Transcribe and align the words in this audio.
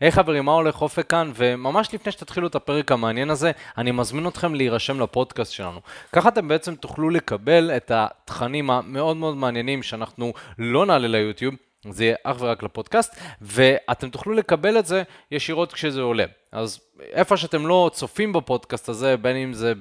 היי 0.00 0.08
היי, 0.08 0.12
חברים, 0.12 0.44
מה 0.44 0.52
הולך 0.52 0.82
אופק 0.82 1.06
כאן? 1.06 1.32
וממש 1.34 1.94
לפני 1.94 2.12
שתתחילו 2.12 2.46
את 2.46 2.54
הפרק 2.54 2.92
המעניין 2.92 3.30
הזה, 3.30 3.50
אני 3.78 3.90
מזמין 3.90 4.28
אתכם 4.28 4.54
להירשם 4.54 5.00
לפודקאסט 5.00 5.52
שלנו. 5.52 5.80
ככה 6.12 6.28
אתם 6.28 6.48
בעצם 6.48 6.74
תוכלו 6.74 7.10
לקבל 7.10 7.70
את 7.76 7.90
התכנים 7.94 8.70
המאוד 8.70 9.16
מאוד 9.16 9.36
מעניינים 9.36 9.82
שאנחנו 9.82 10.32
לא 10.58 10.86
נעלה 10.86 11.08
ליוטיוב. 11.08 11.54
זה 11.88 12.04
יהיה 12.04 12.16
אך 12.24 12.36
ורק 12.40 12.62
לפודקאסט, 12.62 13.16
ואתם 13.40 14.10
תוכלו 14.10 14.32
לקבל 14.32 14.78
את 14.78 14.86
זה 14.86 15.02
ישירות 15.30 15.72
כשזה 15.72 16.00
עולה. 16.00 16.24
אז 16.52 16.80
איפה 17.12 17.36
שאתם 17.36 17.66
לא 17.66 17.90
צופים 17.92 18.32
בפודקאסט 18.32 18.88
הזה, 18.88 19.16
בין 19.16 19.36
אם 19.36 19.52
זה 19.52 19.72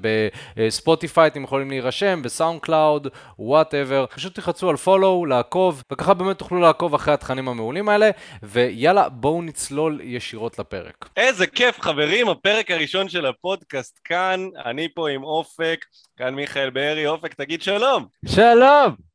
בספוטיפיי, 0.55 1.27
אתם 1.27 1.43
יכולים 1.43 1.69
להירשם, 1.69 2.21
בסאונד 2.21 2.61
קלאוד, 2.61 3.07
וואטאבר, 3.39 4.05
פשוט 4.15 4.35
תחצו 4.35 4.69
על 4.69 4.77
follow, 4.77 5.25
לעקוב, 5.25 5.83
וככה 5.91 6.13
באמת 6.13 6.37
תוכלו 6.37 6.59
לעקוב 6.59 6.93
אחרי 6.93 7.13
התכנים 7.13 7.47
המעולים 7.49 7.89
האלה, 7.89 8.09
ויאללה, 8.43 9.09
בואו 9.09 9.41
נצלול 9.41 10.01
ישירות 10.03 10.59
לפרק. 10.59 11.09
איזה 11.17 11.47
כיף 11.47 11.81
חברים, 11.81 12.29
הפרק 12.29 12.71
הראשון 12.71 13.09
של 13.09 13.25
הפודקאסט 13.25 13.99
כאן, 14.03 14.47
אני 14.65 14.87
פה 14.93 15.09
עם 15.09 15.23
אופק, 15.23 15.85
כאן 16.17 16.35
מיכאל 16.35 16.69
בארי, 16.69 17.07
אופק 17.07 17.33
תגיד 17.33 17.61
שלום. 17.61 18.05
שלום! 18.25 19.08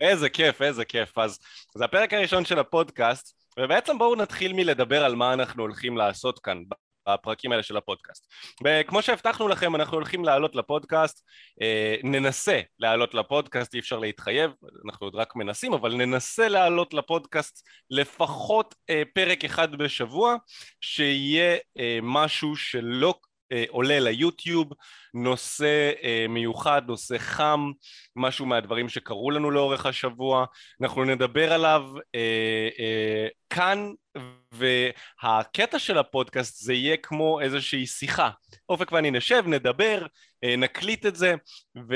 איזה 0.00 0.28
כיף, 0.28 0.62
איזה 0.62 0.84
כיף. 0.84 1.18
אז 1.18 1.38
זה 1.74 1.84
הפרק 1.84 2.12
הראשון 2.12 2.44
של 2.44 2.58
הפודקאסט, 2.58 3.34
ובעצם 3.58 3.98
בואו 3.98 4.14
נתחיל 4.14 4.52
מלדבר 4.52 5.04
על 5.04 5.14
מה 5.14 5.32
אנחנו 5.32 5.62
הולכים 5.62 5.96
לעשות 5.96 6.38
כאן 6.38 6.62
בפרקים 7.08 7.52
האלה 7.52 7.62
של 7.62 7.76
הפודקאסט. 7.76 8.26
וכמו 8.64 9.02
שהבטחנו 9.02 9.48
לכם, 9.48 9.74
אנחנו 9.74 9.96
הולכים 9.96 10.24
לעלות 10.24 10.56
לפודקאסט, 10.56 11.24
אה, 11.62 11.96
ננסה 12.04 12.60
לעלות 12.78 13.14
לפודקאסט, 13.14 13.74
אי 13.74 13.78
אפשר 13.78 13.98
להתחייב, 13.98 14.50
אנחנו 14.86 15.06
עוד 15.06 15.14
רק 15.14 15.36
מנסים, 15.36 15.72
אבל 15.72 15.94
ננסה 15.94 16.48
לעלות 16.48 16.94
לפודקאסט 16.94 17.68
לפחות 17.90 18.74
אה, 18.90 19.02
פרק 19.14 19.44
אחד 19.44 19.76
בשבוע, 19.76 20.36
שיהיה 20.80 21.56
אה, 21.78 21.98
משהו 22.02 22.56
שלא 22.56 23.14
עולה 23.68 24.00
ליוטיוב, 24.00 24.72
נושא 25.14 25.92
אה, 26.02 26.26
מיוחד, 26.28 26.82
נושא 26.86 27.18
חם, 27.18 27.70
משהו 28.16 28.46
מהדברים 28.46 28.88
שקרו 28.88 29.30
לנו 29.30 29.50
לאורך 29.50 29.86
השבוע, 29.86 30.44
אנחנו 30.82 31.04
נדבר 31.04 31.52
עליו 31.52 31.84
אה, 32.14 32.68
אה, 32.78 33.26
כאן, 33.50 33.92
והקטע 34.52 35.78
של 35.78 35.98
הפודקאסט 35.98 36.64
זה 36.64 36.74
יהיה 36.74 36.96
כמו 36.96 37.40
איזושהי 37.40 37.86
שיחה. 37.86 38.30
אופק 38.68 38.92
ואני 38.92 39.10
נשב, 39.10 39.44
נדבר, 39.46 40.06
אה, 40.44 40.56
נקליט 40.56 41.06
את 41.06 41.16
זה, 41.16 41.34
ו... 41.88 41.94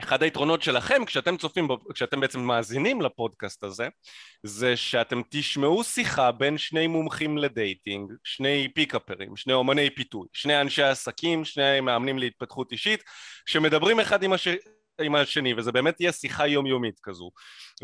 אחד 0.00 0.22
היתרונות 0.22 0.62
שלכם 0.62 1.04
כשאתם 1.04 1.36
צופים, 1.36 1.68
כשאתם 1.94 2.20
בעצם 2.20 2.40
מאזינים 2.40 3.02
לפודקאסט 3.02 3.64
הזה 3.64 3.88
זה 4.42 4.76
שאתם 4.76 5.22
תשמעו 5.30 5.84
שיחה 5.84 6.32
בין 6.32 6.58
שני 6.58 6.86
מומחים 6.86 7.38
לדייטינג, 7.38 8.12
שני 8.24 8.68
פיקאפרים, 8.74 9.36
שני 9.36 9.52
אומני 9.52 9.90
פיתוי, 9.90 10.28
שני 10.32 10.60
אנשי 10.60 10.82
עסקים, 10.82 11.44
שני 11.44 11.80
מאמנים 11.80 12.18
להתפתחות 12.18 12.72
אישית 12.72 13.02
שמדברים 13.46 14.00
אחד 14.00 14.22
עם, 14.22 14.32
הש... 14.32 14.48
עם 15.00 15.14
השני 15.14 15.54
וזה 15.54 15.72
באמת 15.72 15.96
תהיה 15.96 16.12
שיחה 16.12 16.46
יומיומית 16.46 17.00
כזו 17.02 17.30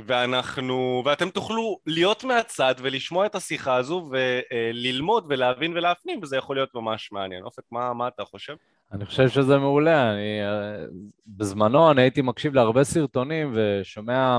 ואנחנו, 0.07 1.03
ואתם 1.07 1.31
תוכלו 1.31 1.79
להיות 1.87 2.25
מהצד 2.25 2.75
ולשמוע 2.79 3.27
את 3.27 3.35
השיחה 3.35 3.77
הזו 3.77 4.11
וללמוד 4.11 5.27
ולהבין 5.29 5.73
ולהפנים 5.77 6.20
וזה 6.23 6.37
יכול 6.37 6.57
להיות 6.57 6.75
ממש 6.75 7.12
מעניין. 7.12 7.45
אופק, 7.45 7.62
מה, 7.70 7.92
מה 7.92 8.09
אתה 8.09 8.25
חושב? 8.25 8.55
אני 8.95 9.06
חושב 9.06 9.28
שזה 9.28 9.59
מעולה. 9.59 10.12
אני, 10.12 10.41
בזמנו 11.27 11.91
אני 11.91 12.03
הייתי 12.03 12.23
מקשיב 12.23 12.55
להרבה 12.55 12.84
סרטונים 12.84 13.53
ושומע 13.55 14.39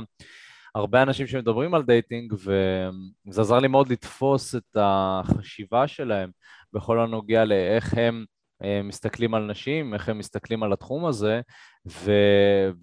הרבה 0.75 1.01
אנשים 1.01 1.27
שמדברים 1.27 1.73
על 1.73 1.83
דייטינג, 1.83 2.33
וזה 2.33 3.41
עזר 3.41 3.59
לי 3.59 3.67
מאוד 3.67 3.91
לתפוס 3.91 4.55
את 4.55 4.77
החשיבה 4.79 5.87
שלהם 5.87 6.29
בכל 6.73 6.99
הנוגע 6.99 7.45
לאיך 7.45 7.93
הם 7.97 8.25
אה, 8.63 8.81
מסתכלים 8.83 9.33
על 9.33 9.45
נשים, 9.45 9.93
איך 9.93 10.09
הם 10.09 10.17
מסתכלים 10.17 10.63
על 10.63 10.73
התחום 10.73 11.05
הזה, 11.05 11.41
ו... 11.87 12.11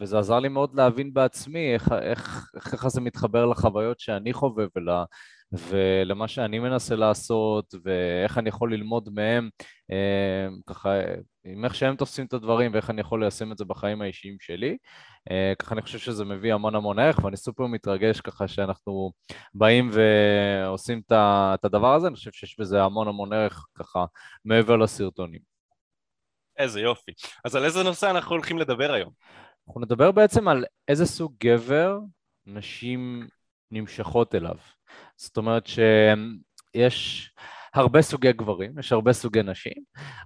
וזה 0.00 0.18
עזר 0.18 0.38
לי 0.38 0.48
מאוד 0.48 0.74
להבין 0.74 1.14
בעצמי 1.14 1.74
איך, 1.74 1.92
איך, 2.02 2.50
איך 2.72 2.88
זה 2.88 3.00
מתחבר 3.00 3.46
לחוויות 3.46 4.00
שאני 4.00 4.32
חווה 4.32 4.64
ול... 4.76 4.88
ולמה 5.52 6.28
שאני 6.28 6.58
מנסה 6.58 6.96
לעשות, 6.96 7.74
ואיך 7.84 8.38
אני 8.38 8.48
יכול 8.48 8.74
ללמוד 8.74 9.08
מהם, 9.12 9.50
אה, 9.90 10.48
ככה, 10.66 10.90
עם 11.44 11.64
איך 11.64 11.74
שהם 11.74 11.96
תופסים 11.96 12.26
את 12.26 12.32
הדברים 12.32 12.72
ואיך 12.74 12.90
אני 12.90 13.00
יכול 13.00 13.20
ליישם 13.20 13.52
את 13.52 13.58
זה 13.58 13.64
בחיים 13.64 14.02
האישיים 14.02 14.36
שלי. 14.40 14.76
אה, 15.30 15.52
ככה 15.58 15.74
אני 15.74 15.82
חושב 15.82 15.98
שזה 15.98 16.24
מביא 16.24 16.54
המון 16.54 16.74
המון 16.74 16.98
ערך, 16.98 17.24
ואני 17.24 17.36
סופר 17.36 17.66
מתרגש 17.66 18.20
ככה 18.20 18.48
שאנחנו 18.48 19.12
באים 19.54 19.90
ועושים 19.92 21.02
את 21.06 21.64
הדבר 21.64 21.94
הזה, 21.94 22.06
אני 22.06 22.16
חושב 22.16 22.32
שיש 22.32 22.60
בזה 22.60 22.82
המון 22.82 23.08
המון 23.08 23.32
ערך 23.32 23.66
ככה 23.74 24.04
מעבר 24.44 24.76
לסרטונים. 24.76 25.40
איזה 26.58 26.80
יופי. 26.80 27.12
אז 27.44 27.56
על 27.56 27.64
איזה 27.64 27.82
נושא 27.82 28.10
אנחנו 28.10 28.30
הולכים 28.30 28.58
לדבר 28.58 28.92
היום? 28.92 29.10
אנחנו 29.68 29.80
נדבר 29.80 30.12
בעצם 30.12 30.48
על 30.48 30.64
איזה 30.88 31.06
סוג 31.06 31.34
גבר 31.44 31.98
נשים 32.46 33.26
נמשכות 33.70 34.34
אליו. 34.34 34.56
זאת 35.16 35.36
אומרת 35.36 35.66
שיש 35.66 37.30
הרבה 37.74 38.02
סוגי 38.02 38.32
גברים, 38.32 38.78
יש 38.78 38.92
הרבה 38.92 39.12
סוגי 39.12 39.42
נשים, 39.42 39.82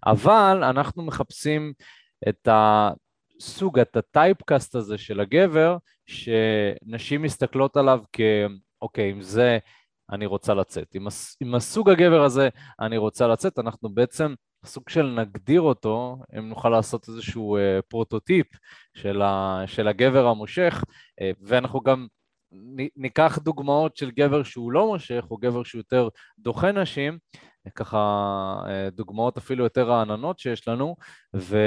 אבל 0.07 0.65
אנחנו 0.65 1.03
מחפשים 1.03 1.73
את 2.29 2.49
הסוג, 2.51 3.79
את 3.79 3.97
הטייפקאסט 3.97 4.75
הזה 4.75 4.99
של 4.99 5.21
הגבר, 5.21 5.77
שנשים 6.07 7.23
מסתכלות 7.23 7.77
עליו 7.77 8.01
כ... 8.13 8.21
אוקיי, 8.83 9.11
עם 9.11 9.23
זה 9.23 9.59
אני 10.13 10.27
רוצה 10.27 10.55
לצאת. 10.55 10.95
עם, 10.95 11.07
הס... 11.07 11.37
עם 11.41 11.55
הסוג 11.55 11.91
הגבר 11.91 12.25
הזה 12.25 12.49
אני 12.81 12.97
רוצה 12.97 13.27
לצאת, 13.27 13.59
אנחנו 13.59 13.89
בעצם 13.89 14.35
סוג 14.65 14.89
של 14.89 15.07
נגדיר 15.07 15.61
אותו, 15.61 16.17
אם 16.39 16.49
נוכל 16.49 16.69
לעשות 16.69 17.09
איזשהו 17.09 17.57
אה, 17.57 17.81
פרוטוטיפ 17.89 18.47
של, 18.95 19.23
ה... 19.23 19.63
של 19.67 19.89
הגבר 19.89 20.27
המושך, 20.27 20.85
אה, 21.21 21.31
ואנחנו 21.41 21.81
גם 21.81 22.07
ניקח 22.97 23.39
דוגמאות 23.39 23.97
של 23.97 24.11
גבר 24.11 24.43
שהוא 24.43 24.73
לא 24.73 24.87
מושך, 24.87 25.25
או 25.31 25.37
גבר 25.37 25.63
שהוא 25.63 25.79
יותר 25.79 26.09
דוחה 26.39 26.73
נשים, 26.73 27.19
ככה 27.75 27.97
אה, 28.69 28.91
דוגמאות 28.91 29.37
אפילו 29.37 29.65
יותר 29.65 29.89
רעננות 29.89 30.39
שיש 30.39 30.69
לנו, 30.69 30.97
ו... 31.37 31.59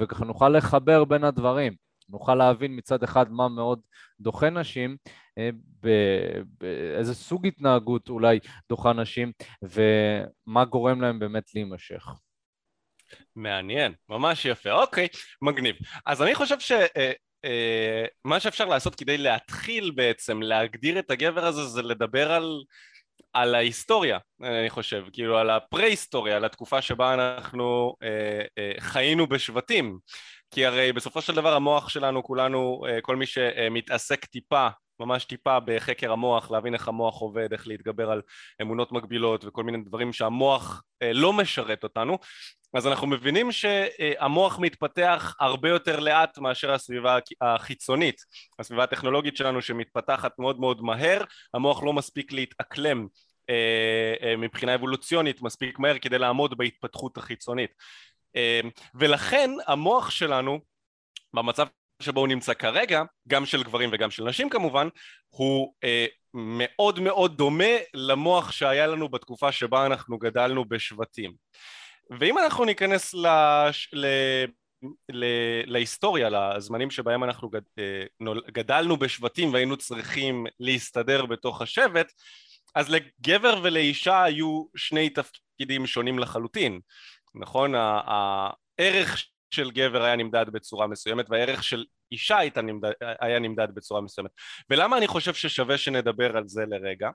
וככה 0.00 0.24
נוכל 0.24 0.48
לחבר 0.48 1.04
בין 1.04 1.24
הדברים. 1.24 1.72
נוכל 2.08 2.34
להבין 2.34 2.76
מצד 2.76 3.02
אחד 3.02 3.32
מה 3.32 3.48
מאוד 3.48 3.80
דוחה 4.20 4.50
נשים, 4.50 4.96
אה, 5.38 5.50
באיזה 6.60 7.14
סוג 7.14 7.46
התנהגות 7.46 8.08
אולי 8.08 8.38
דוחה 8.68 8.92
נשים, 8.92 9.32
ומה 9.62 10.64
גורם 10.64 11.00
להם 11.00 11.18
באמת 11.18 11.54
להימשך. 11.54 12.06
מעניין, 13.36 13.92
ממש 14.08 14.44
יפה, 14.44 14.72
אוקיי, 14.72 15.08
מגניב. 15.42 15.76
אז 16.06 16.22
אני 16.22 16.34
חושב 16.34 16.60
ש... 16.60 16.72
אה, 17.44 18.04
מה 18.24 18.40
שאפשר 18.40 18.64
לעשות 18.64 18.94
כדי 18.94 19.18
להתחיל 19.18 19.90
בעצם 19.90 20.42
להגדיר 20.42 20.98
את 20.98 21.10
הגבר 21.10 21.44
הזה 21.44 21.64
זה 21.64 21.82
לדבר 21.82 22.32
על, 22.32 22.62
על 23.32 23.54
ההיסטוריה 23.54 24.18
אני 24.42 24.70
חושב, 24.70 25.04
כאילו 25.12 25.38
על 25.38 25.50
הפרה-היסטוריה, 25.50 26.36
על 26.36 26.44
התקופה 26.44 26.82
שבה 26.82 27.14
אנחנו 27.14 27.94
אה, 28.02 28.44
אה, 28.58 28.72
חיינו 28.78 29.26
בשבטים. 29.26 29.98
כי 30.50 30.66
הרי 30.66 30.92
בסופו 30.92 31.22
של 31.22 31.34
דבר 31.34 31.54
המוח 31.54 31.88
שלנו 31.88 32.22
כולנו, 32.22 32.82
אה, 32.88 33.00
כל 33.00 33.16
מי 33.16 33.26
שמתעסק 33.26 34.24
טיפה 34.24 34.68
ממש 35.04 35.24
טיפה 35.24 35.60
בחקר 35.60 36.12
המוח, 36.12 36.50
להבין 36.50 36.74
איך 36.74 36.88
המוח 36.88 37.20
עובד, 37.20 37.52
איך 37.52 37.68
להתגבר 37.68 38.10
על 38.10 38.22
אמונות 38.62 38.92
מגבילות 38.92 39.44
וכל 39.44 39.64
מיני 39.64 39.78
דברים 39.84 40.12
שהמוח 40.12 40.82
אה, 41.02 41.12
לא 41.12 41.32
משרת 41.32 41.84
אותנו, 41.84 42.18
אז 42.74 42.86
אנחנו 42.86 43.06
מבינים 43.06 43.52
שהמוח 43.52 44.58
מתפתח 44.58 45.34
הרבה 45.40 45.68
יותר 45.68 46.00
לאט 46.00 46.38
מאשר 46.38 46.72
הסביבה 46.72 47.18
החיצונית, 47.40 48.20
הסביבה 48.58 48.84
הטכנולוגית 48.84 49.36
שלנו 49.36 49.62
שמתפתחת 49.62 50.38
מאוד 50.38 50.60
מאוד 50.60 50.82
מהר, 50.82 51.24
המוח 51.54 51.82
לא 51.82 51.92
מספיק 51.92 52.32
להתאקלם 52.32 53.06
אה, 53.50 54.14
אה, 54.22 54.36
מבחינה 54.36 54.74
אבולוציונית 54.74 55.42
מספיק 55.42 55.78
מהר 55.78 55.98
כדי 55.98 56.18
לעמוד 56.18 56.58
בהתפתחות 56.58 57.16
החיצונית. 57.16 57.70
ולכן 58.94 59.50
המוח 59.66 60.10
שלנו 60.10 60.60
במצב 61.34 61.66
שבו 62.02 62.20
הוא 62.20 62.28
נמצא 62.28 62.54
כרגע, 62.54 63.02
גם 63.28 63.46
של 63.46 63.62
גברים 63.62 63.90
וגם 63.92 64.10
של 64.10 64.24
נשים 64.24 64.48
כמובן, 64.48 64.88
הוא 65.28 65.74
אה, 65.84 66.06
מאוד 66.34 67.00
מאוד 67.00 67.36
דומה 67.36 67.74
למוח 67.94 68.52
שהיה 68.52 68.86
לנו 68.86 69.08
בתקופה 69.08 69.52
שבה 69.52 69.86
אנחנו 69.86 70.18
גדלנו 70.18 70.64
בשבטים. 70.64 71.32
ואם 72.18 72.38
אנחנו 72.38 72.64
ניכנס 72.64 73.14
לש... 73.14 73.90
ל... 73.92 74.06
ל... 75.12 75.24
להיסטוריה, 75.66 76.28
לזמנים 76.30 76.90
שבהם 76.90 77.24
אנחנו 77.24 77.48
גד... 77.48 77.60
אה, 77.78 78.04
גדלנו 78.52 78.96
בשבטים 78.96 79.52
והיינו 79.52 79.76
צריכים 79.76 80.46
להסתדר 80.60 81.26
בתוך 81.26 81.62
השבט, 81.62 82.12
אז 82.74 82.90
לגבר 82.90 83.60
ולאישה 83.62 84.22
היו 84.22 84.64
שני 84.76 85.10
תפקידים 85.10 85.86
שונים 85.86 86.18
לחלוטין, 86.18 86.80
נכון? 87.34 87.74
הערך 87.74 89.24
של 89.52 89.70
גבר 89.70 90.02
היה 90.02 90.16
נמדד 90.16 90.46
בצורה 90.52 90.86
מסוימת 90.86 91.26
והערך 91.30 91.64
של 91.64 91.84
אישה 92.12 92.38
נמדד, 92.62 92.92
היה 93.20 93.38
נמדד 93.38 93.68
בצורה 93.74 94.00
מסוימת. 94.00 94.30
ולמה 94.70 94.98
אני 94.98 95.06
חושב 95.06 95.34
ששווה 95.34 95.78
שנדבר 95.78 96.36
על 96.36 96.42
זה 96.46 96.64
לרגע? 96.68 97.10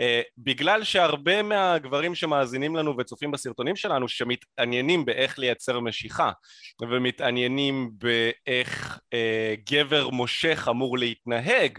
Uh, 0.00 0.04
בגלל 0.38 0.84
שהרבה 0.84 1.42
מהגברים 1.42 2.14
שמאזינים 2.14 2.76
לנו 2.76 2.96
וצופים 2.98 3.30
בסרטונים 3.30 3.76
שלנו 3.76 4.08
שמתעניינים 4.08 5.04
באיך 5.04 5.38
לייצר 5.38 5.80
משיכה 5.80 6.30
ומתעניינים 6.82 7.90
באיך 7.92 8.98
uh, 8.98 9.70
גבר 9.70 10.08
מושך 10.08 10.66
אמור 10.70 10.98
להתנהג 10.98 11.78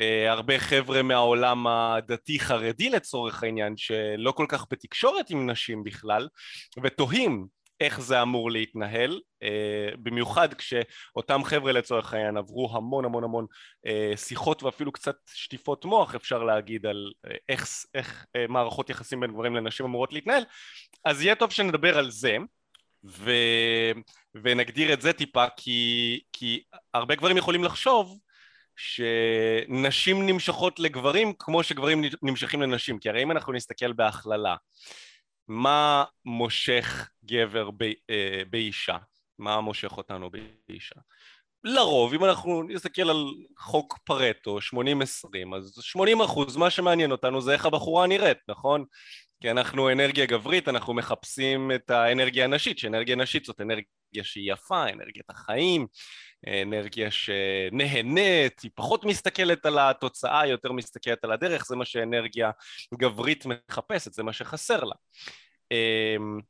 Uh, 0.00 0.30
הרבה 0.30 0.58
חבר'ה 0.58 1.02
מהעולם 1.02 1.66
הדתי-חרדי 1.66 2.90
לצורך 2.90 3.42
העניין 3.42 3.76
שלא 3.76 4.32
כל 4.32 4.46
כך 4.48 4.66
בתקשורת 4.70 5.30
עם 5.30 5.50
נשים 5.50 5.84
בכלל 5.84 6.28
ותוהים 6.82 7.46
איך 7.80 8.00
זה 8.00 8.22
אמור 8.22 8.50
להתנהל, 8.50 9.20
uh, 9.44 9.96
במיוחד 9.96 10.54
כשאותם 10.54 11.44
חבר'ה 11.44 11.72
לצורך 11.72 12.12
העניין 12.12 12.36
עברו 12.36 12.70
המון 12.76 13.04
המון 13.04 13.24
המון 13.24 13.46
uh, 13.86 14.16
שיחות 14.16 14.62
ואפילו 14.62 14.92
קצת 14.92 15.16
שטיפות 15.34 15.84
מוח 15.84 16.14
אפשר 16.14 16.42
להגיד 16.42 16.86
על 16.86 17.12
uh, 17.26 17.30
איך, 17.48 17.68
איך 17.94 18.26
מערכות 18.48 18.90
יחסים 18.90 19.20
בין 19.20 19.32
גברים 19.32 19.54
לנשים 19.54 19.86
אמורות 19.86 20.12
להתנהל, 20.12 20.42
אז 21.04 21.22
יהיה 21.22 21.34
טוב 21.34 21.50
שנדבר 21.50 21.98
על 21.98 22.10
זה 22.10 22.36
ו... 23.04 23.30
ונגדיר 24.42 24.92
את 24.92 25.00
זה 25.00 25.12
טיפה 25.12 25.44
כי, 25.56 26.20
כי 26.32 26.62
הרבה 26.94 27.14
גברים 27.14 27.36
יכולים 27.36 27.64
לחשוב 27.64 28.18
שנשים 28.76 30.26
נמשכות 30.26 30.80
לגברים 30.80 31.32
כמו 31.38 31.62
שגברים 31.62 32.02
נמשכים 32.22 32.62
לנשים 32.62 32.98
כי 32.98 33.08
הרי 33.08 33.22
אם 33.22 33.30
אנחנו 33.30 33.52
נסתכל 33.52 33.92
בהכללה 33.92 34.56
מה 35.48 36.04
מושך 36.24 37.10
גבר 37.24 37.70
ב, 37.70 37.82
אה, 38.10 38.42
באישה? 38.50 38.96
מה 39.38 39.60
מושך 39.60 39.96
אותנו 39.96 40.30
באישה? 40.68 41.00
לרוב, 41.64 42.14
אם 42.14 42.24
אנחנו 42.24 42.62
נסתכל 42.62 43.10
על 43.10 43.24
חוק 43.58 43.98
פרטו, 44.04 44.58
80-20, 44.58 45.54
אז 45.56 45.78
80 45.80 46.20
אחוז, 46.20 46.56
מה 46.56 46.70
שמעניין 46.70 47.12
אותנו 47.12 47.40
זה 47.40 47.52
איך 47.52 47.66
הבחורה 47.66 48.06
נראית, 48.06 48.38
נכון? 48.48 48.84
כי 49.40 49.50
אנחנו 49.50 49.92
אנרגיה 49.92 50.26
גברית, 50.26 50.68
אנחנו 50.68 50.94
מחפשים 50.94 51.72
את 51.72 51.90
האנרגיה 51.90 52.44
הנשית, 52.44 52.78
שאנרגיה 52.78 53.16
נשית 53.16 53.44
זאת 53.44 53.60
אנרגיה 53.60 53.84
שהיא 54.22 54.52
יפה, 54.52 54.88
אנרגיית 54.88 55.30
החיים, 55.30 55.86
אנרגיה 56.62 57.10
שנהנית, 57.10 58.60
היא 58.60 58.70
פחות 58.74 59.04
מסתכלת 59.04 59.66
על 59.66 59.78
התוצאה, 59.78 60.46
יותר 60.46 60.72
מסתכלת 60.72 61.24
על 61.24 61.32
הדרך, 61.32 61.66
זה 61.66 61.76
מה 61.76 61.84
שאנרגיה 61.84 62.50
גברית 62.94 63.46
מחפשת, 63.46 64.12
זה 64.12 64.22
מה 64.22 64.32
שחסר 64.32 64.84
לה. 64.84 64.94
אמ, 65.70 66.40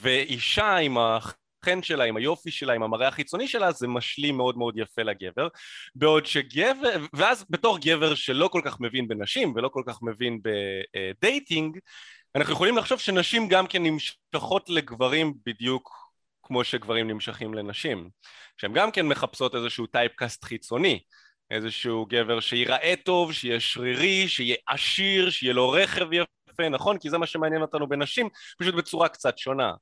ואישה 0.00 0.76
עם 0.76 0.98
החן 0.98 1.82
שלה, 1.82 2.04
עם 2.04 2.16
היופי 2.16 2.50
שלה, 2.50 2.72
עם 2.72 2.82
המראה 2.82 3.08
החיצוני 3.08 3.48
שלה, 3.48 3.72
זה 3.72 3.88
משלים 3.88 4.36
מאוד 4.36 4.58
מאוד 4.58 4.78
יפה 4.78 5.02
לגבר. 5.02 5.48
בעוד 5.94 6.26
שגבר, 6.26 6.96
ואז 7.12 7.44
בתור 7.50 7.78
גבר 7.78 8.14
שלא 8.14 8.48
כל 8.48 8.60
כך 8.64 8.80
מבין 8.80 9.08
בנשים 9.08 9.52
ולא 9.56 9.68
כל 9.68 9.82
כך 9.86 9.98
מבין 10.02 10.40
בדייטינג, 10.42 11.78
אנחנו 12.34 12.52
יכולים 12.52 12.76
לחשוב 12.76 12.98
שנשים 12.98 13.48
גם 13.48 13.66
כן 13.66 13.82
נמשכות 13.82 14.68
לגברים 14.68 15.34
בדיוק 15.46 15.99
כמו 16.50 16.64
שגברים 16.64 17.10
נמשכים 17.10 17.54
לנשים, 17.54 18.10
שהן 18.56 18.72
גם 18.72 18.90
כן 18.90 19.06
מחפשות 19.06 19.54
איזשהו 19.54 19.86
typecast 19.86 20.44
חיצוני, 20.44 21.00
איזשהו 21.50 22.06
גבר 22.06 22.40
שיראה 22.40 22.94
טוב, 23.04 23.32
שיהיה 23.32 23.60
שרירי, 23.60 24.28
שיהיה 24.28 24.56
עשיר, 24.68 25.30
שיהיה 25.30 25.52
לו 25.52 25.70
רכב 25.70 26.06
יפה, 26.12 26.68
נכון? 26.68 26.98
כי 26.98 27.10
זה 27.10 27.18
מה 27.18 27.26
שמעניין 27.26 27.62
אותנו 27.62 27.88
בנשים, 27.88 28.28
פשוט 28.58 28.74
בצורה 28.74 29.08
קצת 29.08 29.38
שונה. 29.38 29.72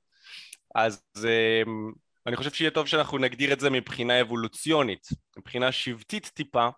אז 0.74 1.02
אמ, 1.18 1.92
אני 2.26 2.36
חושב 2.36 2.50
שיהיה 2.50 2.70
טוב 2.70 2.86
שאנחנו 2.86 3.18
נגדיר 3.18 3.52
את 3.52 3.60
זה 3.60 3.70
מבחינה 3.70 4.20
אבולוציונית, 4.20 5.06
מבחינה 5.38 5.72
שבטית 5.72 6.30
טיפה, 6.34 6.68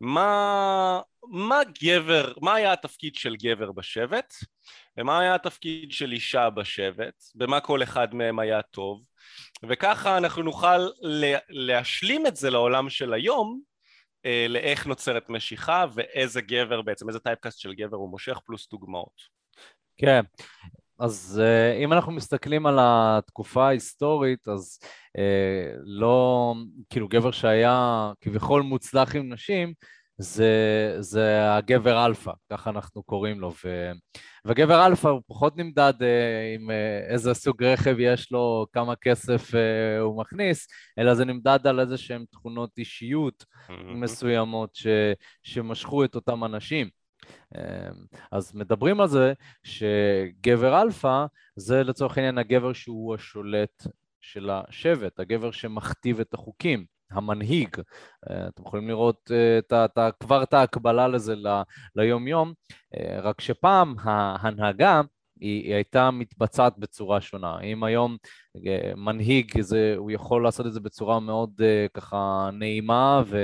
מה, 0.00 1.00
מה 1.30 1.60
גבר, 1.82 2.32
מה 2.42 2.54
היה 2.54 2.72
התפקיד 2.72 3.14
של 3.14 3.36
גבר 3.36 3.72
בשבט, 3.72 4.34
ומה 4.98 5.20
היה 5.20 5.34
התפקיד 5.34 5.92
של 5.92 6.12
אישה 6.12 6.50
בשבט, 6.50 7.14
במה 7.34 7.60
כל 7.60 7.82
אחד 7.82 8.14
מהם 8.14 8.38
היה 8.38 8.62
טוב, 8.62 9.09
וככה 9.68 10.16
אנחנו 10.16 10.42
נוכל 10.42 10.88
להשלים 11.48 12.26
את 12.26 12.36
זה 12.36 12.50
לעולם 12.50 12.90
של 12.90 13.12
היום 13.12 13.60
אה, 14.26 14.46
לאיך 14.48 14.86
נוצרת 14.86 15.28
משיכה 15.28 15.86
ואיזה 15.94 16.40
גבר 16.40 16.82
בעצם, 16.82 17.08
איזה 17.08 17.20
טייפקאסט 17.20 17.58
של 17.58 17.74
גבר 17.74 17.96
הוא 17.96 18.10
מושך 18.10 18.40
פלוס 18.46 18.68
דוגמאות. 18.70 19.40
כן, 19.96 20.20
אז 20.98 21.42
אה, 21.44 21.72
אם 21.84 21.92
אנחנו 21.92 22.12
מסתכלים 22.12 22.66
על 22.66 22.78
התקופה 22.80 23.66
ההיסטורית, 23.66 24.48
אז 24.48 24.78
אה, 25.18 25.72
לא, 25.84 26.54
כאילו 26.90 27.08
גבר 27.08 27.30
שהיה 27.30 28.12
כביכול 28.20 28.62
מוצלח 28.62 29.16
עם 29.16 29.32
נשים, 29.32 29.74
זה, 30.20 30.96
זה 31.00 31.54
הגבר 31.56 32.06
אלפא, 32.06 32.32
ככה 32.50 32.70
אנחנו 32.70 33.02
קוראים 33.02 33.40
לו. 33.40 33.52
ו, 33.64 33.90
וגבר 34.44 34.86
אלפא 34.86 35.08
הוא 35.08 35.22
פחות 35.26 35.56
נמדד 35.56 35.92
אה, 36.02 36.54
עם 36.54 36.70
אה, 36.70 36.98
איזה 37.08 37.34
סוג 37.34 37.62
רכב 37.62 37.96
יש 37.98 38.32
לו, 38.32 38.66
כמה 38.72 38.96
כסף 38.96 39.54
אה, 39.54 40.00
הוא 40.00 40.20
מכניס, 40.20 40.66
אלא 40.98 41.14
זה 41.14 41.24
נמדד 41.24 41.66
על 41.66 41.80
איזה 41.80 41.98
שהן 41.98 42.24
תכונות 42.30 42.70
אישיות 42.78 43.44
מסוימות 43.94 44.74
ש, 44.74 44.86
שמשכו 45.42 46.04
את 46.04 46.14
אותם 46.14 46.44
אנשים. 46.44 46.88
אז 48.32 48.54
מדברים 48.54 49.00
על 49.00 49.08
זה 49.08 49.32
שגבר 49.64 50.82
אלפא 50.82 51.26
זה 51.56 51.82
לצורך 51.82 52.18
העניין 52.18 52.38
הגבר 52.38 52.72
שהוא 52.72 53.14
השולט 53.14 53.86
של 54.20 54.50
השבט, 54.50 55.20
הגבר 55.20 55.50
שמכתיב 55.50 56.20
את 56.20 56.34
החוקים. 56.34 56.99
המנהיג. 57.10 57.76
אה, 58.30 58.48
אתם 58.48 58.62
יכולים 58.62 58.88
לראות 58.88 59.30
אה, 59.30 59.58
את, 59.58 59.72
את, 59.98 60.14
כבר 60.20 60.42
את 60.42 60.54
ההקבלה 60.54 61.08
לזה 61.08 61.34
ליום-יום, 61.96 62.52
אה, 62.96 63.20
רק 63.20 63.40
שפעם 63.40 63.94
ההנהגה 64.02 65.00
היא, 65.40 65.64
היא 65.64 65.74
הייתה 65.74 66.10
מתבצעת 66.10 66.78
בצורה 66.78 67.20
שונה. 67.20 67.60
אם 67.60 67.84
היום 67.84 68.16
מנהיג, 68.96 69.60
זה, 69.60 69.94
הוא 69.96 70.10
יכול 70.10 70.42
לעשות 70.44 70.66
את 70.66 70.72
זה 70.72 70.80
בצורה 70.80 71.20
מאוד 71.20 71.60
ככה 71.94 72.50
נעימה 72.52 73.22
ו, 73.26 73.38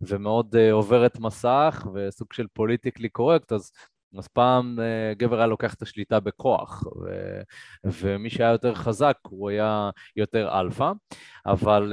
ומאוד 0.00 0.56
עוברת 0.72 1.18
מסך 1.18 1.86
וסוג 1.94 2.32
של 2.32 2.46
politically 2.52 3.08
correct, 3.08 3.52
אז 3.52 3.72
אז 4.18 4.28
פעם 4.28 4.78
גבר 5.16 5.36
היה 5.36 5.46
לוקח 5.46 5.74
את 5.74 5.82
השליטה 5.82 6.20
בכוח, 6.20 6.82
ו, 6.86 7.40
ומי 7.84 8.30
שהיה 8.30 8.50
יותר 8.50 8.74
חזק 8.74 9.16
הוא 9.22 9.50
היה 9.50 9.90
יותר 10.16 10.60
אלפא, 10.60 10.92
אבל 11.46 11.92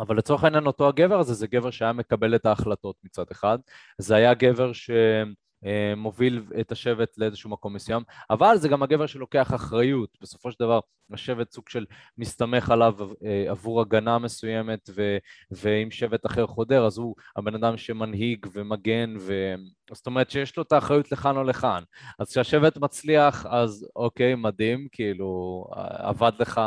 אבל 0.00 0.16
לצורך 0.16 0.44
העניין 0.44 0.66
אותו 0.66 0.88
הגבר 0.88 1.18
הזה 1.18 1.34
זה 1.34 1.46
גבר 1.46 1.70
שהיה 1.70 1.92
מקבל 1.92 2.34
את 2.34 2.46
ההחלטות 2.46 2.96
מצד 3.04 3.24
אחד, 3.32 3.58
זה 3.98 4.14
היה 4.14 4.34
גבר 4.34 4.72
ש... 4.72 4.90
אה, 5.66 5.94
מוביל 5.96 6.42
את 6.60 6.72
השבט 6.72 7.18
לאיזשהו 7.18 7.50
מקום 7.50 7.74
מסוים, 7.74 8.02
אבל 8.30 8.56
זה 8.56 8.68
גם 8.68 8.82
הגבר 8.82 9.06
שלוקח 9.06 9.54
אחריות, 9.54 10.10
בסופו 10.20 10.52
של 10.52 10.56
דבר 10.60 10.80
השבט 11.12 11.52
סוג 11.52 11.68
של 11.68 11.86
מסתמך 12.18 12.70
עליו 12.70 12.94
אה, 13.24 13.44
עבור 13.50 13.80
הגנה 13.80 14.18
מסוימת, 14.18 14.90
ו, 14.94 15.16
ואם 15.50 15.90
שבט 15.90 16.26
אחר 16.26 16.46
חודר 16.46 16.86
אז 16.86 16.98
הוא 16.98 17.14
הבן 17.36 17.54
אדם 17.54 17.76
שמנהיג 17.76 18.46
ומגן, 18.52 19.14
ו... 19.20 19.54
זאת 19.92 20.06
אומרת 20.06 20.30
שיש 20.30 20.56
לו 20.56 20.62
את 20.62 20.72
האחריות 20.72 21.12
לכאן 21.12 21.36
או 21.36 21.44
לכאן. 21.44 21.82
אז 22.18 22.30
כשהשבט 22.30 22.76
מצליח 22.76 23.46
אז 23.46 23.88
אוקיי, 23.96 24.34
מדהים, 24.34 24.88
כאילו 24.92 25.64
עבד 25.98 26.32
לך, 26.38 26.60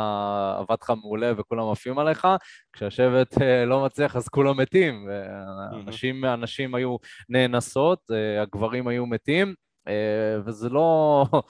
עבד 0.58 0.76
לך 0.82 0.92
מעולה 1.02 1.32
וכולם 1.36 1.70
עפים 1.70 1.98
עליך, 1.98 2.26
כשהשבט 2.74 3.42
אה, 3.42 3.64
לא 3.64 3.84
מצליח 3.84 4.16
אז 4.16 4.28
כולם 4.28 4.60
מתים, 4.60 5.08
ואנשים 5.08 6.24
אנשים 6.24 6.74
היו 6.74 6.96
נאנסות, 7.28 7.98
הגברים 8.42 8.88
אנשים 8.88 8.88
היו 8.88 9.06
מתים, 9.06 9.54
אה, 9.88 10.36
וזה 10.46 10.68
לא... 10.68 11.24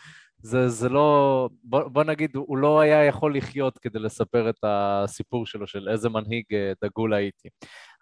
זה, 0.45 0.69
זה 0.69 0.89
לא, 0.89 1.49
בוא, 1.63 1.89
בוא 1.89 2.05
נגיד, 2.05 2.37
הוא 2.37 2.59
לא 2.59 2.81
היה 2.81 3.05
יכול 3.05 3.37
לחיות 3.37 3.79
כדי 3.79 3.99
לספר 3.99 4.51
את 4.51 4.59
הסיפור 4.63 5.47
שלו, 5.47 5.67
של 5.67 5.89
איזה 5.89 6.09
מנהיג 6.09 6.45
אה, 6.53 6.73
דגול 6.85 7.15
הייתי. 7.15 7.49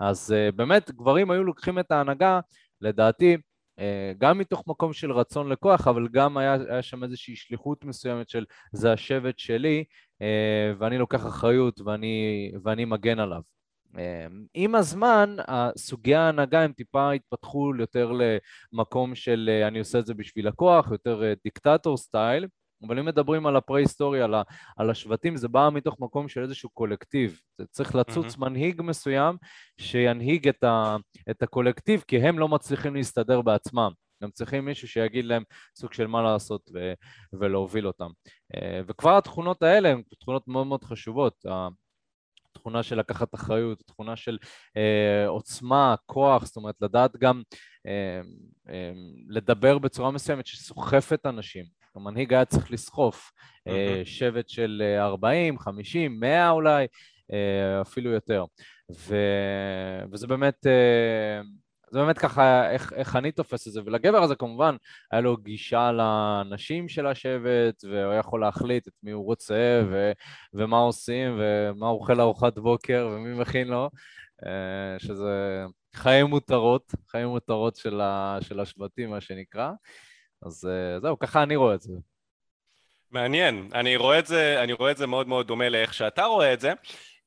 אז 0.01 0.33
אה, 0.33 0.53
באמת, 0.53 0.91
גברים 0.91 1.31
היו 1.31 1.45
לוקחים 1.45 1.79
את 1.79 1.93
ההנהגה, 1.93 2.41
לדעתי, 2.81 3.37
גם 4.19 4.39
מתוך 4.39 4.65
מקום 4.67 4.93
של 4.93 5.13
רצון 5.13 5.49
לכוח, 5.49 5.89
אבל 5.89 6.09
גם 6.09 6.37
היה, 6.37 6.57
היה 6.69 6.83
שם 6.83 7.05
איזושהי 7.05 7.37
שליחות 7.37 7.85
מסוימת 7.85 8.29
של 8.29 8.45
זה 8.73 8.93
השבט 8.93 9.39
שלי, 9.39 9.85
ואני 10.79 10.99
לוקח 10.99 11.27
אחריות 11.27 11.81
ואני, 11.81 12.53
ואני 12.65 12.85
מגן 12.85 13.19
עליו. 13.19 13.41
אמ, 13.99 14.45
עם 14.55 14.75
הזמן, 14.75 15.37
סוגי 15.77 16.15
ההנהגה 16.15 16.63
הם 16.63 16.73
טיפה 16.73 17.13
התפתחו 17.13 17.73
יותר 17.79 18.13
למקום 18.73 19.15
של 19.15 19.51
אה, 19.53 19.69
אני 19.69 19.79
עושה 19.79 19.99
את 19.99 20.07
זה 20.07 20.15
בשביל 20.15 20.49
הכוח, 20.49 20.91
יותר 20.91 21.25
אה, 21.25 21.33
דיקטטור 21.45 21.97
סטייל, 21.97 22.47
אבל 22.87 22.99
אם 22.99 23.05
מדברים 23.05 23.47
על 23.47 23.57
הפרה-היסטוריה, 23.57 24.25
על, 24.25 24.35
על 24.77 24.91
השבטים, 24.91 25.37
זה 25.37 25.49
בא 25.49 25.69
מתוך 25.73 25.97
מקום 26.01 26.29
של 26.29 26.43
איזשהו 26.43 26.71
קולקטיב. 26.71 27.41
זה 27.59 27.67
צריך 27.67 27.95
לצוץ 27.95 28.35
mm-hmm. 28.35 28.41
מנהיג 28.41 28.83
מסוים 28.83 29.37
שינהיג 29.81 30.49
את, 30.49 30.65
ה, 30.65 30.97
את 31.31 31.43
הקולקטיב, 31.43 32.05
כי 32.09 32.19
הם 32.19 32.39
לא 32.39 32.49
מצליחים 32.49 32.95
להסתדר 32.95 33.43
בעצמם. 33.43 33.91
הם 34.23 34.31
צריכים 34.31 34.65
מישהו 34.65 34.89
שיגיד 34.89 35.25
להם 35.25 35.43
סוג 35.79 35.93
של 35.93 36.07
מה 36.07 36.23
לעשות 36.23 36.71
ו- 36.75 36.93
ולהוביל 37.33 37.87
אותם. 37.87 38.09
אה, 38.55 38.81
וכבר 38.87 39.19
התכונות 39.19 39.63
האלה 39.63 39.89
הן 39.89 40.03
תכונות 40.21 40.49
מאוד 40.49 40.67
מאוד 40.67 40.85
חשובות. 40.85 41.35
התכונה 42.57 42.83
של 42.83 42.99
לקחת 42.99 43.35
אחריות, 43.35 43.81
התכונה 43.81 44.17
של 44.17 44.39
אה, 44.77 45.29
עוצמה, 45.29 45.95
כוח, 46.07 46.47
זאת 46.47 46.57
אומרת 46.57 46.75
לדעת 46.81 47.17
גם 47.17 47.43
אה, 47.87 48.21
אה, 48.69 48.93
לדבר 49.29 49.79
בצורה 49.79 50.11
מסוימת 50.11 50.47
שסוחפת 50.47 51.27
אנשים. 51.27 51.65
המנהיג 51.97 52.35
היה 52.35 52.45
צריך 52.45 52.71
לסחוף 52.71 53.33
אה, 53.69 54.03
שבט 54.05 54.49
של 54.49 54.83
40, 54.99 55.59
50, 55.59 56.21
100 56.21 56.51
אולי, 56.51 56.87
אה, 57.33 57.81
אפילו 57.81 58.11
יותר. 58.11 58.45
ו... 58.93 59.17
וזה 60.13 60.27
באמת... 60.27 60.67
אה, 60.67 61.41
זה 61.91 61.99
באמת 61.99 62.19
ככה 62.19 62.71
איך, 62.71 62.93
איך 62.93 63.17
אני 63.17 63.33
תופס 63.33 63.69
את 63.69 63.73
זה, 63.73 63.81
ולגבר 63.85 64.23
הזה 64.23 64.35
כמובן 64.35 64.77
היה 65.11 65.21
לו 65.21 65.37
גישה 65.37 65.93
לנשים 65.93 66.89
של 66.89 67.07
השבט, 67.07 67.85
והוא 67.85 68.15
יכול 68.15 68.41
להחליט 68.41 68.89
את 68.89 68.93
מי 69.03 69.11
הוא 69.11 69.25
רוצה, 69.25 69.83
ו, 69.91 70.13
ומה 70.55 70.79
עושים, 70.79 71.41
ומה 71.41 71.87
הוא 71.89 71.99
אוכל 72.01 72.15
לארוחת 72.15 72.59
בוקר, 72.59 73.09
ומי 73.13 73.35
מכין 73.41 73.69
לו, 73.69 73.91
שזה 74.99 75.65
חיי 75.95 76.23
מותרות, 76.23 76.95
חיי 77.09 77.27
מותרות 77.27 77.77
של, 77.77 78.01
ה, 78.01 78.39
של 78.41 78.61
השבטים, 78.61 79.11
מה 79.11 79.21
שנקרא. 79.21 79.71
אז 80.47 80.69
אה, 80.71 81.01
זהו, 81.01 81.19
ככה 81.19 81.43
אני 81.43 81.57
רואה 81.57 81.75
את 81.75 81.81
זה. 81.81 81.93
מעניין, 83.11 83.69
אני 83.75 83.97
רואה 83.97 84.19
את 84.19 84.27
זה, 84.27 84.63
אני 84.63 84.73
רואה 84.73 84.91
את 84.91 84.97
זה 84.97 85.07
מאוד 85.07 85.29
מאוד 85.29 85.47
דומה 85.47 85.69
לאיך 85.69 85.95
שאתה 85.95 86.25
רואה 86.25 86.53
את 86.53 86.61
זה. 86.61 86.73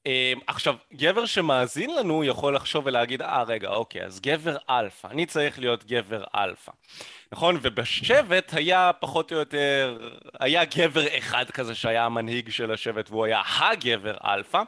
אמ, 0.05 0.39
עכשיו, 0.47 0.75
גבר 0.93 1.25
שמאזין 1.25 1.95
לנו 1.95 2.23
יכול 2.23 2.55
לחשוב 2.55 2.85
ולהגיד, 2.85 3.21
אה 3.21 3.43
רגע, 3.43 3.69
אוקיי, 3.69 4.05
אז 4.05 4.19
גבר 4.19 4.57
אלפא, 4.69 5.07
אני 5.07 5.25
צריך 5.25 5.59
להיות 5.59 5.85
גבר 5.85 6.23
אלפא, 6.35 6.71
נכון? 7.31 7.57
ובשבט 7.61 8.53
היה 8.53 8.91
פחות 8.99 9.31
או 9.31 9.37
יותר, 9.37 10.09
היה 10.39 10.65
גבר 10.65 11.17
אחד 11.17 11.45
כזה 11.49 11.75
שהיה 11.75 12.05
המנהיג 12.05 12.49
של 12.49 12.71
השבט 12.71 13.09
והוא 13.09 13.25
היה 13.25 13.41
הגבר 13.59 14.17
אלפא, 14.25 14.61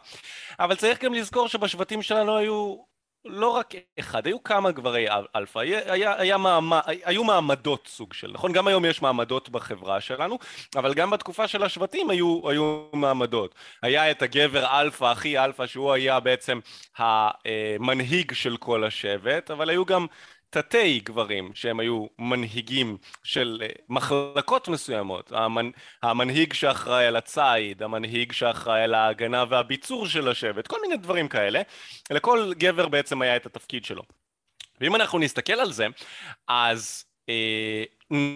אבל 0.60 0.76
צריך 0.76 1.04
גם 1.04 1.14
לזכור 1.14 1.48
שבשבטים 1.48 2.02
שלנו 2.02 2.38
היו 2.38 2.78
לא 3.30 3.50
רק 3.50 3.74
אחד, 4.00 4.28
היו 4.28 4.44
כמה 4.44 4.72
גברי 4.72 5.08
אלפא, 5.36 5.60
היה, 5.60 5.94
היה, 5.94 6.22
היה 6.22 6.38
מעמד, 6.38 6.82
היו 6.86 7.24
מעמדות 7.24 7.88
סוג 7.88 8.14
של, 8.14 8.32
נכון? 8.32 8.52
גם 8.52 8.68
היום 8.68 8.86
יש 8.86 9.02
מעמדות 9.02 9.50
בחברה 9.50 10.02
שלנו, 10.02 10.40
אבל 10.76 10.94
גם 10.94 11.10
בתקופה 11.10 11.48
של 11.48 11.64
השבטים 11.64 12.10
היו, 12.10 12.50
היו 12.50 12.84
מעמדות. 12.94 13.56
היה 13.82 14.12
את 14.12 14.22
הגבר 14.22 14.80
אלפא, 14.82 15.06
הכי 15.06 15.40
אלפא, 15.40 15.66
שהוא 15.66 15.94
היה 15.94 16.20
בעצם 16.20 16.60
המנהיג 16.98 18.34
של 18.34 18.58
כל 18.58 18.84
השבט, 18.84 19.52
אבל 19.52 19.70
היו 19.70 19.86
גם 19.86 20.06
תתי 20.50 21.00
גברים 21.00 21.52
שהם 21.54 21.80
היו 21.80 22.06
מנהיגים 22.20 22.98
של 23.24 23.62
אה, 23.62 23.68
מחלקות 23.90 24.68
מסוימות, 24.68 25.32
המנ... 25.32 25.72
המנהיג 26.04 26.54
שאחראי 26.54 27.06
על 27.06 27.16
הציד, 27.16 27.84
המנהיג 27.84 28.32
שאחראי 28.32 28.84
על 28.84 28.94
ההגנה 28.94 29.44
והביצור 29.50 30.08
של 30.08 30.28
השבט, 30.28 30.68
כל 30.68 30.78
מיני 30.82 30.98
דברים 30.98 31.28
כאלה, 31.28 31.62
לכל 32.10 32.54
גבר 32.58 32.88
בעצם 32.88 33.22
היה 33.22 33.36
את 33.36 33.46
התפקיד 33.46 33.86
שלו. 33.86 34.04
ואם 34.82 34.96
אנחנו 34.96 35.20
נסתכל 35.20 35.54
על 35.54 35.72
זה, 35.72 35.88
אז 36.48 37.06
אה, 37.30 37.84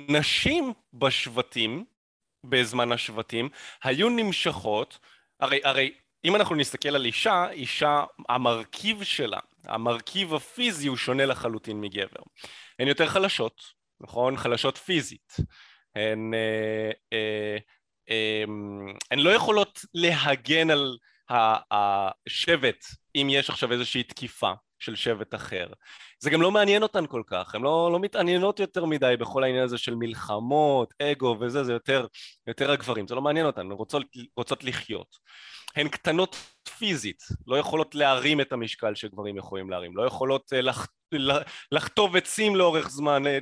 נשים 0.09 0.73
בשבטים, 0.93 1.85
בזמן 2.43 2.91
השבטים, 2.91 3.49
היו 3.83 4.09
נמשכות, 4.09 4.99
הרי, 5.39 5.59
הרי 5.63 5.91
אם 6.25 6.35
אנחנו 6.35 6.55
נסתכל 6.55 6.95
על 6.95 7.05
אישה, 7.05 7.49
אישה, 7.49 8.03
המרכיב 8.29 9.03
שלה 9.03 9.39
המרכיב 9.65 10.33
הפיזי 10.33 10.87
הוא 10.87 10.97
שונה 10.97 11.25
לחלוטין 11.25 11.81
מגבר. 11.81 12.21
הן 12.79 12.87
יותר 12.87 13.07
חלשות, 13.07 13.61
נכון? 14.01 14.37
חלשות 14.37 14.77
פיזית. 14.77 15.35
הן, 15.95 16.33
אה, 16.33 16.91
אה, 17.13 17.57
אה, 18.09 18.43
הן 19.11 19.19
לא 19.19 19.29
יכולות 19.29 19.79
להגן 19.93 20.69
על 20.69 20.97
השבט 21.71 22.85
אם 23.15 23.27
יש 23.29 23.49
עכשיו 23.49 23.71
איזושהי 23.71 24.03
תקיפה 24.03 24.51
של 24.81 24.95
שבט 24.95 25.35
אחר. 25.35 25.67
זה 26.19 26.29
גם 26.29 26.41
לא 26.41 26.51
מעניין 26.51 26.83
אותן 26.83 27.07
כל 27.07 27.23
כך, 27.27 27.55
הן 27.55 27.61
לא, 27.61 27.89
לא 27.91 27.99
מתעניינות 27.99 28.59
יותר 28.59 28.85
מדי 28.85 29.15
בכל 29.19 29.43
העניין 29.43 29.63
הזה 29.63 29.77
של 29.77 29.95
מלחמות, 29.95 30.93
אגו 31.01 31.37
וזה, 31.39 31.63
זה 31.63 31.73
יותר, 31.73 32.07
יותר 32.47 32.71
הגברים, 32.71 33.07
זה 33.07 33.15
לא 33.15 33.21
מעניין 33.21 33.45
אותן, 33.45 33.61
הן 33.61 33.71
רוצות, 33.71 34.03
רוצות 34.37 34.63
לחיות. 34.63 35.17
הן 35.75 35.87
קטנות 35.87 36.35
פיזית, 36.77 37.23
לא 37.47 37.55
יכולות 37.55 37.95
להרים 37.95 38.41
את 38.41 38.53
המשקל 38.53 38.95
שגברים 38.95 39.37
יכולים 39.37 39.69
להרים, 39.69 39.97
לא 39.97 40.05
יכולות 40.05 40.53
אה, 40.53 40.61
לח... 40.61 40.87
לחטוב 41.71 42.15
עצים 42.15 42.55
לאורך 42.55 42.89
זמן, 42.89 43.27
אה, 43.27 43.37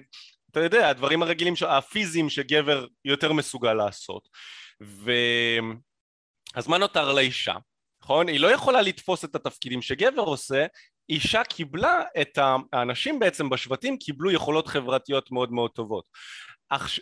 אתה 0.51 0.59
יודע, 0.59 0.89
הדברים 0.89 1.23
הרגילים, 1.23 1.53
הפיזיים 1.67 2.29
שגבר 2.29 2.85
יותר 3.05 3.33
מסוגל 3.33 3.73
לעשות. 3.73 4.29
ו... 4.83 5.11
אז 6.55 6.67
מה 6.67 6.77
נותר 6.77 7.13
לאישה? 7.13 7.55
נכון? 8.03 8.27
היא 8.27 8.39
לא 8.39 8.47
יכולה 8.47 8.81
לתפוס 8.81 9.25
את 9.25 9.35
התפקידים 9.35 9.81
שגבר 9.81 10.21
עושה, 10.21 10.65
אישה 11.09 11.43
קיבלה 11.43 12.01
את 12.21 12.39
האנשים 12.73 13.19
בעצם 13.19 13.49
בשבטים 13.49 13.97
קיבלו 13.97 14.31
יכולות 14.31 14.67
חברתיות 14.67 15.31
מאוד 15.31 15.51
מאוד 15.51 15.71
טובות. 15.71 16.03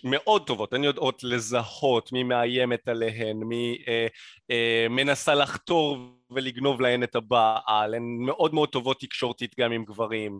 מאוד 0.03 0.47
טובות, 0.47 0.73
הן 0.73 0.83
יודעות 0.83 1.23
לזהות 1.23 2.11
מי 2.11 2.23
מאיימת 2.23 2.87
עליהן, 2.87 3.37
מי 3.37 3.77
אה, 3.87 4.07
אה, 4.51 4.87
מנסה 4.89 5.35
לחתור 5.35 5.97
ולגנוב 6.31 6.81
להן 6.81 7.03
את 7.03 7.15
הבעל, 7.15 7.93
הן 7.93 8.17
מאוד 8.19 8.53
מאוד 8.53 8.69
טובות 8.69 8.99
תקשורתית 8.99 9.55
גם 9.59 9.71
עם 9.71 9.85
גברים. 9.85 10.39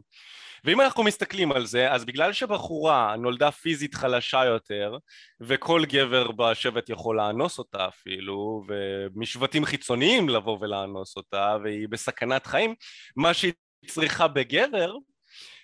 ואם 0.64 0.82
אנחנו 0.82 1.04
מסתכלים 1.04 1.52
על 1.52 1.66
זה, 1.66 1.92
אז 1.92 2.06
בגלל 2.06 2.34
שבחורה 2.34 3.16
נולדה 3.16 3.52
פיזית 3.52 3.96
חלשה 3.96 4.46
יותר, 4.46 4.98
וכל 5.42 5.86
גבר 5.86 6.32
בשבט 6.32 6.90
יכול 6.90 7.18
לאנוס 7.18 7.60
אותה 7.60 7.88
אפילו, 7.88 8.64
ומשבטים 8.68 9.66
חיצוניים 9.66 10.30
לבוא 10.30 10.58
ולאנוס 10.62 11.18
אותה, 11.18 11.58
והיא 11.64 11.88
בסכנת 11.90 12.46
חיים, 12.46 12.76
מה 13.16 13.34
שהיא 13.34 13.54
צריכה 13.88 14.28
בגבר 14.28 14.94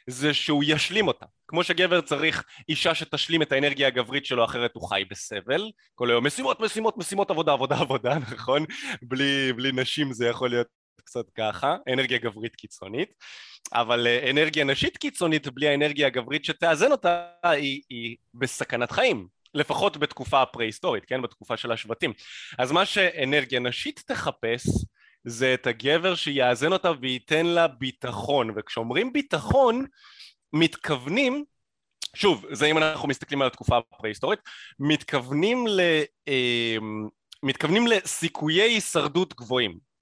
זה 0.09 0.33
שהוא 0.33 0.63
ישלים 0.67 1.07
אותה. 1.07 1.25
כמו 1.47 1.63
שגבר 1.63 2.01
צריך 2.01 2.43
אישה 2.69 2.95
שתשלים 2.95 3.41
את 3.41 3.51
האנרגיה 3.51 3.87
הגברית 3.87 4.25
שלו 4.25 4.45
אחרת 4.45 4.71
הוא 4.75 4.89
חי 4.89 5.03
בסבל 5.09 5.71
כל 5.95 6.09
היום 6.09 6.25
משימות 6.25 6.59
משימות 6.59 6.97
משימות 6.97 7.31
עבודה 7.31 7.53
עבודה 7.53 7.77
עבודה 7.79 8.17
נכון? 8.33 8.65
בלי, 9.01 9.53
בלי 9.53 9.71
נשים 9.71 10.13
זה 10.13 10.27
יכול 10.27 10.49
להיות 10.49 10.67
קצת 11.01 11.29
ככה, 11.29 11.75
אנרגיה 11.93 12.17
גברית 12.17 12.55
קיצונית, 12.55 13.13
אבל 13.73 14.07
אה, 14.07 14.29
אנרגיה 14.29 14.63
נשית 14.63 14.97
קיצונית 14.97 15.47
בלי 15.47 15.67
האנרגיה 15.67 16.07
הגברית 16.07 16.45
שתאזן 16.45 16.91
אותה 16.91 17.27
היא, 17.43 17.81
היא 17.89 18.15
בסכנת 18.33 18.91
חיים, 18.91 19.27
לפחות 19.53 19.97
בתקופה 19.97 20.41
הפרה-היסטורית, 20.41 21.05
כן? 21.05 21.21
בתקופה 21.21 21.57
של 21.57 21.71
השבטים. 21.71 22.13
אז 22.57 22.71
מה 22.71 22.85
שאנרגיה 22.85 23.59
נשית 23.59 24.03
תחפש 24.07 24.67
זה 25.25 25.53
את 25.53 25.67
הגבר 25.67 26.15
שיאזן 26.15 26.73
אותה 26.73 26.91
וייתן 27.01 27.45
לה 27.45 27.67
ביטחון, 27.67 28.51
וכשאומרים 28.55 29.13
ביטחון 29.13 29.85
מתכוונים 30.53 31.43
שוב, 32.15 32.45
זה 32.51 32.65
אם 32.65 32.77
אנחנו 32.77 33.07
מסתכלים 33.07 33.41
על 33.41 33.47
התקופה 33.47 33.77
הפרה-היסטורית, 33.77 34.39
מתכוונים, 34.79 35.67
ל, 35.67 35.79
אה, 36.27 36.77
מתכוונים 37.43 37.87
לסיכויי 37.87 38.61
הישרדות 38.61 39.33
גבוהים. 39.33 39.92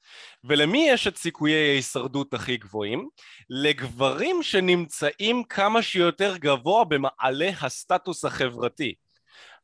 ולמי 0.43 0.87
יש 0.89 1.07
את 1.07 1.17
סיכויי 1.17 1.69
ההישרדות 1.69 2.33
הכי 2.33 2.57
גבוהים? 2.57 3.09
לגברים 3.49 4.43
שנמצאים 4.43 5.43
כמה 5.43 5.81
שיותר 5.81 6.37
גבוה 6.37 6.85
במעלה 6.85 7.49
הסטטוס 7.61 8.25
החברתי. 8.25 8.93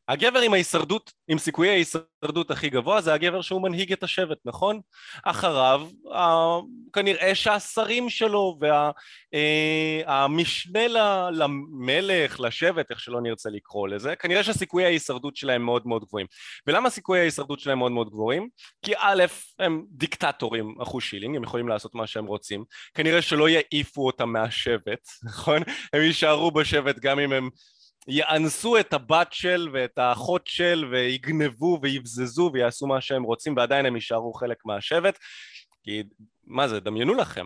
הגבר 0.08 0.40
עם 0.40 0.54
ההישרדות, 0.54 1.12
עם 1.28 1.38
סיכויי 1.38 1.70
ההישרדות 1.70 2.52
הכי 2.52 2.70
גבוה 2.70 3.02
זה 3.02 3.14
הגבר 3.14 3.42
שהוא 3.42 3.62
מנהיג 3.62 3.92
את 3.92 4.04
השבט, 4.04 4.38
נכון? 4.46 4.80
אחריו 5.24 5.88
כנראה 6.94 7.36
שהשרים 7.36 8.10
שלו 8.10 8.58
והמשנה 10.08 10.80
וה, 10.94 11.32
למלך, 11.32 12.40
לשבט, 12.40 12.92
איך 12.92 13.00
שלא 13.00 13.22
נרצה 13.22 13.50
לקרוא 13.50 13.88
לזה, 13.88 14.16
כנראה 14.16 14.44
שסיכויי 14.44 14.86
ההישרדות 14.86 15.36
שלהם 15.36 15.66
מאוד 15.66 15.88
מאוד 15.88 16.06
גבוהים. 16.06 16.28
ולמה 16.68 16.90
סיכויי 16.90 17.22
ההישרדות 17.22 17.60
שלהם 17.60 17.78
מאוד 17.78 17.92
מאוד 17.92 18.10
גבוהים? 18.10 18.50
כי 18.82 18.94
א', 18.98 19.24
הם 19.60 19.84
דיקטטורים 19.92 20.76
אחושילינג, 20.82 21.36
הם 21.36 21.44
יכולים 21.44 21.68
לעשות 21.68 21.96
מה 21.96 22.08
שהם 22.08 22.26
רוצים, 22.26 22.64
כנראה 22.94 23.22
שלא 23.22 23.50
יעיפו 23.50 24.06
אותם 24.06 24.30
מהשבט, 24.30 25.08
נכון? 25.28 25.62
הם 25.94 26.02
יישארו 26.02 26.52
בשבט 26.52 27.00
גם 27.00 27.20
אם 27.20 27.32
הם 27.32 27.50
יאנסו 28.08 28.80
את 28.80 28.94
הבת 28.94 29.28
של 29.32 29.70
ואת 29.74 29.98
האחות 29.98 30.48
של 30.48 30.86
ויגנבו 30.92 31.80
ויבזזו 31.82 32.50
ויעשו 32.54 32.88
מה 32.88 33.02
שהם 33.02 33.24
רוצים 33.24 33.58
ועדיין 33.58 33.86
הם 33.86 33.96
יישארו 33.96 34.34
חלק 34.34 34.58
מהשבט 34.66 35.20
כי 35.84 36.04
מה 36.46 36.68
זה, 36.68 36.80
דמיינו 36.80 37.14
לכם, 37.14 37.46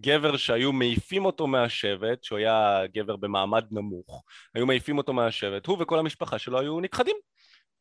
גבר 0.00 0.36
שהיו 0.36 0.72
מעיפים 0.72 1.24
אותו 1.24 1.46
מהשבט, 1.46 2.24
שהוא 2.24 2.38
היה 2.38 2.80
גבר 2.94 3.16
במעמד 3.16 3.64
נמוך, 3.70 4.24
היו 4.54 4.66
מעיפים 4.66 4.98
אותו 4.98 5.12
מהשבט, 5.12 5.66
הוא 5.66 5.76
וכל 5.80 5.98
המשפחה 5.98 6.38
שלו 6.38 6.60
היו 6.60 6.80
נכחדים. 6.80 7.16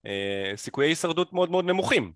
אה, 0.06 0.52
סיכויי 0.56 0.90
הישרדות 0.90 1.34
מאוד 1.34 1.52
מאוד 1.52 1.66
נמוכים. 1.66 2.12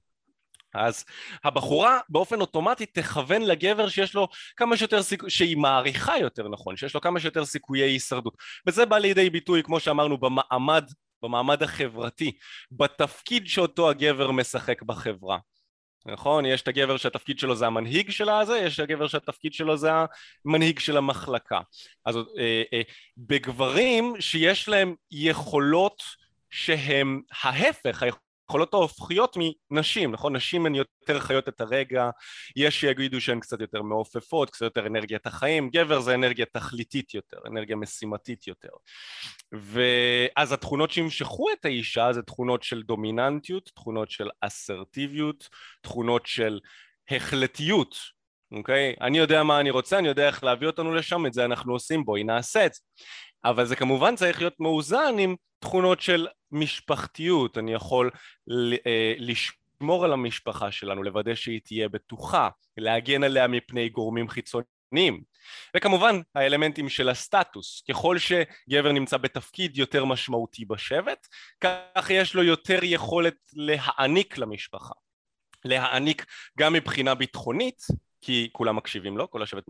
אז 0.73 1.05
הבחורה 1.43 1.99
באופן 2.09 2.41
אוטומטי 2.41 2.85
תכוון 2.85 3.41
לגבר 3.41 3.89
שיש 3.89 4.15
לו 4.15 4.27
כמה 4.57 4.77
שיותר 4.77 5.03
סיכוי, 5.03 5.29
שהיא 5.29 5.57
מעריכה 5.57 6.17
יותר 6.17 6.49
נכון, 6.49 6.77
שיש 6.77 6.93
לו 6.93 7.01
כמה 7.01 7.19
שיותר 7.19 7.45
סיכויי 7.45 7.81
הישרדות 7.81 8.37
וזה 8.67 8.85
בא 8.85 8.97
לידי 8.97 9.29
ביטוי 9.29 9.63
כמו 9.63 9.79
שאמרנו 9.79 10.17
במעמד, 10.17 10.89
במעמד 11.23 11.63
החברתי, 11.63 12.31
בתפקיד 12.71 13.47
שאותו 13.47 13.89
הגבר 13.89 14.31
משחק 14.31 14.81
בחברה 14.81 15.37
נכון? 16.05 16.45
יש 16.45 16.61
את 16.61 16.67
הגבר 16.67 16.97
שהתפקיד 16.97 17.39
שלו 17.39 17.55
זה 17.55 17.67
המנהיג 17.67 18.11
של 18.11 18.29
הזה, 18.29 18.57
יש 18.57 18.79
את 18.79 18.83
הגבר 18.83 19.07
שהתפקיד 19.07 19.53
שלו 19.53 19.77
זה 19.77 19.89
המנהיג 20.45 20.79
של 20.79 20.97
המחלקה. 20.97 21.59
אז 22.05 22.15
אה, 22.15 22.63
אה, 22.73 22.81
בגברים 23.17 24.13
שיש 24.19 24.69
להם 24.69 24.95
יכולות 25.11 26.03
שהם 26.49 27.21
ההפך, 27.41 28.03
היכולות 28.51 28.73
ההופכיות 28.73 29.37
מנשים, 29.71 30.11
נכון? 30.11 30.35
נשים 30.35 30.65
הן 30.65 30.75
יותר 30.75 31.19
חיות 31.19 31.47
את 31.49 31.61
הרגע, 31.61 32.09
יש 32.55 32.81
שיגידו 32.81 33.21
שהן 33.21 33.39
קצת 33.39 33.61
יותר 33.61 33.81
מעופפות, 33.81 34.49
קצת 34.49 34.61
יותר 34.61 34.87
אנרגיית 34.87 35.27
החיים, 35.27 35.69
גבר 35.69 35.99
זה 35.99 36.15
אנרגיה 36.15 36.45
תכליתית 36.45 37.13
יותר, 37.13 37.37
אנרגיה 37.47 37.75
משימתית 37.75 38.47
יותר. 38.47 38.69
ואז 39.51 40.51
התכונות 40.51 40.91
שימשכו 40.91 41.45
את 41.51 41.65
האישה 41.65 42.13
זה 42.13 42.21
תכונות 42.21 42.63
של 42.63 42.81
דומיננטיות, 42.81 43.69
תכונות 43.75 44.11
של 44.11 44.29
אסרטיביות, 44.41 45.49
תכונות 45.81 46.25
של 46.25 46.59
החלטיות, 47.09 47.95
אוקיי? 48.51 48.95
אני 49.01 49.17
יודע 49.17 49.43
מה 49.43 49.59
אני 49.59 49.69
רוצה, 49.69 49.99
אני 49.99 50.07
יודע 50.07 50.27
איך 50.27 50.43
להביא 50.43 50.67
אותנו 50.67 50.93
לשם, 50.93 51.25
את 51.25 51.33
זה 51.33 51.45
אנחנו 51.45 51.73
עושים, 51.73 52.05
בואי 52.05 52.23
נעשה 52.23 52.65
את 52.65 52.73
זה. 52.73 52.81
אבל 53.45 53.65
זה 53.65 53.75
כמובן 53.75 54.15
צריך 54.15 54.39
להיות 54.39 54.59
מאוזן 54.59 55.15
עם 55.19 55.35
תכונות 55.59 56.01
של 56.01 56.27
משפחתיות, 56.51 57.57
אני 57.57 57.73
יכול 57.73 58.11
אה, 58.87 59.13
לשמור 59.17 60.05
על 60.05 60.13
המשפחה 60.13 60.71
שלנו, 60.71 61.03
לוודא 61.03 61.35
שהיא 61.35 61.61
תהיה 61.63 61.89
בטוחה, 61.89 62.49
להגן 62.77 63.23
עליה 63.23 63.47
מפני 63.47 63.89
גורמים 63.89 64.29
חיצוניים. 64.29 65.23
וכמובן 65.77 66.21
האלמנטים 66.35 66.89
של 66.89 67.09
הסטטוס, 67.09 67.83
ככל 67.89 68.17
שגבר 68.17 68.91
נמצא 68.91 69.17
בתפקיד 69.17 69.77
יותר 69.77 70.05
משמעותי 70.05 70.65
בשבט, 70.65 71.27
כך 71.61 72.09
יש 72.09 72.35
לו 72.35 72.43
יותר 72.43 72.79
יכולת 72.83 73.37
להעניק 73.53 74.37
למשפחה. 74.37 74.93
להעניק 75.65 76.25
גם 76.59 76.73
מבחינה 76.73 77.15
ביטחונית, 77.15 77.81
כי 78.21 78.49
כולם 78.51 78.75
מקשיבים 78.75 79.17
לו, 79.17 79.29
כל 79.29 79.43
השבט 79.43 79.63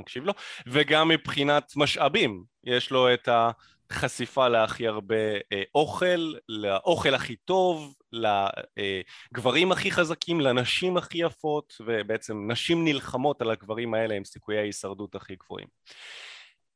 מקשיב 0.00 0.24
לו, 0.24 0.32
וגם 0.66 1.08
מבחינת 1.08 1.72
משאבים, 1.76 2.44
יש 2.64 2.90
לו 2.90 3.14
את 3.14 3.28
החשיפה 3.90 4.48
להכי 4.48 4.86
הרבה 4.86 5.34
אה, 5.52 5.62
אוכל, 5.74 6.34
לאוכל 6.48 7.14
הכי 7.14 7.36
טוב, 7.36 7.94
לגברים 8.12 9.72
הכי 9.72 9.90
חזקים, 9.90 10.40
לנשים 10.40 10.96
הכי 10.96 11.18
יפות, 11.18 11.74
ובעצם 11.80 12.50
נשים 12.50 12.84
נלחמות 12.84 13.42
על 13.42 13.50
הגברים 13.50 13.94
האלה 13.94 14.14
עם 14.14 14.24
סיכויי 14.24 14.58
ההישרדות 14.58 15.14
הכי 15.14 15.36
גבוהים. 15.36 15.66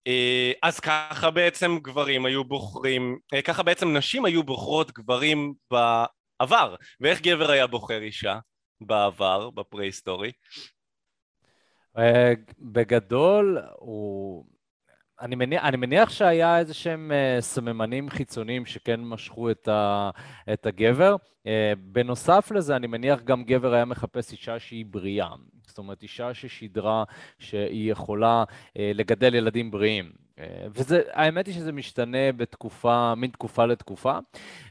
אה, 0.07 0.53
אז 0.63 0.81
ככה 0.81 1.31
בעצם 1.31 1.79
גברים 1.83 2.27
היו 2.27 2.45
בוחרים, 2.45 3.19
אה, 3.35 3.43
ככה 3.43 3.63
בעצם 3.63 3.97
נשים 3.97 4.25
היו 4.25 4.43
בוחרות 4.43 4.93
גברים 4.93 5.55
בעבר, 5.71 6.75
ואיך 7.01 7.21
גבר 7.21 7.51
היה 7.51 7.67
בוחר 7.67 8.03
אישה 8.03 8.39
בעבר, 8.81 9.51
בפרה-היסטורי? 9.51 10.33
אה, 11.99 12.33
בגדול, 12.61 13.59
הוא... 13.77 14.45
אני 15.21 15.35
מניח, 15.35 15.65
אני 15.65 15.77
מניח 15.77 16.11
שהיה 16.11 16.59
איזה 16.59 16.75
שהם 16.75 17.13
uh, 17.13 17.41
סממנים 17.41 18.11
חיצוניים 18.11 18.67
שכן 18.67 19.01
משכו 19.01 19.51
את, 19.51 19.69
ה, 19.69 20.11
את 20.53 20.67
הגבר. 20.67 21.17
Uh, 21.17 21.47
בנוסף 21.79 22.53
לזה, 22.55 22.77
אני 22.77 22.87
מניח 22.87 23.21
גם 23.21 23.45
גבר 23.45 23.75
היה 23.75 23.85
מחפש 23.85 24.33
אישה 24.33 24.59
שהיא 24.59 24.87
בריאה. 24.91 25.29
זאת 25.75 25.79
אומרת, 25.79 26.03
אישה 26.03 26.35
ששידרה 26.35 27.05
שהיא 27.39 27.93
יכולה 27.93 28.45
uh, 28.49 28.79
לגדל 28.95 29.35
ילדים 29.35 29.71
בריאים. 29.71 30.13
אה, 30.39 30.67
וזה, 30.75 31.03
האמת 31.13 31.47
היא 31.47 31.55
שזה 31.55 31.73
משתנה 31.73 32.33
בתקופה, 32.37 33.15
מן 33.15 33.29
תקופה 33.29 33.67
לתקופה, 33.67 34.19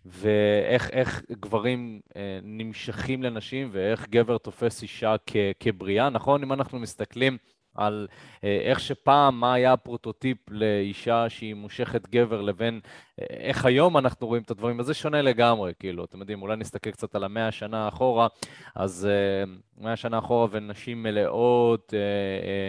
ואיך 0.06 1.22
גברים 1.32 2.02
אה, 2.16 2.40
נמשכים 2.44 3.24
לנשים 3.24 3.70
ואיך 3.72 4.10
גבר 4.10 4.38
תופס 4.38 4.82
אישה 4.82 5.16
כ, 5.26 5.36
כבריאה, 5.60 6.10
נכון? 6.10 6.44
אם 6.44 6.54
אנחנו 6.54 6.80
מסתכלים 6.80 7.38
על 7.76 8.08
אה, 8.44 8.60
איך 8.64 8.80
שפעם, 8.80 9.40
מה 9.40 9.54
היה 9.54 9.74
הפרוטוטיפ 9.74 10.38
לאישה 10.50 11.30
שהיא 11.30 11.54
מושכת 11.54 12.10
גבר 12.10 12.42
לבין 12.42 12.80
אה, 13.22 13.26
איך 13.30 13.66
היום 13.66 13.98
אנחנו 13.98 14.28
רואים 14.28 14.44
את 14.44 14.52
הדברים, 14.52 14.80
וזה 14.80 14.94
שונה 14.94 15.22
לגמרי, 15.22 15.74
כאילו, 15.80 16.06
אתם 16.06 16.20
יודעים, 16.20 16.42
אולי 16.42 16.56
נסתכל 16.56 16.92
קצת 16.92 17.16
על 17.16 17.24
המאה 17.24 17.48
השנה 17.48 17.88
אחורה, 17.88 18.28
אז 18.76 19.08
אה, 19.12 19.54
מאה 19.78 19.94
השנה 19.94 20.18
אחורה 20.18 20.48
ונשים 20.52 21.04
מלאות 21.04 21.94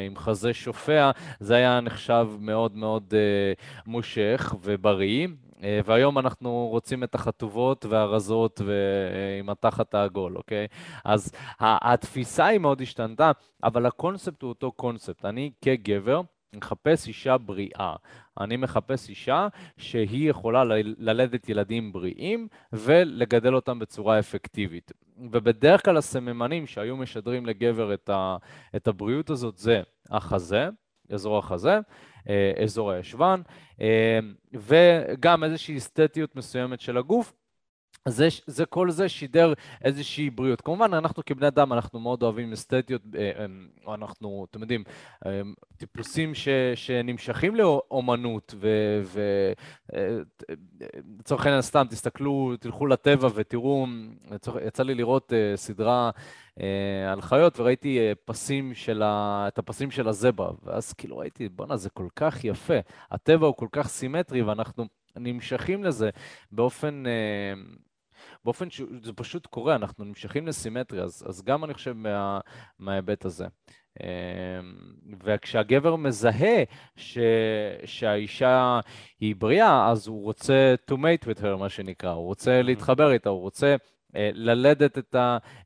עם 0.07 0.17
חזה 0.17 0.55
שופע, 0.55 1.11
זה 1.41 1.55
היה 1.55 1.81
נחשב 1.81 2.29
מאוד 2.41 2.77
מאוד 2.77 3.15
מושך 3.87 4.55
ובריא, 4.63 5.29
והיום 5.63 6.19
אנחנו 6.19 6.69
רוצים 6.71 7.05
את 7.05 7.15
החטובות 7.15 7.85
והרזות 7.85 8.61
ועם 8.65 9.51
התחת 9.51 9.95
העגול, 9.95 10.37
אוקיי? 10.37 10.67
אז 11.05 11.33
התפיסה 11.61 12.47
היא 12.47 12.59
מאוד 12.59 12.81
השתנתה, 12.81 13.31
אבל 13.65 13.87
הקונספט 13.87 14.43
הוא 14.43 14.49
אותו 14.49 14.73
קונספט. 14.73 15.25
אני 15.25 15.51
כגבר 15.63 16.21
מחפש 16.57 17.09
אישה 17.09 17.39
בריאה. 17.39 17.95
אני 18.41 18.57
מחפש 18.57 19.09
אישה 19.09 19.49
שהיא 19.77 20.31
יכולה 20.31 20.65
ללדת 20.99 21.49
ילדים 21.49 21.93
בריאים 21.93 22.49
ולגדל 22.73 23.55
אותם 23.55 23.79
בצורה 23.79 24.19
אפקטיבית. 24.19 24.93
ובדרך 25.31 25.85
כלל 25.85 25.97
הסממנים 25.97 26.67
שהיו 26.67 26.97
משדרים 26.97 27.47
לגבר 27.47 27.95
את, 27.95 28.09
ה, 28.09 28.37
את 28.77 28.89
הבריאות 28.89 29.31
הזאת 29.31 29.57
זה 29.57 29.83
החזה, 30.11 30.69
אזור 31.11 31.39
החזה, 31.39 31.75
אה, 31.75 31.81
אזור 32.63 32.91
הישבן, 32.91 33.41
אה, 33.81 34.19
וגם 34.55 35.45
איזושהי 35.45 35.77
אסתטיות 35.77 36.37
מסוימת 36.37 36.81
של 36.81 36.99
הגוף. 36.99 37.33
זה, 38.09 38.29
זה 38.47 38.67
כל 38.67 38.91
זה 38.91 39.09
שידר 39.09 39.53
איזושהי 39.85 40.31
בריאות. 40.31 40.61
כמובן, 40.61 40.95
אנחנו 40.95 41.23
כבני 41.27 41.49
אדם, 41.49 41.73
אנחנו 41.73 42.01
מאוד 42.01 42.23
אוהבים 42.23 42.53
אסתטיות, 42.53 43.03
אה, 43.19 43.47
אנחנו, 43.95 44.47
אתם 44.51 44.61
יודעים, 44.61 44.85
טיפוסים 45.77 46.35
ש, 46.35 46.49
שנמשכים 46.75 47.55
לאומנות, 47.57 48.55
ולצורך 49.93 51.47
העניין 51.47 51.63
סתם, 51.63 51.85
תסתכלו, 51.91 52.53
תלכו 52.61 52.87
לטבע 52.87 53.29
ותראו, 53.35 53.87
יצא 54.67 54.83
לי 54.83 54.95
לראות 54.95 55.33
סדרה 55.57 56.11
אה, 56.61 57.13
על 57.13 57.21
חיות, 57.21 57.61
וראיתי 57.61 57.99
אה, 57.99 58.13
פסים 58.25 58.75
של 58.75 59.03
ה... 59.03 59.45
את 59.49 59.59
הפסים 59.59 59.91
של 59.91 60.09
הזברה, 60.09 60.51
ואז 60.63 60.93
כאילו 60.93 61.19
ראיתי, 61.19 61.49
בואנה, 61.49 61.77
זה 61.77 61.91
כל 61.91 62.09
כך 62.17 62.45
יפה. 62.45 62.79
הטבע 63.11 63.47
הוא 63.47 63.55
כל 63.57 63.69
כך 63.73 63.89
סימטרי, 63.89 64.43
ואנחנו 64.43 64.85
נמשכים 65.17 65.85
לזה 65.85 66.11
באופן... 66.53 67.05
באופן 68.45 68.71
שזה 68.71 69.13
פשוט 69.17 69.47
קורה, 69.47 69.75
אנחנו 69.75 70.05
נמשכים 70.05 70.47
לסימטריה, 70.47 71.03
אז, 71.03 71.25
אז 71.29 71.43
גם 71.43 71.65
אני 71.65 71.75
חושב 71.75 71.93
מה, 71.93 72.41
מההיבט 72.79 73.25
הזה. 73.25 73.47
וכשהגבר 75.25 75.97
מזהה 75.97 76.63
ש, 76.97 77.19
שהאישה 77.85 78.81
היא 79.21 79.37
בריאה, 79.39 79.91
אז 79.91 80.07
הוא 80.07 80.23
רוצה 80.23 80.75
to 80.91 80.95
mate 80.95 81.25
with 81.25 81.41
her, 81.41 81.57
מה 81.59 81.69
שנקרא, 81.69 82.11
הוא 82.11 82.27
רוצה 82.27 82.63
להתחבר 82.63 83.13
איתה, 83.13 83.29
הוא 83.29 83.41
רוצה 83.41 83.77
אה, 84.17 84.31
ללדת 84.35 84.99
את 84.99 85.17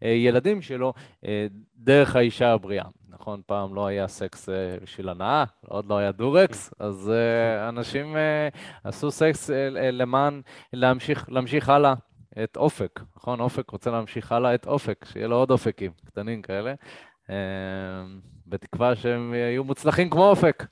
הילדים 0.01 0.63
שלו 0.63 0.93
אה, 1.27 1.47
דרך 1.77 2.17
האישה 2.17 2.53
הבריאה. 2.53 2.85
נכון, 3.09 3.41
פעם 3.47 3.75
לא 3.75 3.87
היה 3.87 4.09
סקס 4.09 4.49
אה, 4.49 4.55
בשביל 4.83 5.09
הנאה, 5.09 5.45
עוד 5.67 5.87
לא 5.87 5.99
היה 5.99 6.13
דורקס, 6.13 6.75
אז 6.79 7.13
אנשים 7.69 8.17
עשו 8.85 9.11
סקס 9.11 9.51
למען 9.73 10.41
להמשיך, 10.73 11.25
להמשיך 11.29 11.69
הלאה 11.69 11.95
את 12.45 12.57
אופק, 12.57 13.01
נכון? 13.17 13.41
אופק 13.41 13.71
רוצה 13.71 13.91
להמשיך 13.91 14.33
הלאה 14.33 14.55
את 14.55 14.67
אופק, 14.67 15.05
שיהיה 15.13 15.27
לו 15.27 15.37
עוד 15.37 15.51
אופקים 15.51 15.93
קטנים 16.07 16.43
כאלה, 16.43 16.75
בתקווה 18.47 18.97
שהם 18.97 19.35
יהיו 19.35 19.65
מוצלחים 19.65 20.11
כמו 20.11 20.31
אופק. 20.31 20.65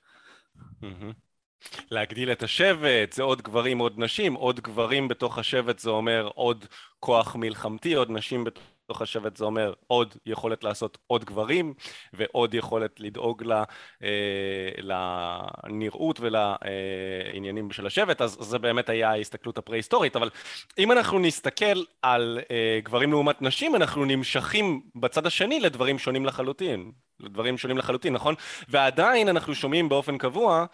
להגדיל 1.90 2.32
את 2.32 2.42
השבט, 2.42 3.12
זה 3.12 3.22
עוד 3.22 3.42
גברים, 3.42 3.78
עוד 3.78 3.94
נשים, 3.96 4.34
עוד 4.34 4.60
גברים 4.60 5.08
בתוך 5.08 5.38
השבט 5.38 5.78
זה 5.78 5.90
אומר 5.90 6.30
עוד 6.34 6.64
כוח 7.00 7.36
מלחמתי, 7.36 7.94
עוד 7.94 8.10
נשים 8.10 8.44
בתוך 8.44 8.64
השבט 8.90 9.36
זה 9.36 9.44
אומר 9.44 9.72
עוד 9.86 10.14
יכולת 10.26 10.64
לעשות 10.64 10.98
עוד 11.06 11.24
גברים 11.24 11.74
ועוד 12.12 12.54
יכולת 12.54 13.00
לדאוג 13.00 13.42
לה, 13.42 13.64
אה, 14.02 14.70
לנראות 14.78 16.20
ולעניינים 16.20 17.70
של 17.70 17.86
השבט, 17.86 18.22
אז 18.22 18.36
זה 18.40 18.58
באמת 18.58 18.88
היה 18.88 19.10
ההסתכלות 19.10 19.58
הפרה-היסטורית, 19.58 20.16
אבל 20.16 20.30
אם 20.78 20.92
אנחנו 20.92 21.18
נסתכל 21.18 21.82
על 22.02 22.38
אה, 22.50 22.78
גברים 22.82 23.10
לעומת 23.10 23.42
נשים, 23.42 23.76
אנחנו 23.76 24.04
נמשכים 24.04 24.82
בצד 24.94 25.26
השני 25.26 25.60
לדברים 25.60 25.98
שונים 25.98 26.26
לחלוטין. 26.26 26.92
דברים 27.22 27.58
שונים 27.58 27.78
לחלוטין, 27.78 28.12
נכון? 28.12 28.34
ועדיין 28.68 29.28
אנחנו 29.28 29.54
שומעים 29.54 29.88
באופן 29.88 30.18
קבוע 30.18 30.66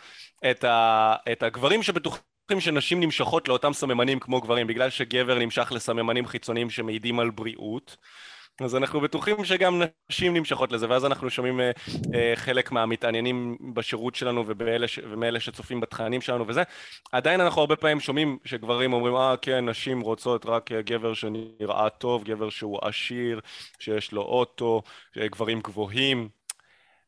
את, 0.50 0.64
ה, 0.64 1.14
את 1.32 1.42
הגברים 1.42 1.82
שבטוחים 1.82 2.31
שנשים 2.60 3.00
נמשכות 3.00 3.48
לאותם 3.48 3.72
סממנים 3.72 4.20
כמו 4.20 4.40
גברים, 4.40 4.66
בגלל 4.66 4.90
שגבר 4.90 5.38
נמשך 5.38 5.72
לסממנים 5.74 6.26
חיצוניים 6.26 6.70
שמעידים 6.70 7.20
על 7.20 7.30
בריאות, 7.30 7.96
אז 8.60 8.76
אנחנו 8.76 9.00
בטוחים 9.00 9.44
שגם 9.44 9.82
נשים 10.10 10.36
נמשכות 10.36 10.72
לזה, 10.72 10.90
ואז 10.90 11.04
אנחנו 11.04 11.30
שומעים 11.30 11.60
אה, 11.60 11.70
אה, 12.14 12.32
חלק 12.34 12.72
מהמתעניינים 12.72 13.56
בשירות 13.74 14.14
שלנו 14.14 14.44
ובאלה, 14.46 14.86
ומאלה 15.10 15.40
שצופים 15.40 15.80
בתכנים 15.80 16.20
שלנו 16.20 16.48
וזה. 16.48 16.62
עדיין 17.12 17.40
אנחנו 17.40 17.60
הרבה 17.60 17.76
פעמים 17.76 18.00
שומעים 18.00 18.38
שגברים 18.44 18.92
אומרים, 18.92 19.14
אה 19.14 19.34
כן, 19.42 19.68
נשים 19.68 20.00
רוצות 20.00 20.46
רק 20.46 20.72
אה, 20.72 20.82
גבר 20.82 21.14
שנראה 21.14 21.88
טוב, 21.90 22.24
גבר 22.24 22.50
שהוא 22.50 22.78
עשיר, 22.82 23.40
שיש 23.78 24.12
לו 24.12 24.22
אוטו, 24.22 24.82
גברים 25.18 25.60
גבוהים. 25.60 26.28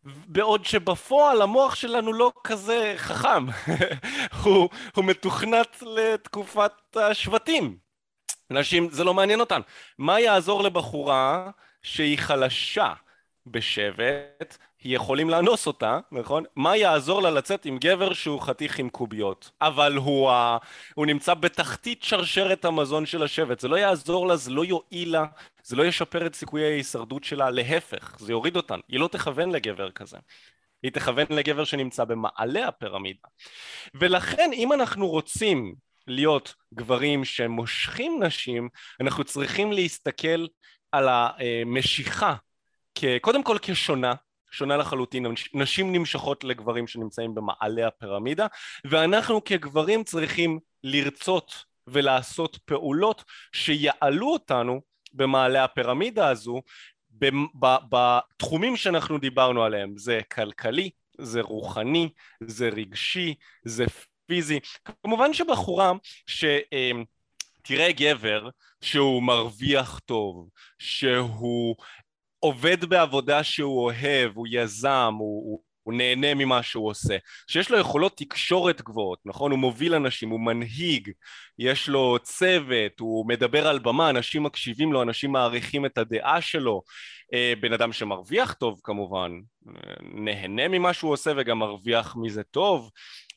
בעוד 0.04 0.64
שבפועל 0.64 1.42
המוח 1.42 1.74
שלנו 1.74 2.12
לא 2.12 2.32
כזה 2.44 2.94
חכם, 2.96 3.46
הוא, 4.42 4.68
הוא 4.94 5.04
מתוכנת 5.04 5.82
לתקופת 5.82 6.96
השבטים. 6.96 7.76
נשים, 8.50 8.90
זה 8.90 9.04
לא 9.04 9.14
מעניין 9.14 9.40
אותן. 9.40 9.60
מה 9.98 10.20
יעזור 10.20 10.62
לבחורה 10.62 11.50
שהיא 11.82 12.18
חלשה 12.18 12.92
בשבט, 13.46 14.56
יכולים 14.84 15.30
לאנוס 15.30 15.66
אותה, 15.66 15.98
נכון? 16.12 16.44
מה 16.56 16.76
יעזור 16.76 17.22
לה 17.22 17.30
לצאת 17.30 17.66
עם 17.66 17.78
גבר 17.78 18.12
שהוא 18.12 18.40
חתיך 18.40 18.78
עם 18.78 18.88
קוביות? 18.88 19.50
אבל 19.60 19.96
הוא, 19.96 20.30
ה... 20.30 20.58
הוא 20.94 21.06
נמצא 21.06 21.34
בתחתית 21.34 22.02
שרשרת 22.02 22.64
המזון 22.64 23.06
של 23.06 23.22
השבט, 23.22 23.60
זה 23.60 23.68
לא 23.68 23.76
יעזור 23.76 24.26
לה, 24.26 24.36
זה 24.36 24.50
לא 24.50 24.64
יועיל 24.64 25.12
לה, 25.12 25.24
זה 25.62 25.76
לא 25.76 25.82
ישפר 25.82 26.26
את 26.26 26.34
סיכויי 26.34 26.64
ההישרדות 26.64 27.24
שלה, 27.24 27.50
להפך, 27.50 28.16
זה 28.18 28.32
יוריד 28.32 28.56
אותן, 28.56 28.80
היא 28.88 29.00
לא 29.00 29.08
תכוון 29.08 29.50
לגבר 29.50 29.90
כזה. 29.90 30.16
היא 30.82 30.92
תכוון 30.92 31.26
לגבר 31.30 31.64
שנמצא 31.64 32.04
במעלה 32.04 32.68
הפירמידה. 32.68 33.28
ולכן 33.94 34.50
אם 34.52 34.72
אנחנו 34.72 35.08
רוצים 35.08 35.74
להיות 36.06 36.54
גברים 36.74 37.24
שמושכים 37.24 38.22
נשים, 38.22 38.68
אנחנו 39.00 39.24
צריכים 39.24 39.72
להסתכל 39.72 40.46
על 40.92 41.08
המשיכה 41.08 42.34
קודם 43.20 43.42
כל 43.42 43.56
כשונה, 43.62 44.14
שונה 44.54 44.76
לחלוטין, 44.76 45.26
נשים 45.54 45.92
נמשכות 45.92 46.44
לגברים 46.44 46.86
שנמצאים 46.86 47.34
במעלה 47.34 47.86
הפירמידה 47.86 48.46
ואנחנו 48.84 49.44
כגברים 49.44 50.04
צריכים 50.04 50.58
לרצות 50.84 51.64
ולעשות 51.86 52.58
פעולות 52.64 53.24
שיעלו 53.52 54.32
אותנו 54.32 54.80
במעלה 55.12 55.64
הפירמידה 55.64 56.28
הזו 56.28 56.62
בתחומים 57.88 58.76
שאנחנו 58.76 59.18
דיברנו 59.18 59.64
עליהם, 59.64 59.96
זה 59.96 60.20
כלכלי, 60.32 60.90
זה 61.18 61.40
רוחני, 61.40 62.08
זה 62.40 62.68
רגשי, 62.68 63.34
זה 63.64 63.84
פיזי. 64.26 64.60
כמובן 65.02 65.32
שבחורה 65.32 65.92
שתראה 66.26 67.92
גבר 67.92 68.48
שהוא 68.80 69.22
מרוויח 69.22 69.98
טוב, 69.98 70.48
שהוא 70.78 71.76
עובד 72.44 72.84
בעבודה 72.84 73.44
שהוא 73.44 73.84
אוהב, 73.84 74.32
הוא 74.34 74.46
יזם, 74.50 75.14
הוא, 75.18 75.50
הוא, 75.50 75.60
הוא 75.82 75.94
נהנה 75.94 76.34
ממה 76.34 76.62
שהוא 76.62 76.88
עושה, 76.88 77.16
שיש 77.46 77.70
לו 77.70 77.78
יכולות 77.78 78.16
תקשורת 78.16 78.82
גבוהות, 78.82 79.18
נכון? 79.24 79.50
הוא 79.50 79.58
מוביל 79.58 79.94
אנשים, 79.94 80.30
הוא 80.30 80.40
מנהיג, 80.40 81.10
יש 81.58 81.88
לו 81.88 82.18
צוות, 82.22 83.00
הוא 83.00 83.28
מדבר 83.28 83.66
על 83.66 83.78
במה, 83.78 84.10
אנשים 84.10 84.42
מקשיבים 84.42 84.92
לו, 84.92 85.02
אנשים 85.02 85.32
מעריכים 85.32 85.86
את 85.86 85.98
הדעה 85.98 86.40
שלו, 86.40 86.82
אה, 87.34 87.52
בן 87.60 87.72
אדם 87.72 87.92
שמרוויח 87.92 88.52
טוב 88.52 88.80
כמובן, 88.84 89.30
נהנה 90.02 90.68
ממה 90.68 90.92
שהוא 90.92 91.12
עושה 91.12 91.32
וגם 91.36 91.58
מרוויח 91.58 92.16
מזה 92.16 92.42
טוב, 92.42 92.90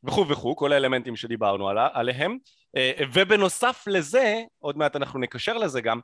וכו' 0.04 0.28
וכו', 0.28 0.56
כל 0.56 0.74
האלמנטים 0.74 1.16
שדיברנו 1.16 1.70
על, 1.70 1.78
עליהם, 1.94 2.38
אה, 2.78 2.92
ובנוסף 3.14 3.84
לזה, 3.88 4.42
עוד 4.60 4.78
מעט 4.78 4.96
אנחנו 4.96 5.20
נקשר 5.20 5.58
לזה 5.58 5.82
גם, 5.82 6.00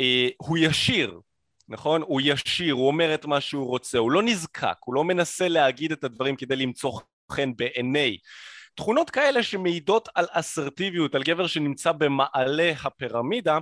אה, 0.00 0.28
הוא 0.36 0.58
ישיר, 0.58 1.20
נכון? 1.70 2.02
הוא 2.02 2.20
ישיר, 2.24 2.74
הוא 2.74 2.86
אומר 2.86 3.14
את 3.14 3.24
מה 3.24 3.40
שהוא 3.40 3.66
רוצה, 3.66 3.98
הוא 3.98 4.10
לא 4.10 4.22
נזקק, 4.22 4.76
הוא 4.84 4.94
לא 4.94 5.04
מנסה 5.04 5.48
להגיד 5.48 5.92
את 5.92 6.04
הדברים 6.04 6.36
כדי 6.36 6.56
למצוא 6.56 6.92
חן 7.32 7.56
בעיני. 7.56 8.18
תכונות 8.74 9.10
כאלה 9.10 9.42
שמעידות 9.42 10.08
על 10.14 10.26
אסרטיביות, 10.30 11.14
על 11.14 11.22
גבר 11.22 11.46
שנמצא 11.46 11.92
במעלה 11.92 12.72
הפירמידה, 12.84 13.58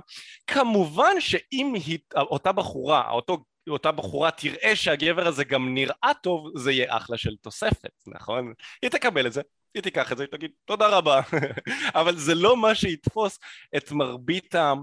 כמובן 0.47 1.19
שאם 1.19 1.73
היא, 1.85 1.99
אותה 2.15 2.51
בחורה, 2.51 3.11
אותו, 3.11 3.37
אותה 3.69 3.91
בחורה 3.91 4.31
תראה 4.31 4.75
שהגבר 4.75 5.27
הזה 5.27 5.43
גם 5.43 5.73
נראה 5.73 6.11
טוב, 6.23 6.51
זה 6.55 6.71
יהיה 6.71 6.97
אחלה 6.97 7.17
של 7.17 7.35
תוספת, 7.41 7.91
נכון? 8.07 8.53
היא 8.81 8.91
תקבל 8.91 9.27
את 9.27 9.33
זה, 9.33 9.41
היא 9.73 9.83
תיקח 9.83 10.11
את 10.11 10.17
זה, 10.17 10.23
היא 10.23 10.31
תגיד 10.31 10.51
תודה 10.65 10.87
רבה, 10.87 11.21
אבל 11.99 12.17
זה 12.17 12.35
לא 12.35 12.57
מה 12.57 12.75
שיתפוס 12.75 13.39
את 13.77 13.91
מרבית 13.91 14.55
ה... 14.55 14.73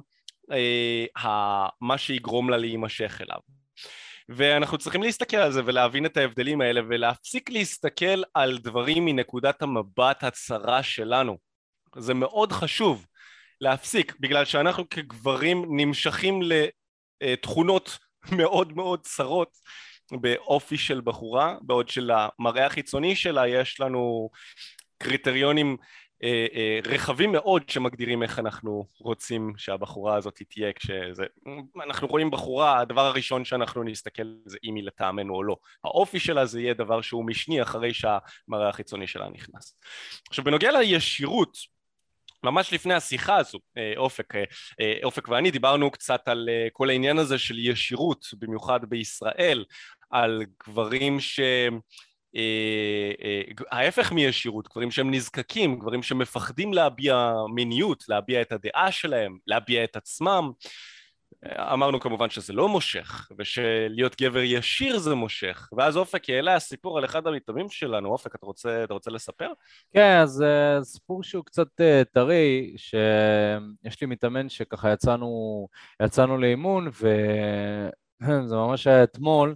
אה, 0.53 1.69
מה 1.81 1.99
שיגרום 1.99 2.51
לה 2.51 2.57
להימשך 2.57 3.21
אליו. 3.21 3.39
ואנחנו 4.29 4.79
צריכים 4.79 5.03
להסתכל 5.03 5.37
על 5.37 5.53
זה 5.53 5.61
ולהבין 5.65 6.07
את 6.07 6.17
ההבדלים 6.17 6.61
האלה 6.61 6.81
ולהפסיק 6.89 7.51
להסתכל 7.51 8.23
על 8.35 8.59
דברים 8.59 9.05
מנקודת 9.05 9.63
המבט 9.63 10.25
הצרה 10.25 10.83
שלנו. 10.83 11.39
זה 11.97 12.15
מאוד 12.15 12.53
חשוב 12.53 13.07
להפסיק, 13.61 14.15
בגלל 14.21 14.45
שאנחנו 14.45 14.89
כגברים 14.89 15.65
נמשכים 15.77 16.41
לתכונות 17.23 17.99
מאוד 18.39 18.73
מאוד 18.77 19.01
צרות 19.01 19.51
באופי 20.13 20.79
של 20.79 21.01
בחורה, 21.01 21.57
בעוד 21.63 21.89
שלמראה 21.89 22.67
החיצוני 22.67 23.17
שלה 23.17 23.49
יש 23.49 23.81
לנו 23.81 24.31
קריטריונים 24.99 25.77
אה, 26.23 26.47
אה, 26.55 26.81
רחבים 26.85 27.33
מאוד 27.33 27.69
שמגדירים 27.69 28.23
איך 28.23 28.39
אנחנו 28.39 28.87
רוצים 28.99 29.53
שהבחורה 29.57 30.17
הזאת 30.17 30.43
תהיה 30.49 30.73
כשזה... 30.73 31.25
אנחנו 31.85 32.09
רואים 32.09 32.31
בחורה, 32.31 32.81
הדבר 32.81 33.07
הראשון 33.07 33.45
שאנחנו 33.45 33.85
נסתכל 33.85 34.23
זה 34.47 34.59
אם 34.65 34.75
היא 34.75 34.85
לטעמנו 34.85 35.35
או 35.35 35.43
לא. 35.43 35.57
האופי 35.85 36.21
שלה 36.21 36.47
זה 36.47 36.61
יהיה 36.61 36.75
דבר 36.75 37.01
שהוא 37.01 37.27
משני 37.27 37.63
אחרי 37.63 37.95
שהמראה 37.95 38.69
החיצוני 38.69 39.07
שלה 39.07 39.29
נכנס. 39.29 39.79
עכשיו 40.29 40.45
בנוגע 40.45 40.73
לישירות 40.73 41.59
ממש 42.43 42.73
לפני 42.73 42.95
השיחה 42.95 43.37
הזו, 43.37 43.59
אה, 43.77 43.93
אופק, 43.97 44.35
אופק 45.05 45.29
ואני 45.29 45.51
דיברנו 45.51 45.91
קצת 45.91 46.29
על 46.29 46.49
כל 46.73 46.91
העניין 46.91 47.19
הזה 47.19 47.39
של 47.39 47.59
ישירות, 47.59 48.27
במיוחד 48.39 48.81
בישראל, 48.85 49.65
על 50.11 50.43
גברים 50.67 51.21
ש... 51.21 51.41
אה, 52.37 53.13
אה, 53.25 53.43
ההפך 53.71 54.13
מישירות, 54.13 54.69
גברים 54.69 54.91
שהם 54.91 55.11
נזקקים, 55.11 55.79
גברים 55.79 56.03
שמפחדים 56.03 56.75
להביע 56.75 57.33
מיניות, 57.55 58.05
להביע 58.09 58.43
את 58.43 58.53
הדעה 58.53 58.93
שלהם, 58.93 59.39
להביע 59.47 59.85
את 59.85 59.97
עצמם. 59.97 60.51
אמרנו 61.47 62.01
כמובן 62.01 62.31
שזה 62.31 62.53
לא 62.53 62.69
מושך, 62.69 63.29
ושלהיות 63.39 64.21
גבר 64.21 64.43
ישיר 64.43 64.99
זה 64.99 65.15
מושך, 65.15 65.69
ואז 65.77 65.97
אופק 65.97 66.31
העלה 66.31 66.59
סיפור 66.59 66.99
על 66.99 67.05
אחד 67.05 67.27
המתאמים 67.27 67.69
שלנו, 67.69 68.09
אופק, 68.09 68.35
אתה 68.35 68.47
רוצה, 68.47 68.85
אתה 68.85 68.95
רוצה 68.95 69.11
לספר? 69.11 69.53
כן, 69.93 70.19
אז 70.23 70.45
סיפור 70.83 71.23
שהוא 71.23 71.45
קצת 71.45 71.69
טרי, 72.13 72.75
שיש 72.77 74.01
לי 74.01 74.07
מתאמן 74.07 74.49
שככה 74.49 74.93
יצאנו, 74.93 75.69
יצאנו 76.03 76.39
לאימון, 76.39 76.89
וזה 76.89 78.57
ממש 78.67 78.87
היה 78.87 79.05
אתמול, 79.05 79.55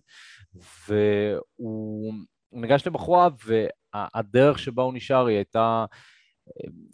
והוא 0.55 1.45
הוא 1.57 2.15
ניגש 2.53 2.87
לבחורה 2.87 3.29
והדרך 3.95 4.59
שבה 4.59 4.83
הוא 4.83 4.95
נשאר 4.95 5.27
היא 5.27 5.37
הייתה, 5.37 5.85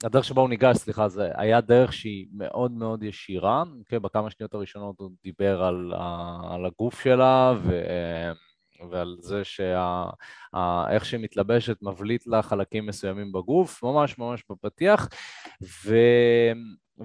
הדרך 0.04 0.24
שבה 0.24 0.40
הוא 0.40 0.48
ניגש, 0.48 0.76
סליחה, 0.76 1.08
זה 1.08 1.30
היה 1.34 1.60
דרך 1.60 1.92
שהיא 1.92 2.26
מאוד 2.32 2.72
מאוד 2.72 3.02
ישירה, 3.02 3.64
אוקיי? 3.78 3.98
בכמה 3.98 4.30
שניות 4.30 4.54
הראשונות 4.54 5.00
הוא 5.00 5.10
דיבר 5.22 5.62
על, 5.62 5.92
על 6.50 6.66
הגוף 6.66 7.02
שלה 7.02 7.54
ו... 7.62 7.80
ועל 8.90 9.16
זה 9.20 9.44
שאיך 9.44 11.04
שהיא 11.04 11.20
מתלבשת 11.20 11.76
מבליט 11.82 12.26
לה 12.26 12.42
חלקים 12.42 12.86
מסוימים 12.86 13.32
בגוף, 13.32 13.82
ממש 13.82 14.18
ממש 14.18 14.44
בפתיח, 14.50 15.08
ו... 15.84 15.96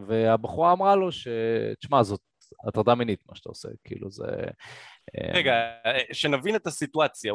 והבחורה 0.08 0.72
אמרה 0.72 0.96
לו 0.96 1.12
ש... 1.12 1.28
תשמע, 1.80 2.04
זאת 2.04 2.22
הטרדה 2.68 2.96
מינית 2.96 3.24
מה 3.30 3.36
שאתה 3.36 3.50
עושה, 3.50 3.70
כאילו 3.84 4.12
זה... 4.12 4.26
רגע, 5.34 5.54
שנבין 6.14 6.56
את 6.56 6.68
הסיטואציה, 6.68 7.34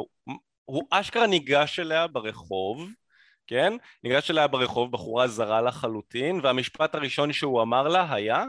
הוא 0.69 0.83
אשכרה 0.91 1.27
ניגש 1.27 1.79
אליה 1.79 2.07
ברחוב, 2.07 2.89
כן? 3.47 3.73
ניגש 4.03 4.31
אליה 4.31 4.47
ברחוב, 4.47 4.91
בחורה 4.91 5.27
זרה 5.27 5.61
לחלוטין, 5.61 6.39
והמשפט 6.43 6.95
הראשון 6.95 7.33
שהוא 7.33 7.61
אמר 7.61 7.87
לה 7.87 8.13
היה? 8.13 8.45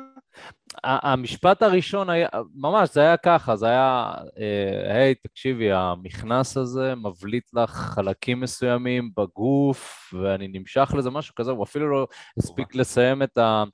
המשפט 0.84 1.62
הראשון 1.62 2.10
היה, 2.10 2.28
ממש, 2.54 2.88
זה 2.92 3.00
היה 3.00 3.16
ככה, 3.16 3.56
זה 3.56 3.66
היה, 3.66 4.14
אה, 4.38 4.94
היי, 4.94 5.14
תקשיבי, 5.14 5.72
המכנס 5.72 6.56
הזה 6.56 6.94
מבליט 6.94 7.44
לך 7.54 7.70
חלקים 7.70 8.40
מסוימים 8.40 9.10
בגוף, 9.16 10.14
ואני 10.20 10.48
נמשך 10.48 10.94
לזה, 10.98 11.10
משהו 11.10 11.34
כזה, 11.34 11.50
הוא 11.50 11.64
אפילו 11.64 11.90
לא 11.90 12.06
הספיק 12.38 12.74
לסיים 12.74 13.22
את, 13.22 13.38
ה, 13.38 13.64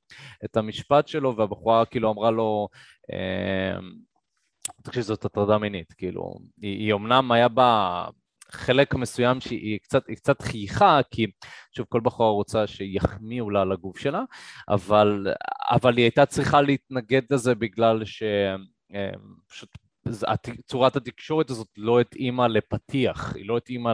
את 0.44 0.56
המשפט 0.56 1.08
שלו, 1.08 1.36
והבחורה 1.36 1.84
כאילו 1.84 2.10
אמרה 2.10 2.30
לו, 2.30 2.68
אה, 3.12 3.78
תקשיב, 4.82 5.02
זאת 5.02 5.24
הטרדה 5.24 5.58
מינית, 5.58 5.92
כאילו, 5.92 6.34
היא, 6.60 6.78
היא 6.78 6.94
אמנם 6.94 7.32
היה 7.32 7.48
בה... 7.48 8.06
חלק 8.54 8.94
מסוים 8.94 9.40
שהיא 9.40 9.78
קצת, 9.82 10.10
קצת 10.10 10.42
חייכה, 10.42 11.00
כי 11.10 11.26
שוב, 11.76 11.86
כל 11.88 12.00
בחורה 12.00 12.30
רוצה 12.30 12.66
שיחמיאו 12.66 13.50
לה 13.50 13.62
על 13.62 13.72
הגוף 13.72 13.98
שלה, 13.98 14.22
אבל, 14.68 15.26
אבל 15.70 15.96
היא 15.96 16.04
הייתה 16.04 16.26
צריכה 16.26 16.60
להתנגד 16.60 17.22
לזה 17.30 17.54
בגלל 17.54 18.02
שפשוט 18.04 19.78
צורת 20.66 20.96
התקשורת 20.96 21.50
הזאת 21.50 21.68
לא 21.76 22.00
התאימה 22.00 22.48
לפתיח, 22.48 23.34
היא 23.36 23.48
לא 23.48 23.56
התאימה 23.56 23.92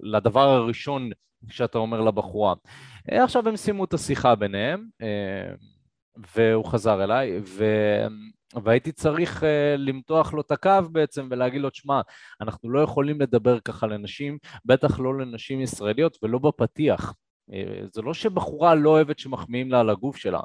לדבר 0.00 0.48
הראשון 0.48 1.10
שאתה 1.50 1.78
אומר 1.78 2.00
לבחורה. 2.00 2.54
עכשיו 3.08 3.48
הם 3.48 3.56
סיימו 3.56 3.84
את 3.84 3.94
השיחה 3.94 4.34
ביניהם, 4.34 4.86
והוא 6.34 6.64
חזר 6.64 7.04
אליי, 7.04 7.40
ו... 7.44 7.64
והייתי 8.64 8.92
צריך 8.92 9.42
uh, 9.42 9.46
למתוח 9.78 10.32
לו 10.32 10.40
את 10.40 10.50
הקו 10.50 10.70
בעצם 10.92 11.28
ולהגיד 11.30 11.60
לו, 11.60 11.68
שמע, 11.72 12.00
אנחנו 12.40 12.70
לא 12.70 12.80
יכולים 12.80 13.20
לדבר 13.20 13.60
ככה 13.60 13.86
לנשים, 13.86 14.38
בטח 14.64 15.00
לא 15.00 15.18
לנשים 15.18 15.60
ישראליות 15.60 16.18
ולא 16.22 16.38
בפתיח. 16.38 17.14
אה, 17.52 17.86
זה 17.92 18.02
לא 18.02 18.14
שבחורה 18.14 18.74
לא 18.74 18.90
אוהבת 18.90 19.18
שמחמיאים 19.18 19.70
לה 19.70 19.80
על 19.80 19.90
הגוף 19.90 20.16
שלה, 20.16 20.40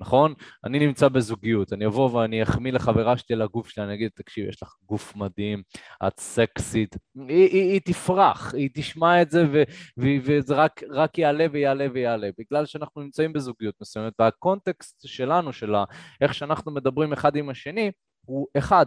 נכון? 0.00 0.34
אני 0.64 0.78
נמצא 0.78 1.08
בזוגיות, 1.08 1.72
אני 1.72 1.86
אבוא 1.86 2.10
ואני 2.10 2.42
אחמיא 2.42 2.72
לחברה 2.72 3.16
שלי 3.16 3.34
על 3.34 3.42
הגוף 3.42 3.68
שלה, 3.68 3.84
אני 3.84 3.94
אגיד, 3.94 4.10
תקשיב, 4.14 4.48
יש 4.48 4.62
לך 4.62 4.74
גוף 4.82 5.16
מדהים, 5.16 5.62
את 6.06 6.20
סקסית, 6.20 6.96
היא, 7.28 7.48
היא, 7.48 7.72
היא 7.72 7.80
תפרח, 7.84 8.54
היא 8.54 8.70
תשמע 8.74 9.22
את 9.22 9.30
זה 9.30 9.44
ו, 9.52 9.62
ו, 9.98 10.06
וזה 10.24 10.54
רק, 10.54 10.82
רק 10.90 11.18
יעלה 11.18 11.46
ויעלה 11.52 11.86
ויעלה, 11.92 12.30
בגלל 12.38 12.66
שאנחנו 12.66 13.02
נמצאים 13.02 13.32
בזוגיות 13.32 13.74
מסוימת, 13.80 14.12
והקונטקסט 14.18 15.06
שלנו, 15.06 15.52
של 15.52 15.74
איך 16.20 16.34
שאנחנו 16.34 16.72
מדברים 16.72 17.12
אחד 17.12 17.36
עם 17.36 17.50
השני, 17.50 17.90
הוא 18.26 18.46
אחד, 18.58 18.86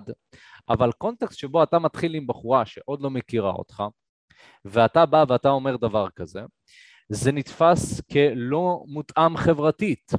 אבל 0.69 0.91
קונטקסט 0.91 1.38
שבו 1.38 1.63
אתה 1.63 1.79
מתחיל 1.79 2.15
עם 2.15 2.27
בחורה 2.27 2.65
שעוד 2.65 3.01
לא 3.01 3.09
מכירה 3.09 3.51
אותך, 3.51 3.83
ואתה 4.65 5.05
בא 5.05 5.25
ואתה 5.27 5.49
אומר 5.49 5.77
דבר 5.77 6.07
כזה, 6.15 6.41
זה 7.09 7.31
נתפס 7.31 8.01
כלא 8.01 8.83
מותאם 8.87 9.37
חברתית, 9.37 10.11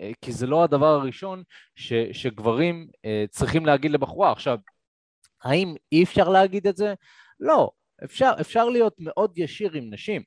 אה, 0.00 0.10
כי 0.20 0.32
זה 0.32 0.46
לא 0.46 0.64
הדבר 0.64 0.86
הראשון 0.86 1.42
ש, 1.74 1.92
שגברים 2.12 2.88
uh, 2.92 3.30
צריכים 3.30 3.66
להגיד 3.66 3.90
לבחורה. 3.90 4.32
עכשיו, 4.32 4.58
האם 5.44 5.74
אי 5.92 6.02
אפשר 6.02 6.28
להגיד 6.28 6.66
את 6.66 6.76
זה? 6.76 6.94
לא, 7.40 7.70
אפשר, 8.04 8.32
אפשר 8.40 8.68
להיות 8.68 8.94
מאוד 8.98 9.38
ישיר 9.38 9.72
עם 9.72 9.90
נשים, 9.90 10.22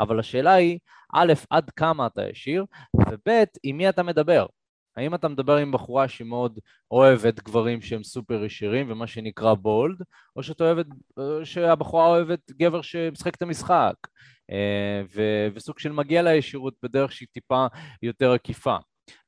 אבל 0.00 0.20
השאלה 0.20 0.52
היא, 0.52 0.78
א', 1.14 1.32
עד 1.50 1.70
כמה 1.70 2.06
אתה 2.06 2.22
ישיר, 2.28 2.64
וב', 2.96 3.44
עם 3.62 3.76
מי 3.76 3.88
אתה 3.88 4.02
מדבר. 4.02 4.46
האם 4.96 5.14
אתה 5.14 5.28
מדבר 5.28 5.56
עם 5.56 5.72
בחורה 5.72 6.08
שהיא 6.08 6.26
מאוד 6.26 6.58
אוהבת 6.90 7.40
גברים 7.40 7.82
שהם 7.82 8.04
סופר 8.04 8.44
ישירים 8.44 8.90
ומה 8.90 9.06
שנקרא 9.06 9.54
בולד, 9.54 10.02
או 10.36 10.42
שאתה 10.42 10.64
אוהבת, 10.64 10.86
אה, 11.18 11.44
שהבחורה 11.44 12.06
אוהבת 12.06 12.50
גבר 12.50 12.82
שמשחק 12.82 13.34
את 13.34 13.42
המשחק, 13.42 13.94
אה, 14.04 14.10
ו- 15.14 15.48
וסוג 15.54 15.78
של 15.78 15.92
מגיע 15.92 16.22
לה 16.22 16.34
ישירות 16.34 16.74
בדרך 16.82 17.12
שהיא 17.12 17.28
טיפה 17.32 17.66
יותר 18.02 18.32
עקיפה. 18.32 18.76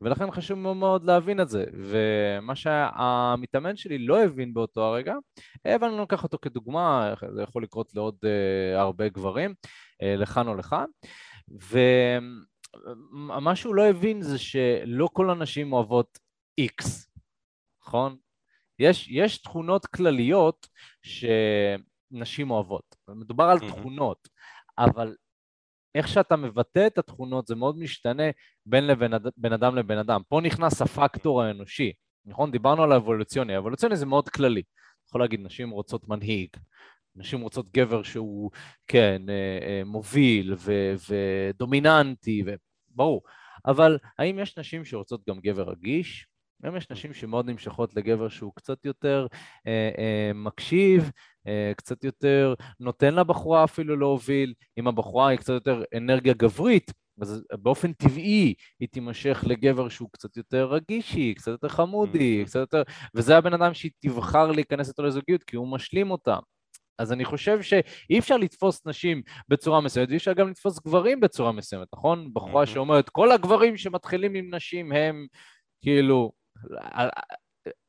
ולכן 0.01 0.31
חשוב 0.31 0.59
מאוד 0.59 1.05
להבין 1.05 1.41
את 1.41 1.49
זה, 1.49 1.65
ומה 1.73 2.57
שהמתאמן 2.57 3.77
שלי 3.77 3.99
לא 3.99 4.25
הבין 4.25 4.55
באותו 4.55 4.85
הרגע, 4.85 5.15
אבל 5.67 5.89
אני 5.89 5.99
לוקח 5.99 6.23
אותו 6.23 6.39
כדוגמה, 6.43 7.15
זה 7.35 7.43
יכול 7.43 7.63
לקרות 7.63 7.95
לעוד 7.95 8.17
uh, 8.25 8.79
הרבה 8.79 9.09
גברים, 9.09 9.51
uh, 9.51 10.21
לכאן 10.21 10.49
או 10.49 10.55
לכאן, 10.55 10.85
ומה 13.33 13.57
שהוא 13.57 13.75
לא 13.75 13.87
הבין 13.87 14.23
זה 14.23 14.39
שלא 14.39 15.09
כל 15.13 15.31
הנשים 15.31 15.73
אוהבות 15.73 16.19
איקס, 16.59 17.11
נכון? 17.83 18.17
יש, 18.79 19.09
יש 19.09 19.43
תכונות 19.43 19.87
כלליות 19.87 20.69
שנשים 21.03 22.51
אוהבות, 22.51 22.97
מדובר 23.09 23.45
על 23.45 23.59
תכונות. 23.59 24.29
אבל 24.85 25.15
איך 25.95 26.09
שאתה 26.09 26.37
מבטא 26.37 26.87
את 26.87 26.99
התכונות 26.99 27.47
זה 27.47 27.55
מאוד 27.55 27.79
משתנה 27.79 28.23
בין 28.67 28.87
לבן 28.87 29.11
בין 29.37 29.53
אדם 29.53 29.77
לבן 29.77 29.99
אדם. 29.99 30.21
פה 30.29 30.41
נכנס 30.41 30.83
הפקטור 30.83 31.43
האנושי, 31.43 31.93
נכון? 32.27 32.51
דיברנו 32.51 32.83
על 32.83 32.93
האבולוציוני, 32.93 33.55
האבולוציוני 33.55 33.97
זה 33.97 34.07
מאוד 34.07 34.29
כללי. 34.29 34.63
יכול 35.09 35.21
להגיד, 35.21 35.41
נשים 35.41 35.71
רוצות 35.71 36.09
מנהיג, 36.09 36.49
נשים 37.17 37.41
רוצות 37.41 37.73
גבר 37.73 38.03
שהוא, 38.03 38.51
כן, 38.87 39.23
אה, 39.29 39.59
אה, 39.63 39.83
מוביל 39.85 40.55
ו- 40.59 40.95
ודומיננטי, 41.09 42.45
ברור. 42.89 43.23
אבל 43.67 43.99
האם 44.19 44.39
יש 44.39 44.59
נשים 44.59 44.85
שרוצות 44.85 45.29
גם 45.29 45.41
גבר 45.41 45.71
רגיש? 45.71 46.27
גם 46.65 46.77
יש 46.77 46.91
נשים 46.91 47.13
שמאוד 47.13 47.51
נמשכות 47.51 47.97
לגבר 47.97 48.29
שהוא 48.29 48.53
קצת 48.55 48.85
יותר 48.85 49.27
אה, 49.67 49.91
אה, 49.99 50.31
מקשיב, 50.35 51.11
אה, 51.47 51.73
קצת 51.77 52.05
יותר 52.05 52.55
נותן 52.81 53.15
לבחורה 53.15 53.65
אפילו 53.65 53.97
להוביל, 53.97 54.55
אם 54.79 54.89
הבחורה 54.89 55.29
היא 55.29 55.39
קצת 55.39 55.53
יותר 55.53 55.83
אנרגיה 55.97 56.35
גברית, 56.35 56.93
אז 57.21 57.43
באופן 57.53 57.93
טבעי 57.93 58.55
היא 58.81 58.89
תימשך 58.89 59.45
לגבר 59.47 59.89
שהוא 59.89 60.09
קצת 60.13 60.37
יותר 60.37 60.73
רגישי, 60.73 61.35
קצת 61.35 61.51
יותר 61.51 61.69
חמודי. 61.69 62.45
קצת 62.45 62.61
יותר... 62.61 62.83
וזה 63.15 63.37
הבן 63.37 63.55
אדם 63.55 63.75
שהיא 63.75 63.91
תבחר 64.01 64.53
להיכנס 64.53 64.89
איתו 64.89 65.03
לזוגיות 65.03 65.43
כי 65.45 65.57
הוא 65.57 65.69
משלים 65.69 66.11
אותה. 66.11 66.39
אז 66.99 67.13
אני 67.13 67.25
חושב 67.25 67.63
שאי 67.63 68.19
אפשר 68.19 68.37
לתפוס 68.37 68.87
נשים 68.87 69.23
בצורה 69.49 69.81
מסוימת, 69.81 70.09
ואי 70.09 70.17
אפשר 70.17 70.33
גם 70.33 70.49
לתפוס 70.49 70.79
גברים 70.87 71.21
בצורה 71.21 71.53
מסוימת, 71.53 71.89
נכון? 71.95 72.31
בחורה. 72.33 72.67
שאומרת, 72.67 73.09
כל 73.09 73.33
הגברים 73.33 73.77
שמתחילים 73.77 74.35
עם 74.35 74.55
נשים 74.55 74.93
הם 74.93 75.27
כאילו 75.83 76.33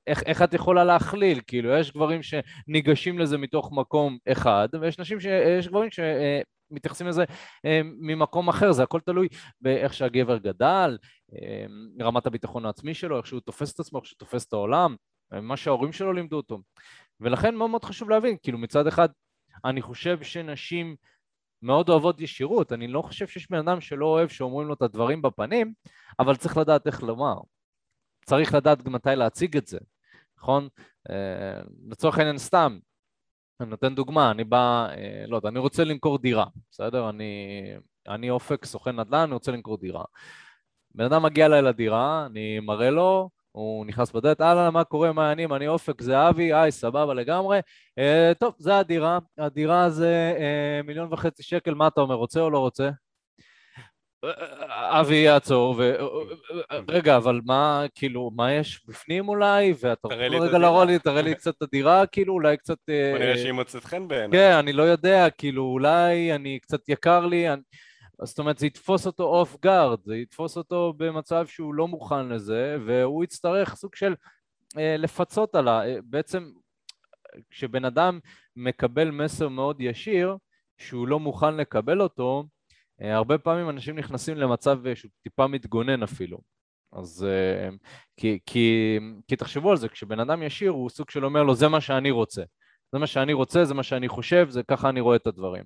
איך, 0.07 0.23
איך 0.25 0.41
את 0.41 0.53
יכולה 0.53 0.83
להכליל? 0.83 1.41
כאילו, 1.47 1.77
יש 1.77 1.91
גברים 1.91 2.21
שניגשים 2.23 3.19
לזה 3.19 3.37
מתוך 3.37 3.71
מקום 3.71 4.17
אחד, 4.31 4.67
ויש 4.81 4.99
נשים 4.99 5.19
ש... 5.19 5.25
יש 5.59 5.67
גברים 5.67 5.89
שמתייחסים 5.91 7.07
לזה 7.07 7.23
אה, 7.65 7.81
ממקום 7.83 8.49
אחר, 8.49 8.71
זה 8.71 8.83
הכל 8.83 8.99
תלוי 8.99 9.27
באיך 9.61 9.93
שהגבר 9.93 10.37
גדל, 10.37 10.97
אה, 11.35 11.65
רמת 12.01 12.25
הביטחון 12.25 12.65
העצמי 12.65 12.93
שלו, 12.93 13.17
איך 13.17 13.27
שהוא 13.27 13.41
תופס 13.41 13.73
את 13.73 13.79
עצמו, 13.79 13.99
איך 13.99 14.07
שהוא 14.07 14.17
תופס 14.17 14.45
את 14.45 14.53
העולם, 14.53 14.95
מה 15.31 15.57
שההורים 15.57 15.91
שלו 15.91 16.13
לימדו 16.13 16.37
אותו. 16.37 16.61
ולכן 17.19 17.55
מאוד 17.55 17.69
מאוד 17.69 17.83
חשוב 17.83 18.09
להבין, 18.09 18.37
כאילו 18.43 18.57
מצד 18.57 18.87
אחד, 18.87 19.09
אני 19.65 19.81
חושב 19.81 20.23
שנשים 20.23 20.95
מאוד 21.61 21.89
אוהבות 21.89 22.21
ישירות, 22.21 22.73
אני 22.73 22.87
לא 22.87 23.01
חושב 23.01 23.27
שיש 23.27 23.51
בן 23.51 23.57
אדם 23.57 23.81
שלא 23.81 24.05
אוהב 24.05 24.29
שאומרים 24.29 24.67
לו 24.67 24.73
את 24.73 24.81
הדברים 24.81 25.21
בפנים, 25.21 25.73
אבל 26.19 26.35
צריך 26.35 26.57
לדעת 26.57 26.87
איך 26.87 27.03
לומר. 27.03 27.35
צריך 28.25 28.53
לדעת 28.53 28.85
מתי 28.85 29.09
להציג 29.15 29.57
את 29.57 29.67
זה, 29.67 29.77
נכון? 30.37 30.67
אה, 31.09 31.61
לצורך 31.89 32.17
העניין 32.17 32.37
סתם, 32.37 32.79
אני 33.59 33.69
נותן 33.69 33.95
דוגמה, 33.95 34.31
אני 34.31 34.43
בא, 34.43 34.87
אה, 34.89 35.23
לא 35.27 35.35
יודע, 35.35 35.49
אני 35.49 35.59
רוצה 35.59 35.83
למכור 35.83 36.17
דירה, 36.17 36.45
בסדר? 36.71 37.09
אני, 37.09 37.63
אני 38.07 38.29
אופק, 38.29 38.65
סוכן 38.65 38.99
נדל"ן, 38.99 39.19
אני 39.19 39.33
רוצה 39.33 39.51
למכור 39.51 39.77
דירה. 39.77 40.03
בן 40.95 41.05
אדם 41.05 41.23
מגיע 41.23 41.45
אליי 41.45 41.61
לדירה, 41.61 42.25
אני 42.25 42.59
מראה 42.59 42.89
לו, 42.89 43.29
הוא 43.51 43.85
נכנס 43.85 44.11
בדלת, 44.11 44.41
אהלן, 44.41 44.73
מה 44.73 44.83
קורה, 44.83 45.13
מה 45.13 45.29
העניינים, 45.29 45.53
אני 45.53 45.67
אופק, 45.67 46.01
זה 46.01 46.29
אבי, 46.29 46.53
היי, 46.53 46.71
סבבה 46.71 47.13
לגמרי. 47.13 47.59
אה, 47.97 48.31
טוב, 48.39 48.53
זה 48.57 48.77
הדירה, 48.77 49.19
הדירה 49.37 49.89
זה 49.89 50.33
אה, 50.39 50.81
מיליון 50.83 51.13
וחצי 51.13 51.43
שקל, 51.43 51.73
מה 51.73 51.87
אתה 51.87 52.01
אומר, 52.01 52.15
רוצה 52.15 52.41
או 52.41 52.49
לא 52.49 52.59
רוצה? 52.59 52.89
אבי 54.69 55.15
יעצור, 55.15 55.75
ו... 55.77 55.95
רגע, 56.89 57.17
אבל 57.17 57.41
מה, 57.45 57.85
כאילו, 57.95 58.31
מה 58.35 58.53
יש 58.53 58.85
בפנים 58.87 59.29
אולי? 59.29 59.73
ואתה 59.79 60.07
רוצה 60.07 60.15
רגע 60.15 60.57
להראות 60.57 60.87
לי, 60.87 60.99
תראה 60.99 61.21
לי 61.21 61.35
קצת 61.35 61.57
את 61.57 61.61
הדירה, 61.61 62.05
כאילו, 62.05 62.33
אולי 62.33 62.57
קצת... 62.57 62.77
בוא 62.87 63.19
נראה 63.19 63.37
שהיא 63.37 63.51
מוצאת 63.51 63.83
חן 63.83 64.07
בעיניי. 64.07 64.39
כן, 64.39 64.51
אני 64.51 64.73
לא 64.73 64.83
יודע, 64.83 65.29
כאילו, 65.29 65.63
אולי 65.63 66.35
אני 66.35 66.59
קצת 66.59 66.89
יקר 66.89 67.25
לי, 67.25 67.47
זאת 68.23 68.39
אומרת, 68.39 68.57
זה 68.57 68.67
יתפוס 68.67 69.07
אותו 69.07 69.23
off 69.23 69.57
guard, 69.61 69.99
זה 70.05 70.15
יתפוס 70.15 70.57
אותו 70.57 70.93
במצב 70.97 71.47
שהוא 71.47 71.73
לא 71.73 71.87
מוכן 71.87 72.29
לזה, 72.29 72.77
והוא 72.85 73.23
יצטרך 73.23 73.75
סוג 73.75 73.95
של 73.95 74.15
אה, 74.77 74.95
לפצות 74.97 75.55
עליו. 75.55 75.81
אה, 75.85 75.95
בעצם, 76.03 76.51
כשבן 77.49 77.85
אדם 77.85 78.19
מקבל 78.55 79.11
מסר 79.11 79.49
מאוד 79.49 79.81
ישיר, 79.81 80.37
שהוא 80.77 81.07
לא 81.07 81.19
מוכן 81.19 81.57
לקבל 81.57 82.01
אותו, 82.01 82.43
אה, 82.43 82.60
הרבה 83.01 83.37
פעמים 83.37 83.69
אנשים 83.69 83.95
נכנסים 83.95 84.37
למצב 84.37 84.87
אה, 84.87 84.95
שהוא 84.95 85.11
טיפה 85.23 85.47
מתגונן 85.47 86.03
אפילו. 86.03 86.39
אז 86.93 87.27
אה, 87.29 87.69
כי, 88.17 88.39
כי, 88.45 88.99
כי 89.27 89.35
תחשבו 89.35 89.71
על 89.71 89.77
זה, 89.77 89.89
כשבן 89.89 90.19
אדם 90.19 90.43
ישיר 90.43 90.71
הוא 90.71 90.89
סוג 90.89 91.09
של 91.09 91.25
אומר 91.25 91.43
לו 91.43 91.55
זה 91.55 91.67
מה 91.67 91.81
שאני 91.81 92.11
רוצה. 92.11 92.43
זה 92.91 92.99
מה 92.99 93.07
שאני 93.07 93.33
רוצה, 93.33 93.65
זה 93.65 93.73
מה 93.73 93.83
שאני 93.83 94.07
חושב, 94.07 94.49
זה 94.49 94.63
ככה 94.63 94.89
אני 94.89 94.99
רואה 94.99 95.15
את 95.15 95.27
הדברים. 95.27 95.63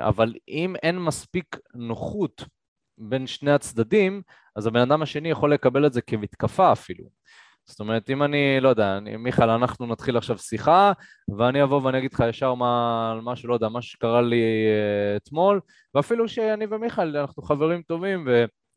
אבל 0.00 0.34
אם 0.48 0.76
אין 0.82 0.98
מספיק 0.98 1.56
נוחות 1.74 2.44
בין 2.98 3.26
שני 3.26 3.50
הצדדים, 3.50 4.22
אז 4.56 4.66
הבן 4.66 4.80
אדם 4.80 5.02
השני 5.02 5.30
יכול 5.30 5.52
לקבל 5.52 5.86
את 5.86 5.92
זה 5.92 6.00
כמתקפה 6.02 6.72
אפילו. 6.72 7.04
זאת 7.68 7.80
אומרת, 7.80 8.10
אם 8.10 8.22
אני, 8.22 8.60
לא 8.60 8.68
יודע, 8.68 8.96
אני, 8.96 9.16
מיכאל, 9.16 9.50
אנחנו 9.50 9.86
נתחיל 9.86 10.16
עכשיו 10.16 10.38
שיחה, 10.38 10.92
ואני 11.38 11.62
אבוא 11.62 11.82
ואני 11.82 11.98
אגיד 11.98 12.12
לך 12.12 12.22
ישר 12.28 12.54
מה, 12.54 13.12
על 13.12 13.20
משהו, 13.20 13.48
לא 13.48 13.54
יודע, 13.54 13.68
מה 13.68 13.82
שקרה 13.82 14.22
לי 14.22 14.36
uh, 14.36 15.22
אתמול, 15.22 15.60
ואפילו 15.94 16.28
שאני 16.28 16.66
ומיכאל, 16.70 17.16
אנחנו 17.16 17.42
חברים 17.42 17.82
טובים, 17.82 18.28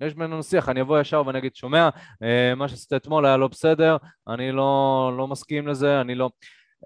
ויש 0.02 0.14
בינינו 0.14 0.44
שיח, 0.44 0.70
אני 0.70 0.82
אבוא 0.82 1.00
ישר 1.00 1.24
ואני 1.26 1.40
אגיד, 1.40 1.56
שומע, 1.56 1.90
uh, 1.90 2.56
מה 2.56 2.68
שעשית 2.68 2.94
אתמול 2.94 3.26
היה 3.26 3.38
לא 3.38 3.48
בסדר, 3.48 3.98
אני 4.28 4.52
לא, 4.52 5.12
לא 5.18 5.28
מסכים 5.28 5.68
לזה, 5.68 6.02
אני 6.02 6.16
לא... 6.16 6.30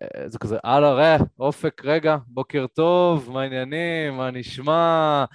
Uh, 0.03 0.27
זה 0.27 0.39
כזה, 0.39 0.57
הלאה, 0.63 0.93
ראה, 0.93 1.17
אופק, 1.39 1.81
רגע, 1.85 2.17
בוקר 2.27 2.65
טוב, 2.73 3.29
מה 3.31 3.41
העניינים, 3.41 4.17
מה 4.17 4.31
נשמע, 4.31 5.25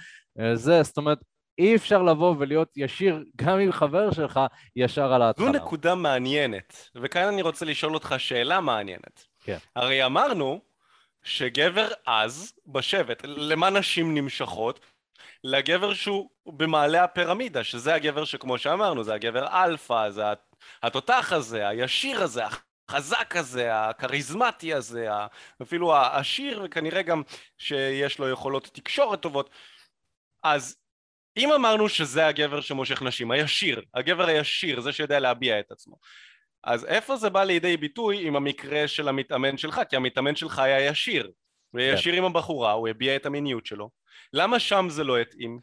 זה, 0.53 0.83
זאת 0.83 0.97
אומרת, 0.97 1.19
אי 1.59 1.75
אפשר 1.75 2.01
לבוא 2.03 2.35
ולהיות 2.39 2.73
ישיר 2.75 3.23
גם 3.35 3.59
עם 3.59 3.71
חבר 3.71 4.11
שלך 4.11 4.39
ישר 4.75 5.13
על 5.13 5.21
ההתחלה. 5.21 5.45
זו 5.45 5.51
נקודה 5.51 5.95
מעניינת, 5.95 6.89
וכאן 6.95 7.23
אני 7.23 7.41
רוצה 7.41 7.65
לשאול 7.65 7.93
אותך 7.93 8.15
שאלה 8.17 8.61
מעניינת. 8.61 9.25
כן. 9.43 9.57
הרי 9.75 10.05
אמרנו 10.05 10.61
שגבר 11.23 11.87
אז 12.05 12.53
בשבט, 12.67 13.21
למה 13.25 13.69
נשים 13.69 14.13
נמשכות? 14.13 14.79
לגבר 15.43 15.93
שהוא 15.93 16.29
במעלה 16.45 17.03
הפירמידה, 17.03 17.63
שזה 17.63 17.93
הגבר 17.93 18.25
שכמו 18.25 18.57
שאמרנו, 18.57 19.03
זה 19.03 19.13
הגבר 19.13 19.47
אלפא, 19.63 20.09
זה 20.09 20.23
התותח 20.83 21.33
הזה, 21.35 21.67
הישיר 21.67 22.23
הזה, 22.23 22.43
החזק 22.89 23.35
הזה, 23.35 23.83
הכריזמטי 23.83 24.73
הזה, 24.73 25.07
אפילו 25.61 25.95
העשיר 25.95 26.61
וכנראה 26.63 27.01
גם 27.01 27.21
שיש 27.57 28.19
לו 28.19 28.29
יכולות 28.29 28.69
תקשורת 28.73 29.21
טובות. 29.21 29.49
אז 30.43 30.78
אם 31.39 31.51
אמרנו 31.51 31.89
שזה 31.89 32.27
הגבר 32.27 32.61
שמושך 32.61 33.01
נשים, 33.01 33.31
הישיר, 33.31 33.81
הגבר 33.93 34.27
הישיר, 34.27 34.81
זה 34.81 34.91
שיודע 34.91 35.19
להביע 35.19 35.59
את 35.59 35.71
עצמו, 35.71 35.95
אז 36.63 36.85
איפה 36.85 37.15
זה 37.15 37.29
בא 37.29 37.43
לידי 37.43 37.77
ביטוי 37.77 38.27
עם 38.27 38.35
המקרה 38.35 38.87
של 38.87 39.07
המתאמן 39.07 39.57
שלך? 39.57 39.81
כי 39.89 39.95
המתאמן 39.95 40.35
שלך 40.35 40.59
היה 40.59 40.85
ישיר, 40.85 41.31
וישיר 41.73 42.13
כן. 42.13 42.17
עם 42.17 42.25
הבחורה, 42.25 42.71
הוא 42.71 42.87
הביע 42.87 43.15
את 43.15 43.25
המיניות 43.25 43.65
שלו. 43.65 43.89
למה 44.33 44.59
שם 44.59 44.85
זה 44.89 45.03
לא 45.03 45.17
התאים? 45.17 45.59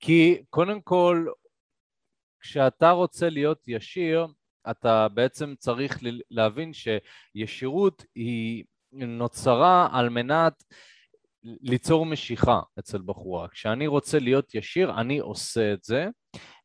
כי 0.00 0.42
קודם 0.50 0.80
כל, 0.80 1.26
כשאתה 2.40 2.90
רוצה 2.90 3.28
להיות 3.28 3.68
ישיר, 3.68 4.26
אתה 4.70 5.08
בעצם 5.08 5.54
צריך 5.58 5.98
להבין 6.30 6.72
שישירות 6.72 8.04
היא 8.14 8.64
נוצרה 8.92 9.88
על 9.92 10.08
מנת 10.08 10.64
ליצור 11.44 12.06
משיכה 12.06 12.60
אצל 12.78 12.98
בחורה. 13.06 13.48
כשאני 13.48 13.86
רוצה 13.86 14.18
להיות 14.18 14.54
ישיר, 14.54 15.00
אני 15.00 15.18
עושה 15.18 15.72
את 15.72 15.84
זה 15.84 16.08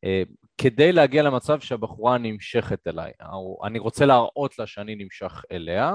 אה, 0.04 0.22
כדי 0.58 0.92
להגיע 0.92 1.22
למצב 1.22 1.60
שהבחורה 1.60 2.18
נמשכת 2.18 2.88
אליי. 2.88 3.12
אני 3.64 3.78
רוצה 3.78 4.06
להראות 4.06 4.58
לה 4.58 4.66
שאני 4.66 4.94
נמשך 4.94 5.42
אליה, 5.52 5.92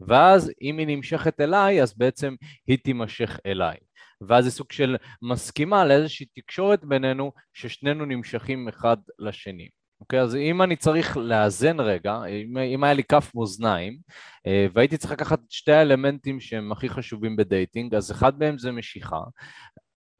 ואז 0.00 0.52
אם 0.62 0.78
היא 0.78 0.86
נמשכת 0.86 1.40
אליי, 1.40 1.82
אז 1.82 1.98
בעצם 1.98 2.34
היא 2.66 2.78
תימשך 2.84 3.40
אליי. 3.46 3.76
ואז 4.20 4.44
זה 4.44 4.50
סוג 4.50 4.72
של 4.72 4.96
מסכימה 5.22 5.84
לאיזושהי 5.84 6.26
תקשורת 6.34 6.84
בינינו, 6.84 7.32
ששנינו 7.52 8.04
נמשכים 8.04 8.68
אחד 8.68 8.96
לשני. 9.18 9.68
אוקיי, 10.00 10.20
אז 10.20 10.36
אם 10.36 10.62
אני 10.62 10.76
צריך 10.76 11.16
לאזן 11.16 11.80
רגע, 11.80 12.24
אם, 12.24 12.58
אם 12.58 12.84
היה 12.84 12.94
לי 12.94 13.04
כף 13.04 13.32
מאזניים, 13.34 13.98
אה, 14.46 14.66
והייתי 14.72 14.96
צריך 14.96 15.12
לקחת 15.12 15.40
שתי 15.48 15.72
האלמנטים 15.72 16.40
שהם 16.40 16.72
הכי 16.72 16.88
חשובים 16.88 17.36
בדייטינג, 17.36 17.94
אז 17.94 18.12
אחד 18.12 18.38
מהם 18.38 18.58
זה 18.58 18.72
משיכה, 18.72 19.20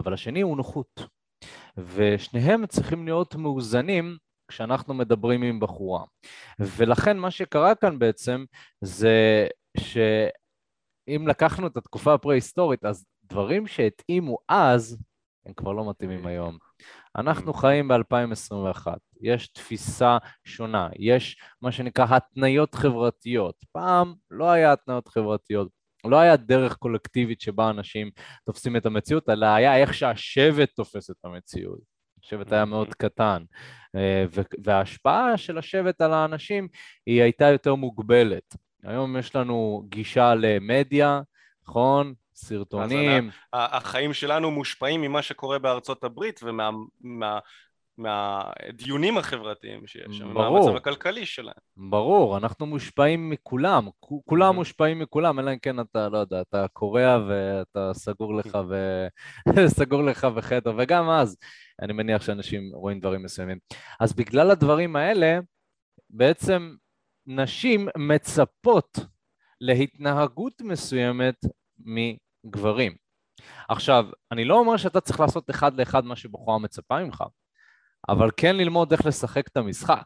אבל 0.03 0.13
השני 0.13 0.41
הוא 0.41 0.57
נוחות. 0.57 1.01
ושניהם 1.77 2.67
צריכים 2.67 3.05
להיות 3.05 3.35
מאוזנים 3.35 4.17
כשאנחנו 4.49 4.95
מדברים 4.95 5.43
עם 5.43 5.61
בחורה. 5.61 6.05
ולכן 6.59 7.19
מה 7.19 7.31
שקרה 7.31 7.75
כאן 7.75 7.99
בעצם 7.99 8.45
זה 8.81 9.47
שאם 9.79 11.29
לקחנו 11.29 11.67
את 11.67 11.77
התקופה 11.77 12.15
הפרה-היסטורית, 12.15 12.85
אז 12.85 13.07
דברים 13.25 13.67
שהתאימו 13.67 14.39
אז, 14.49 14.99
הם 15.47 15.53
כבר 15.55 15.73
לא 15.73 15.91
מתאימים 15.91 16.27
היום. 16.27 16.59
אנחנו 17.19 17.53
חיים 17.53 17.89
ב-2021, 17.89 18.87
יש 19.21 19.49
תפיסה 19.49 20.19
שונה, 20.45 20.89
יש 20.99 21.37
מה 21.63 21.73
שנקרא 21.73 22.07
התניות 22.11 22.75
חברתיות. 22.75 23.55
פעם 23.73 24.15
לא 24.31 24.51
היה 24.51 24.73
התניות 24.73 25.09
חברתיות, 25.09 25.69
לא 26.05 26.17
היה 26.17 26.37
דרך 26.37 26.77
קולקטיבית 26.77 27.41
שבה 27.41 27.71
אנשים 27.71 28.11
תופסים 28.45 28.77
את 28.77 28.87
המציאות, 28.87 29.29
אלא 29.29 29.47
היה 29.47 29.77
איך 29.77 29.95
שהשבט 29.95 30.71
תופס 30.77 31.11
את 31.11 31.17
המציאות. 31.25 31.81
השבט 32.25 32.53
היה 32.53 32.65
מאוד 32.65 32.95
קטן, 32.95 33.43
אה, 33.97 34.25
וההשפעה 34.65 35.37
של 35.37 35.59
השבט 35.59 36.01
על 36.01 36.13
האנשים 36.13 36.69
היא 37.07 37.23
הייתה 37.23 37.45
יותר 37.45 37.75
מוגבלת. 37.75 38.57
היום 38.85 39.17
יש 39.17 39.37
לנו 39.37 39.87
גישה 39.89 40.35
למדיה, 40.35 41.21
נכון? 41.69 42.15
סרטונים. 42.39 43.31
החיים 43.53 44.13
שלנו 44.15 44.51
מושפעים 44.51 45.03
ממה 45.03 45.23
שקורה 45.23 45.59
בארצות 45.59 46.05
הברית 46.05 46.41
ומה... 46.43 46.71
מה... 47.01 47.39
החברתיים 49.19 49.87
שיש 49.87 50.19
שם, 50.19 50.29
מהמצב 50.35 50.77
הכלכלי 50.77 51.27
שלהם. 51.27 51.55
ברור, 51.77 52.37
אנחנו 52.37 52.67
מושפעים 52.67 53.31
מכולם, 53.31 53.89
כולם 54.25 54.55
מושפעים 54.55 54.99
מכולם, 54.99 55.39
אלא 55.39 55.53
אם 55.53 55.59
כן 55.59 55.81
אתה, 55.81 56.09
לא 56.09 56.19
יודע, 56.19 56.41
אתה 56.41 56.67
קורע 56.73 57.19
ואתה 57.29 57.91
סגור 57.95 58.35
לך, 58.35 58.59
ו... 58.69 59.07
סגור 59.79 60.03
לך 60.03 60.25
בחדר, 60.25 60.73
וגם 60.79 61.11
אז 61.11 61.37
אני 61.83 61.93
מניח 61.93 62.23
שאנשים 62.23 62.71
רואים 62.75 63.01
דברים 63.01 63.23
מסוימים. 63.23 63.59
אז 64.01 64.13
בגלל 64.13 64.51
הדברים 64.51 64.97
האלה, 64.97 65.39
בעצם 66.11 66.75
נשים 67.27 67.89
מצפות 67.97 68.99
להתנהגות 69.61 70.61
מסוימת 70.61 71.45
גברים. 72.47 72.95
עכשיו, 73.69 74.05
אני 74.33 74.45
לא 74.45 74.59
אומר 74.59 74.77
שאתה 74.77 75.01
צריך 75.01 75.21
לעשות 75.21 75.51
אחד 75.51 75.81
לאחד 75.81 76.05
מה 76.05 76.17
שבחורה 76.17 76.59
מצפה 76.59 77.05
ממך, 77.05 77.25
אבל 78.09 78.31
כן 78.37 78.57
ללמוד 78.57 78.93
איך 78.93 79.07
לשחק 79.07 79.49
את 79.49 79.57
המשחק. 79.57 80.05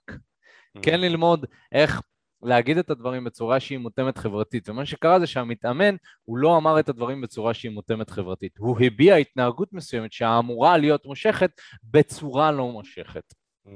כן 0.83 0.95
mm. 0.95 1.03
ללמוד 1.03 1.47
איך 1.73 2.01
להגיד 2.43 2.79
את 2.79 2.91
הדברים 2.91 3.25
בצורה 3.25 3.61
שהיא 3.61 3.79
מותאמת 3.79 4.19
חברתית. 4.19 4.69
ומה 4.69 4.87
שקרה 4.87 5.21
זה 5.21 5.27
שהמתאמן, 5.27 5.97
הוא 6.23 6.39
לא 6.39 6.57
אמר 6.57 6.81
את 6.81 6.89
הדברים 6.89 7.21
בצורה 7.21 7.55
שהיא 7.55 7.73
מותאמת 7.73 8.11
חברתית. 8.11 8.59
הוא 8.59 8.77
הביע 8.81 9.15
התנהגות 9.15 9.73
מסוימת 9.73 10.13
שאמורה 10.13 10.77
להיות 10.77 11.07
מושכת 11.07 11.51
בצורה 11.85 12.53
לא 12.53 12.69
מושכת. 12.69 13.35
Mm. 13.67 13.71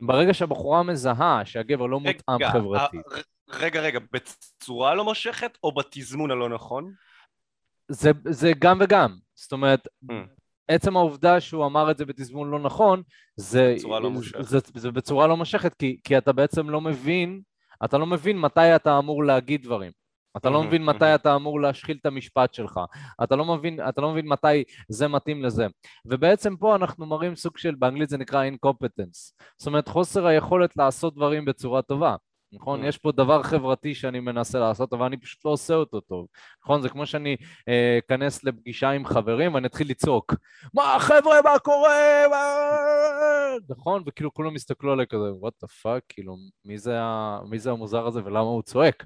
ברגע 0.00 0.34
שהבחורה 0.34 0.82
מזהה 0.82 1.44
שהגבר 1.44 1.86
לא 1.86 2.00
מותאם 2.00 2.50
חברתית. 2.52 3.00
רגע, 3.48 3.80
רגע, 3.80 3.98
בצורה 4.12 4.94
לא 4.94 5.04
מושכת 5.04 5.58
או 5.62 5.74
בתזמון 5.74 6.30
הלא 6.30 6.48
נכון? 6.48 6.92
זה, 7.88 8.10
זה 8.28 8.52
גם 8.58 8.78
וגם, 8.80 9.16
זאת 9.34 9.52
אומרת, 9.52 9.88
mm. 10.10 10.14
עצם 10.68 10.96
העובדה 10.96 11.40
שהוא 11.40 11.66
אמר 11.66 11.90
את 11.90 11.98
זה 11.98 12.04
בתזמון 12.04 12.50
לא 12.50 12.58
נכון, 12.58 13.02
זה, 13.36 13.74
בצורה 13.76 14.00
לא 14.00 14.10
מושכת. 14.10 14.44
זה, 14.44 14.58
זה, 14.58 14.80
זה 14.80 14.90
בצורה 14.90 15.26
לא 15.26 15.36
מושכת, 15.36 15.74
כי, 15.74 15.96
כי 16.04 16.18
אתה 16.18 16.32
בעצם 16.32 16.70
לא 16.70 16.80
מבין, 16.80 17.40
אתה 17.84 17.98
לא 17.98 18.06
מבין 18.06 18.38
מתי 18.38 18.76
אתה 18.76 18.98
אמור 18.98 19.24
להגיד 19.24 19.62
דברים. 19.62 19.92
אתה 20.36 20.50
לא 20.50 20.62
מבין 20.62 20.84
מתי 20.84 21.14
אתה 21.14 21.34
אמור 21.34 21.60
להשחיל 21.60 21.96
את 22.00 22.06
המשפט 22.06 22.54
שלך, 22.54 22.80
אתה 23.22 23.36
לא 23.36 23.44
מבין, 23.44 23.80
אתה 23.88 24.00
לא 24.00 24.12
מבין 24.12 24.26
מתי 24.28 24.64
זה 24.88 25.08
מתאים 25.08 25.44
לזה. 25.44 25.66
ובעצם 26.04 26.56
פה 26.56 26.76
אנחנו 26.76 27.06
מראים 27.06 27.36
סוג 27.36 27.58
של, 27.58 27.74
באנגלית 27.74 28.08
זה 28.08 28.18
נקרא 28.18 28.44
incompetence, 28.50 29.32
זאת 29.58 29.66
אומרת 29.66 29.88
חוסר 29.88 30.26
היכולת 30.26 30.76
לעשות 30.76 31.14
דברים 31.14 31.44
בצורה 31.44 31.82
טובה. 31.82 32.16
נכון? 32.52 32.82
Mm. 32.82 32.86
יש 32.86 32.98
פה 32.98 33.12
דבר 33.12 33.42
חברתי 33.42 33.94
שאני 33.94 34.20
מנסה 34.20 34.58
לעשות, 34.58 34.92
אבל 34.92 35.06
אני 35.06 35.16
פשוט 35.16 35.44
לא 35.44 35.50
עושה 35.50 35.74
אותו 35.74 36.00
טוב. 36.00 36.26
נכון? 36.64 36.82
זה 36.82 36.88
כמו 36.88 37.06
שאני 37.06 37.36
אכנס 37.98 38.44
אה, 38.44 38.50
לפגישה 38.50 38.90
עם 38.90 39.06
חברים 39.06 39.54
ואני 39.54 39.66
אתחיל 39.66 39.90
לצעוק, 39.90 40.34
מה 40.74 40.96
חבר'ה, 41.00 41.42
מה 41.44 41.58
קורה? 41.58 42.24
נכון? 43.68 44.02
וכאילו 44.06 44.34
כולם 44.34 44.56
יסתכלו 44.56 44.92
עליי 44.92 45.06
כזה, 45.06 45.32
what 45.34 45.52
the 45.62 45.68
fuck, 45.68 46.02
כאילו, 46.08 46.36
מי 46.64 46.78
זה. 46.78 46.98
מי 47.50 47.58
זה 47.58 47.70
המוזר 47.70 48.06
הזה 48.06 48.20
ולמה 48.24 48.40
הוא 48.40 48.62
צועק? 48.62 49.04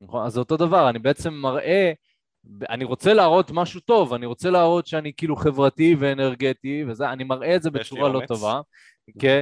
נכון? 0.00 0.26
אז 0.26 0.32
זה 0.32 0.40
אותו 0.40 0.56
דבר, 0.56 0.90
אני 0.90 0.98
בעצם 0.98 1.34
מראה 1.34 1.92
אני 2.70 2.84
רוצה 2.84 3.14
להראות 3.14 3.50
משהו 3.50 3.80
טוב, 3.80 4.12
אני 4.12 4.26
רוצה 4.26 4.50
להראות 4.50 4.86
שאני 4.86 5.12
כאילו 5.16 5.36
חברתי 5.36 5.96
ואנרגטי, 5.98 6.84
וזה, 6.88 7.10
אני 7.12 7.24
מראה 7.24 7.56
את 7.56 7.62
זה 7.62 7.70
בצורה 7.70 8.08
לא 8.08 8.22
טובה, 8.26 8.60
כן, 9.18 9.40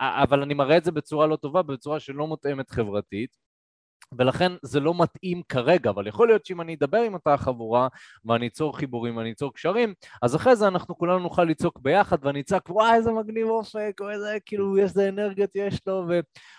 אבל 0.00 0.42
אני 0.42 0.54
מראה 0.54 0.76
את 0.76 0.84
זה 0.84 0.92
בצורה 0.92 1.26
לא 1.26 1.36
טובה, 1.36 1.62
בצורה 1.62 2.00
שלא 2.00 2.26
מותאמת 2.26 2.70
חברתית, 2.70 3.36
ולכן 4.18 4.52
זה 4.62 4.80
לא 4.80 4.94
מתאים 4.98 5.42
כרגע, 5.48 5.90
אבל 5.90 6.06
יכול 6.06 6.28
להיות 6.28 6.46
שאם 6.46 6.60
אני 6.60 6.74
אדבר 6.74 6.98
עם 6.98 7.14
אותה 7.14 7.36
חבורה 7.36 7.88
ואני 8.24 8.46
אצור 8.46 8.78
חיבורים 8.78 9.16
ואני 9.16 9.32
אצור 9.32 9.54
קשרים, 9.54 9.94
אז 10.22 10.36
אחרי 10.36 10.56
זה 10.56 10.68
אנחנו 10.68 10.98
כולנו 10.98 11.18
נוכל 11.18 11.44
לצעוק 11.44 11.78
ביחד 11.78 12.24
ואני 12.24 12.40
אצעק 12.40 12.70
וואי 12.70 12.94
איזה 12.94 13.12
מגניב 13.12 13.48
אופק, 13.48 13.92
או 14.00 14.10
איזה 14.10 14.38
כאילו 14.46 14.78
איזה 14.78 15.08
אנרגיות 15.08 15.50
יש 15.54 15.80
לו, 15.86 16.04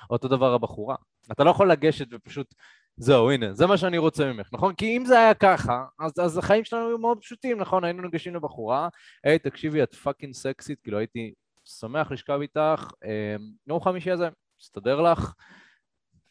ואותו 0.10 0.28
דבר 0.28 0.54
הבחורה. 0.54 0.96
אתה 1.32 1.44
לא 1.44 1.50
יכול 1.50 1.72
לגשת 1.72 2.08
ופשוט 2.12 2.54
זהו, 2.98 3.32
הנה, 3.32 3.54
זה 3.54 3.68
מה 3.68 3.78
שאני 3.78 3.98
רוצה 3.98 4.34
ממך, 4.34 4.50
נכון? 4.54 4.74
כי 4.76 4.98
אם 4.98 5.06
זה 5.06 5.20
היה 5.20 5.34
ככה, 5.34 5.86
אז, 6.00 6.12
אז 6.20 6.38
החיים 6.38 6.64
שלנו 6.64 6.88
היו 6.88 6.98
מאוד 6.98 7.18
פשוטים, 7.22 7.58
נכון? 7.60 7.84
היינו 7.84 8.02
ניגשים 8.02 8.36
לבחורה, 8.36 8.90
היי, 9.24 9.40
תקשיבי, 9.40 9.84
את 9.84 9.96
fucking 9.96 10.34
סקסית, 10.34 10.80
כאילו 10.82 10.98
הייתי 10.98 11.34
שמח 11.66 12.12
לשכב 12.12 12.40
איתך, 12.42 12.92
אה, 13.06 13.36
יום 13.68 13.82
חמישי 13.82 14.12
הזה, 14.12 14.30
מסתדר 14.60 15.02
לך? 15.02 15.34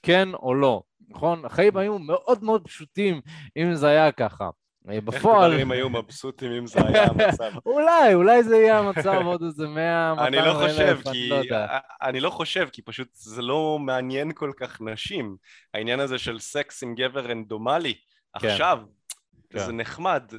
כן 0.02 0.28
או 0.34 0.54
לא, 0.54 0.82
נכון? 1.08 1.44
החיים 1.44 1.76
היו 1.76 1.98
מאוד 1.98 2.44
מאוד 2.44 2.64
פשוטים 2.64 3.20
אם 3.56 3.74
זה 3.74 3.88
היה 3.88 4.12
ככה. 4.12 4.50
אה, 4.88 5.00
בפועל... 5.00 5.44
איך 5.44 5.52
גברים 5.52 5.70
היו 5.70 5.90
מבסוטים 5.90 6.52
אם 6.52 6.66
זה 6.66 6.80
היה 6.86 7.04
המצב? 7.04 7.50
אולי, 7.66 8.14
אולי 8.14 8.42
זה 8.42 8.56
יהיה 8.56 8.78
המצב 8.78 9.20
עוד 9.24 9.42
איזה 9.42 9.68
100, 9.68 10.14
200 10.14 10.34
אלף, 10.34 10.44
אני 10.44 10.46
לא 10.46 10.68
חושב, 10.68 10.98
כי... 11.12 11.28
לא 11.28 11.56
אני 12.02 12.20
לא 12.20 12.30
חושב, 12.30 12.68
כי 12.72 12.82
פשוט 12.82 13.08
זה 13.12 13.42
לא 13.42 13.78
מעניין 13.80 14.32
כל 14.32 14.52
כך 14.56 14.80
נשים. 14.80 15.36
העניין 15.74 16.00
הזה 16.00 16.18
של 16.18 16.38
סקס 16.38 16.82
עם 16.82 16.94
גבר 16.94 17.26
רנדומלי, 17.26 17.94
כן. 18.38 18.48
עכשיו, 18.48 18.78
כן. 19.50 19.58
זה 19.58 19.72
נחמד, 19.72 20.32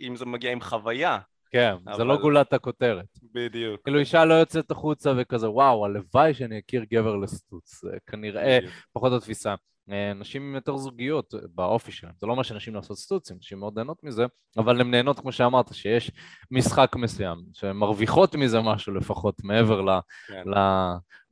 אם 0.00 0.16
זה 0.16 0.26
מגיע 0.26 0.52
עם 0.52 0.60
חוויה. 0.60 1.18
כן, 1.56 1.74
אבל... 1.86 1.96
זה 1.96 2.04
לא 2.04 2.16
גולת 2.16 2.52
הכותרת. 2.52 3.06
בדיוק. 3.34 3.80
כאילו 3.84 3.98
אישה 3.98 4.24
לא 4.24 4.34
יוצאת 4.34 4.70
החוצה 4.70 5.12
וכזה, 5.16 5.50
וואו, 5.50 5.84
הלוואי 5.84 6.34
שאני 6.34 6.58
אכיר 6.58 6.84
גבר 6.92 7.16
לסטוץ. 7.16 7.80
כנראה, 8.06 8.58
בדיוק. 8.58 8.74
פחות 8.92 9.12
התפיסה. 9.12 9.54
אה, 9.90 10.12
נשים 10.14 10.42
עם 10.42 10.54
יותר 10.54 10.76
זוגיות 10.76 11.34
באופי 11.54 11.92
שלהן. 11.92 12.12
זה 12.16 12.26
לא 12.26 12.32
אומר 12.32 12.42
שנשים 12.42 12.74
לא 12.74 12.80
לעשות 12.80 12.98
סטוצים, 12.98 13.36
נשים 13.40 13.58
מאוד 13.58 13.78
נהנות 13.78 14.04
מזה, 14.04 14.26
אבל 14.58 14.80
הן 14.80 14.90
נהנות, 14.90 15.20
כמו 15.20 15.32
שאמרת, 15.32 15.74
שיש 15.74 16.10
משחק 16.50 16.96
מסוים, 16.96 17.38
שהן 17.52 17.76
מרוויחות 17.76 18.34
מזה 18.34 18.60
משהו 18.60 18.94
לפחות, 18.94 19.34
מעבר 19.44 19.80
ל, 19.80 19.98
כן. 20.28 20.42
ל, 20.46 20.56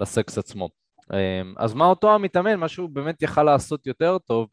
לסקס 0.01 0.39
עצמו. 0.39 0.69
אמ, 1.13 1.55
אז 1.57 1.75
מה 1.75 1.85
אותו 1.85 2.15
המתאמן, 2.15 2.55
מה 2.55 2.69
שהוא 2.69 2.91
באמת 2.91 3.23
יכל 3.23 3.43
לעשות 3.43 3.87
יותר 3.87 4.19
טוב, 4.19 4.49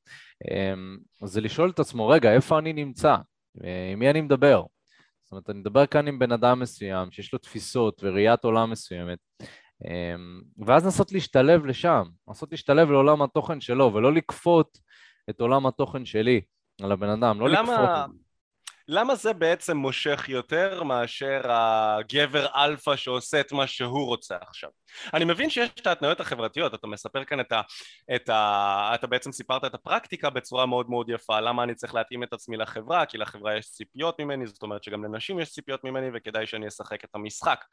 זה 1.23 1.41
לשאול 1.41 1.69
את 1.69 1.79
עצמו, 1.79 2.07
רגע, 2.07 2.33
איפה 2.33 2.59
אני 2.59 2.73
נמצא? 2.73 3.15
אה, 3.63 3.89
עם 3.93 3.99
מי 3.99 4.09
אני 4.09 4.21
מדבר? 4.21 4.63
זאת 5.31 5.33
אומרת, 5.33 5.49
אני 5.49 5.59
מדבר 5.59 5.85
כאן 5.85 6.07
עם 6.07 6.19
בן 6.19 6.31
אדם 6.31 6.59
מסוים, 6.59 7.11
שיש 7.11 7.33
לו 7.33 7.39
תפיסות 7.39 8.01
וראיית 8.03 8.43
עולם 8.43 8.71
מסוימת, 8.71 9.17
אמ, 9.85 10.41
ואז 10.65 10.85
לנסות 10.85 11.11
להשתלב 11.11 11.65
לשם, 11.65 12.03
לנסות 12.27 12.51
להשתלב 12.51 12.91
לעולם 12.91 13.21
התוכן 13.21 13.61
שלו, 13.61 13.93
ולא 13.93 14.13
לכפות 14.13 14.77
את 15.29 15.41
עולם 15.41 15.67
התוכן 15.67 16.05
שלי 16.05 16.41
על 16.83 16.91
הבן 16.91 17.09
אדם, 17.09 17.39
לא 17.39 17.49
למה... 17.49 17.61
לכפות. 17.61 18.30
למה 18.87 19.15
זה 19.15 19.33
בעצם 19.33 19.77
מושך 19.77 20.25
יותר 20.29 20.83
מאשר 20.83 21.41
הגבר 21.43 22.47
אלפא 22.55 22.95
שעושה 22.95 23.39
את 23.39 23.51
מה 23.51 23.67
שהוא 23.67 24.05
רוצה 24.05 24.35
עכשיו? 24.41 24.69
אני 25.13 25.25
מבין 25.25 25.49
שיש 25.49 25.69
את 25.81 25.87
ההתניות 25.87 26.19
החברתיות, 26.19 26.73
אתה 26.73 26.87
מספר 26.87 27.23
כאן 27.23 27.39
את 27.39 27.51
ה... 27.51 27.61
את 28.15 28.29
ה 28.29 28.91
אתה 28.95 29.07
בעצם 29.07 29.31
סיפרת 29.31 29.65
את 29.65 29.73
הפרקטיקה 29.73 30.29
בצורה 30.29 30.65
מאוד 30.65 30.89
מאוד 30.89 31.09
יפה, 31.09 31.39
למה 31.39 31.63
אני 31.63 31.75
צריך 31.75 31.95
להתאים 31.95 32.23
את 32.23 32.33
עצמי 32.33 32.57
לחברה, 32.57 33.05
כי 33.05 33.17
לחברה 33.17 33.57
יש 33.57 33.65
ציפיות 33.65 34.19
ממני, 34.19 34.47
זאת 34.47 34.63
אומרת 34.63 34.83
שגם 34.83 35.03
לנשים 35.03 35.39
יש 35.39 35.51
ציפיות 35.51 35.83
ממני 35.83 36.07
וכדאי 36.13 36.47
שאני 36.47 36.67
אשחק 36.67 37.03
את 37.03 37.09
המשחק. 37.15 37.65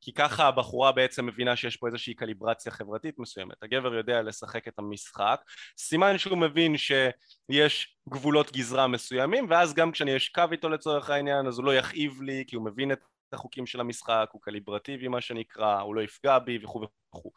כי 0.00 0.12
ככה 0.12 0.46
הבחורה 0.46 0.92
בעצם 0.92 1.26
מבינה 1.26 1.56
שיש 1.56 1.76
פה 1.76 1.86
איזושהי 1.86 2.14
קליברציה 2.14 2.72
חברתית 2.72 3.18
מסוימת. 3.18 3.62
הגבר 3.62 3.94
יודע 3.94 4.22
לשחק 4.22 4.68
את 4.68 4.78
המשחק, 4.78 5.40
סימן 5.78 6.18
שהוא 6.18 6.38
מבין 6.38 6.76
שיש 6.76 7.96
גבולות 8.08 8.52
גזרה 8.52 8.86
מסוימים, 8.86 9.46
ואז 9.50 9.74
גם 9.74 9.92
כשאני 9.92 10.16
אשכב 10.16 10.48
איתו 10.52 10.68
לצורך 10.68 11.10
העניין, 11.10 11.46
אז 11.46 11.58
הוא 11.58 11.64
לא 11.64 11.74
יכאיב 11.74 12.22
לי, 12.22 12.44
כי 12.46 12.56
הוא 12.56 12.64
מבין 12.64 12.92
את 12.92 12.98
החוקים 13.32 13.66
של 13.66 13.80
המשחק, 13.80 14.28
הוא 14.32 14.42
קליברטיבי 14.42 15.08
מה 15.08 15.20
שנקרא, 15.20 15.80
הוא 15.80 15.94
לא 15.94 16.00
יפגע 16.00 16.38
בי 16.38 16.58
וכו' 16.64 16.86
וכו'. 17.14 17.30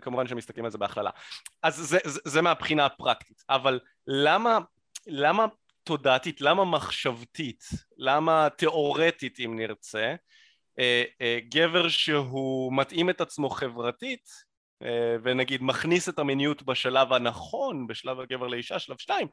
כמובן 0.00 0.26
שמסתכלים 0.26 0.64
על 0.64 0.70
זה 0.70 0.78
בהכללה. 0.78 1.10
אז 1.62 1.76
זה, 1.76 1.98
זה, 2.04 2.20
זה 2.24 2.42
מהבחינה 2.42 2.86
הפרקטית, 2.86 3.44
אבל 3.48 3.80
למה, 4.06 4.58
למה 5.06 5.46
תודעתית, 5.84 6.40
למה 6.40 6.64
מחשבתית, 6.64 7.64
למה 7.96 8.48
תיאורטית 8.56 9.40
אם 9.40 9.56
נרצה, 9.56 10.14
אה, 10.78 11.04
אה, 11.20 11.38
גבר 11.48 11.88
שהוא 11.88 12.72
מתאים 12.76 13.10
את 13.10 13.20
עצמו 13.20 13.50
חברתית 13.50 14.28
אה, 14.82 15.16
ונגיד 15.22 15.62
מכניס 15.62 16.08
את 16.08 16.18
המיניות 16.18 16.62
בשלב 16.62 17.12
הנכון, 17.12 17.86
בשלב 17.86 18.20
הגבר 18.20 18.46
לאישה, 18.46 18.78
שלב 18.78 18.98
שתיים, 18.98 19.28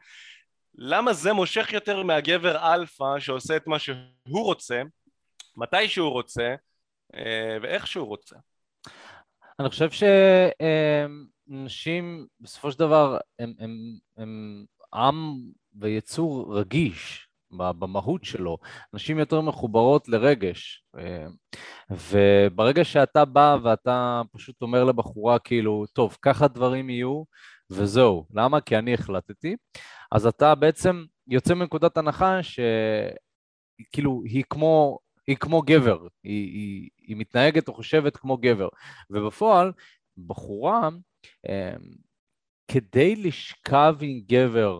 למה 0.81 1.13
זה 1.13 1.33
מושך 1.33 1.73
יותר 1.73 2.03
מהגבר 2.03 2.73
אלפא 2.73 3.19
שעושה 3.19 3.55
את 3.55 3.67
מה 3.67 3.79
שהוא 3.79 3.99
רוצה, 4.29 4.81
מתי 5.57 5.87
שהוא 5.87 6.09
רוצה 6.09 6.55
אה, 7.15 7.57
ואיך 7.61 7.87
שהוא 7.87 8.07
רוצה? 8.07 8.35
אני 9.59 9.69
חושב 9.69 9.89
שנשים 11.49 12.27
בסופו 12.39 12.71
של 12.71 12.79
דבר 12.79 13.17
הם, 13.39 13.53
הם, 13.59 13.71
הם 14.17 14.65
עם 14.93 15.39
ויצור 15.75 16.57
רגיש 16.57 17.27
במהות 17.51 18.23
שלו, 18.23 18.57
נשים 18.93 19.19
יותר 19.19 19.41
מחוברות 19.41 20.07
לרגש 20.07 20.83
אה, 20.97 21.27
וברגע 21.89 22.83
שאתה 22.83 23.25
בא 23.25 23.57
ואתה 23.63 24.21
פשוט 24.31 24.61
אומר 24.61 24.83
לבחורה 24.83 25.39
כאילו 25.39 25.85
טוב 25.93 26.17
ככה 26.21 26.47
דברים 26.47 26.89
יהיו 26.89 27.23
וזהו, 27.71 28.25
למה? 28.33 28.61
כי 28.61 28.77
אני 28.77 28.93
החלטתי. 28.93 29.55
אז 30.11 30.25
אתה 30.25 30.55
בעצם 30.55 31.05
יוצא 31.27 31.53
מנקודת 31.53 31.97
הנחה 31.97 32.39
שכאילו 32.43 34.21
היא 34.25 34.43
כמו, 34.49 34.99
היא 35.27 35.37
כמו 35.37 35.61
גבר, 35.61 36.07
היא, 36.23 36.47
היא, 36.53 36.89
היא 36.97 37.17
מתנהגת 37.17 37.67
או 37.67 37.73
חושבת 37.73 38.17
כמו 38.17 38.37
גבר, 38.37 38.67
ובפועל 39.09 39.71
בחורה 40.27 40.89
אה, 41.49 41.73
כדי 42.67 43.15
לשכב 43.15 43.95
עם 44.01 44.21
גבר 44.27 44.79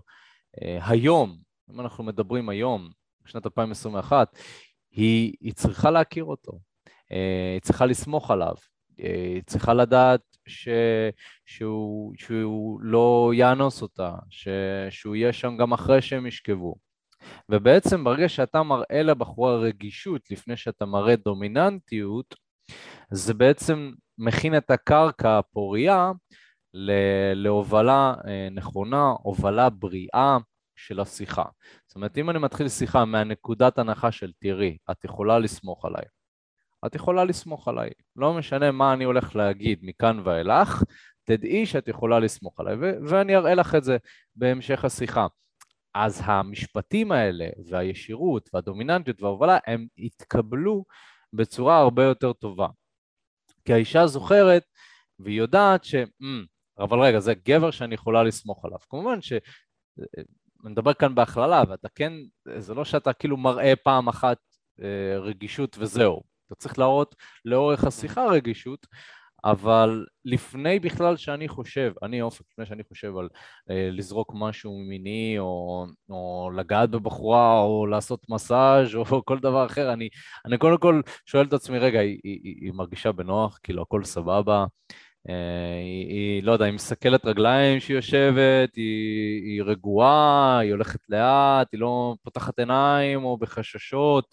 אה, 0.62 0.80
היום, 0.88 1.38
אם 1.72 1.82
אנחנו 1.82 2.04
מדברים 2.04 2.50
היום, 2.50 2.90
בשנת 3.26 3.46
2021, 3.46 4.36
היא, 4.92 5.34
היא 5.42 5.54
צריכה 5.54 5.92
להכיר 5.92 6.24
אותו, 6.24 6.60
אה, 7.12 7.52
היא 7.54 7.62
צריכה 7.62 7.86
לסמוך 7.86 8.32
עליו, 8.32 8.56
היא 8.98 9.44
צריכה 9.46 9.74
לדעת 9.74 10.29
ש, 10.50 10.68
שהוא, 11.46 12.14
שהוא 12.18 12.82
לא 12.82 13.32
יאנוס 13.34 13.82
אותה, 13.82 14.16
ש, 14.30 14.48
שהוא 14.90 15.16
יהיה 15.16 15.34
שם 15.34 15.58
גם 15.58 15.74
אחרי 15.74 16.02
שהם 16.02 16.28
ישכבו. 16.28 16.76
ובעצם 17.50 18.04
ברגע 18.04 18.30
שאתה 18.30 18.64
מראה 18.64 19.04
לבחורה 19.04 19.58
רגישות 19.58 20.32
לפני 20.32 20.58
שאתה 20.58 20.86
מראה 20.86 21.16
דומיננטיות, 21.16 22.36
זה 23.12 23.34
בעצם 23.34 23.92
מכין 24.18 24.58
את 24.58 24.72
הקרקע 24.72 25.38
הפורייה 25.38 26.12
להובלה 27.36 28.14
אה, 28.28 28.48
נכונה, 28.52 29.14
הובלה 29.24 29.70
בריאה 29.70 30.38
של 30.76 31.00
השיחה. 31.00 31.46
זאת 31.88 31.96
אומרת, 31.96 32.18
אם 32.18 32.30
אני 32.30 32.40
מתחיל 32.40 32.70
שיחה 32.70 33.06
מהנקודת 33.06 33.80
הנחה 33.80 34.12
של 34.12 34.32
תראי, 34.40 34.78
את 34.92 35.04
יכולה 35.04 35.40
לסמוך 35.40 35.86
עליי, 35.86 36.04
את 36.86 36.96
יכולה 36.96 37.24
לסמוך 37.24 37.68
עליי. 37.68 37.90
לא 38.16 38.34
משנה 38.34 38.72
מה 38.72 38.94
אני 38.94 39.04
הולך 39.04 39.36
להגיד 39.36 39.80
מכאן 39.82 40.22
ואילך, 40.24 40.84
תדעי 41.24 41.66
שאת 41.66 41.88
יכולה 41.88 42.20
לסמוך 42.20 42.60
עליי, 42.60 42.76
ו- 42.82 43.10
ואני 43.10 43.36
אראה 43.36 43.56
לך 43.56 43.76
את 43.76 43.84
זה 43.84 43.98
בהמשך 44.36 44.86
השיחה. 44.86 45.28
אז 45.94 46.22
המשפטים 46.26 47.12
האלה, 47.12 47.48
והישירות, 47.70 48.50
והדומיננטיות 48.54 49.22
וההובלה, 49.22 49.58
הם 49.68 49.88
יתקבלו 49.98 50.86
בצורה 51.34 51.78
הרבה 51.78 52.04
יותר 52.04 52.34
טובה. 52.34 52.68
כי 53.66 53.74
האישה 53.74 54.08
זוכרת, 54.08 54.64
והיא 55.20 55.38
יודעת 55.38 55.84
ש... 55.84 55.96
Mm, 55.96 56.48
אבל 56.80 57.00
רגע, 57.00 57.20
זה 57.20 57.34
גבר 57.34 57.72
שאני 57.72 57.96
יכולה 57.96 58.24
לסמוך 58.24 58.66
עליו. 58.66 58.80
כמובן 58.90 59.22
ש... 59.22 59.34
אני 60.66 60.72
מדבר 60.72 60.94
כאן 60.94 61.16
בהכללה, 61.16 61.64
ואתה 61.70 61.90
כן, 61.96 62.14
זה 62.58 62.74
לא 62.74 62.86
שאתה 62.86 63.14
כאילו 63.14 63.38
מראה 63.38 63.74
פעם 63.76 64.08
אחת 64.08 64.38
אה, 64.82 65.20
רגישות 65.20 65.78
וזהו. 65.80 66.24
אתה 66.50 66.56
צריך 66.56 66.80
להראות 66.80 67.16
לאורך 67.46 67.84
השיחה 67.84 68.26
רגישות, 68.26 68.88
אבל 69.46 70.06
לפני 70.26 70.80
בכלל 70.80 71.18
שאני 71.18 71.48
חושב, 71.48 71.94
אני 72.04 72.22
אופק, 72.22 72.46
לפני 72.52 72.66
שאני 72.66 72.84
חושב 72.84 73.18
על 73.18 73.30
אה, 73.70 73.90
לזרוק 73.92 74.32
משהו 74.36 74.80
מיני, 74.80 75.36
או, 75.40 75.86
או 76.10 76.52
לגעת 76.56 76.90
בבחורה, 76.90 77.60
או 77.60 77.86
לעשות 77.86 78.30
מסאז' 78.30 78.96
או 78.96 79.06
כל 79.26 79.40
דבר 79.40 79.66
אחר, 79.66 79.94
אני, 79.94 80.10
אני 80.46 80.58
קודם 80.58 80.78
כל 80.78 81.02
שואל 81.26 81.46
את 81.46 81.54
עצמי, 81.54 81.80
רגע, 81.80 82.00
היא, 82.00 82.20
היא, 82.24 82.40
היא, 82.44 82.56
היא 82.62 82.74
מרגישה 82.74 83.12
בנוח, 83.12 83.60
כאילו 83.64 83.82
הכל 83.82 84.04
סבבה, 84.04 84.66
אה, 85.30 85.34
היא, 85.84 86.08
היא, 86.08 86.44
לא 86.44 86.52
יודע, 86.52 86.66
היא 86.66 86.74
מסכלת 86.74 87.26
רגליים 87.26 87.80
שהיא 87.80 87.96
יושבת, 87.96 88.76
היא, 88.76 89.44
היא 89.44 89.64
רגועה, 89.64 90.60
היא 90.60 90.72
הולכת 90.72 91.00
לאט, 91.10 91.68
היא 91.72 91.80
לא 91.80 92.16
פותחת 92.24 92.60
עיניים 92.60 93.24
או 93.24 93.38
בחששות, 93.38 94.26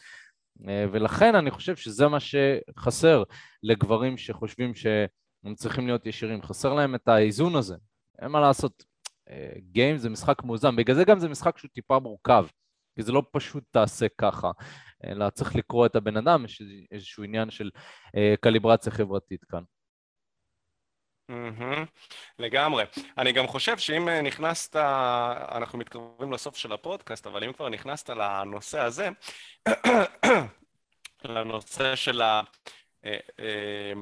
ולכן 0.65 1.35
אני 1.35 1.51
חושב 1.51 1.77
שזה 1.77 2.09
מה 2.09 2.19
שחסר 2.21 3.23
לגברים 3.63 4.17
שחושבים 4.17 4.75
שהם 4.75 5.55
צריכים 5.55 5.87
להיות 5.87 6.07
ישירים, 6.07 6.43
חסר 6.43 6.75
להם 6.75 6.95
את 6.95 7.09
האיזון 7.09 7.57
הזה, 7.57 7.77
אין 8.23 8.31
מה 8.31 8.41
לעשות, 8.41 8.85
גיים 9.59 9.95
אה, 9.95 9.99
זה 9.99 10.11
משחק 10.11 10.45
מאוזן, 10.45 10.77
בגלל 10.77 10.97
זה 10.97 11.05
גם 11.05 11.19
זה 11.19 11.29
משחק 11.29 11.59
שהוא 11.59 11.71
טיפה 11.75 11.99
מורכב, 11.99 12.47
כי 12.97 13.03
זה 13.03 13.13
לא 13.13 13.23
פשוט 13.33 13.65
תעשה 13.71 14.07
ככה, 14.19 14.51
אלא 15.05 15.31
צריך 15.31 15.57
לקרוא 15.57 15.87
את 15.87 15.97
הבן 15.97 16.17
אדם, 16.17 16.45
יש 16.45 16.63
איזשהו 16.93 17.25
עניין 17.25 17.51
של 17.51 17.71
אה, 18.17 18.35
קליברציה 18.41 18.93
חברתית 18.93 19.45
כאן. 19.45 19.63
Mm-hmm, 21.31 21.87
לגמרי. 22.39 22.85
אני 23.19 23.33
גם 23.33 23.47
חושב 23.47 23.79
שאם 23.79 24.09
נכנסת, 24.09 24.77
אנחנו 25.53 25.79
מתקרבים 25.79 26.33
לסוף 26.33 26.57
של 26.57 26.73
הפודקאסט, 26.73 27.27
אבל 27.27 27.45
אם 27.45 27.53
כבר 27.53 27.69
נכנסת 27.69 28.11
לנושא 28.11 28.81
הזה, 28.81 29.09
לנושא 31.25 31.97
של 31.97 32.23
ה... 32.23 32.43
אה, 33.05 33.17
אה, 33.41 33.93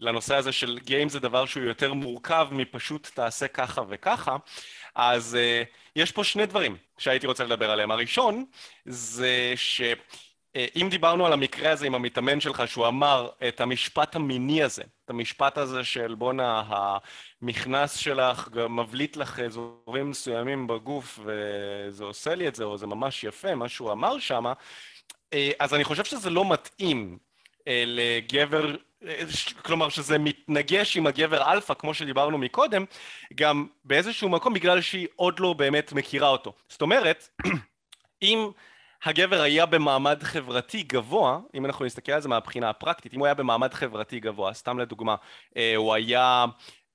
לנושא 0.00 0.34
הזה 0.34 0.52
של 0.52 0.78
גיים 0.78 1.08
זה 1.08 1.20
דבר 1.20 1.46
שהוא 1.46 1.64
יותר 1.64 1.94
מורכב 1.94 2.48
מפשוט 2.52 3.08
תעשה 3.14 3.48
ככה 3.48 3.82
וככה, 3.88 4.36
אז 4.94 5.34
אה, 5.34 5.62
יש 5.96 6.12
פה 6.12 6.24
שני 6.24 6.46
דברים 6.46 6.76
שהייתי 6.98 7.26
רוצה 7.26 7.44
לדבר 7.44 7.70
עליהם. 7.70 7.90
הראשון 7.90 8.44
זה 8.84 9.52
ש... 9.56 9.80
אה, 10.56 10.66
אם 10.76 10.88
דיברנו 10.90 11.26
על 11.26 11.32
המקרה 11.32 11.70
הזה 11.70 11.86
עם 11.86 11.94
המתאמן 11.94 12.40
שלך, 12.40 12.62
שהוא 12.66 12.86
אמר 12.86 13.30
את 13.48 13.60
המשפט 13.60 14.16
המיני 14.16 14.62
הזה, 14.62 14.82
את 15.04 15.10
המשפט 15.10 15.58
הזה 15.58 15.84
של 15.84 16.14
בואנה, 16.14 16.62
המכנס 17.42 17.96
שלך 17.96 18.48
מבליט 18.70 19.16
לך 19.16 19.38
אזורים 19.38 20.10
מסוימים 20.10 20.66
בגוף 20.66 21.18
וזה 21.24 22.04
עושה 22.04 22.34
לי 22.34 22.48
את 22.48 22.54
זה, 22.54 22.64
או 22.64 22.78
זה 22.78 22.86
ממש 22.86 23.24
יפה, 23.24 23.54
מה 23.54 23.68
שהוא 23.68 23.92
אמר 23.92 24.18
שם, 24.18 24.44
אה, 25.32 25.50
אז 25.58 25.74
אני 25.74 25.84
חושב 25.84 26.04
שזה 26.04 26.30
לא 26.30 26.50
מתאים 26.50 27.18
אה, 27.68 27.84
לגבר 27.86 28.76
כלומר 29.62 29.88
שזה 29.88 30.18
מתנגש 30.18 30.96
עם 30.96 31.06
הגבר 31.06 31.52
אלפא 31.52 31.74
כמו 31.74 31.94
שדיברנו 31.94 32.38
מקודם 32.38 32.84
גם 33.34 33.66
באיזשהו 33.84 34.28
מקום 34.28 34.54
בגלל 34.54 34.80
שהיא 34.80 35.08
עוד 35.16 35.40
לא 35.40 35.52
באמת 35.52 35.92
מכירה 35.92 36.28
אותו. 36.28 36.52
זאת 36.68 36.82
אומרת 36.82 37.28
אם 38.22 38.50
הגבר 39.04 39.40
היה 39.40 39.66
במעמד 39.66 40.22
חברתי 40.22 40.82
גבוה, 40.82 41.38
אם 41.54 41.66
אנחנו 41.66 41.84
נסתכל 41.84 42.12
על 42.12 42.20
זה 42.20 42.28
מהבחינה 42.28 42.70
הפרקטית, 42.70 43.14
אם 43.14 43.18
הוא 43.18 43.26
היה 43.26 43.34
במעמד 43.34 43.74
חברתי 43.74 44.20
גבוה, 44.20 44.54
סתם 44.54 44.78
לדוגמה, 44.78 45.14
אה, 45.56 45.76
הוא 45.76 45.94
היה 45.94 46.44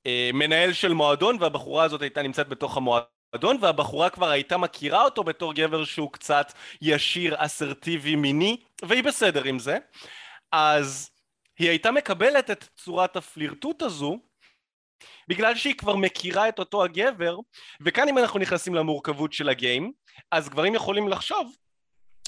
אה, 0.08 0.30
מנהל 0.34 0.74
של 0.74 0.94
מועדון 0.94 1.38
והבחורה 1.40 1.84
הזאת 1.84 2.02
הייתה 2.02 2.22
נמצאת 2.22 2.48
בתוך 2.48 2.78
המועדון 2.78 3.58
והבחורה 3.62 4.10
כבר 4.10 4.30
הייתה 4.30 4.58
מכירה 4.58 5.04
אותו 5.04 5.24
בתור 5.24 5.54
גבר 5.54 5.86
שהוא 5.86 6.12
קצת 6.12 6.54
ישיר, 6.82 7.36
אסרטיבי, 7.38 8.16
מיני, 8.16 8.58
והיא 8.86 9.04
בסדר 9.04 9.44
עם 9.44 9.60
זה, 9.60 9.78
אז 10.52 11.10
היא 11.60 11.70
הייתה 11.70 11.92
מקבלת 11.92 12.52
את 12.52 12.68
צורת 12.76 13.16
הפלירטוט 13.16 13.82
הזו 13.82 14.20
בגלל 15.28 15.56
שהיא 15.56 15.76
כבר 15.76 15.96
מכירה 15.96 16.50
את 16.50 16.60
אותו 16.60 16.84
הגבר 16.84 17.38
וכאן 17.82 18.08
אם 18.08 18.18
אנחנו 18.18 18.40
נכנסים 18.40 18.76
למורכבות 18.76 19.34
של 19.34 19.50
הגיים 19.50 19.92
אז 20.32 20.50
גברים 20.50 20.76
יכולים 20.76 21.08
לחשוב 21.08 21.56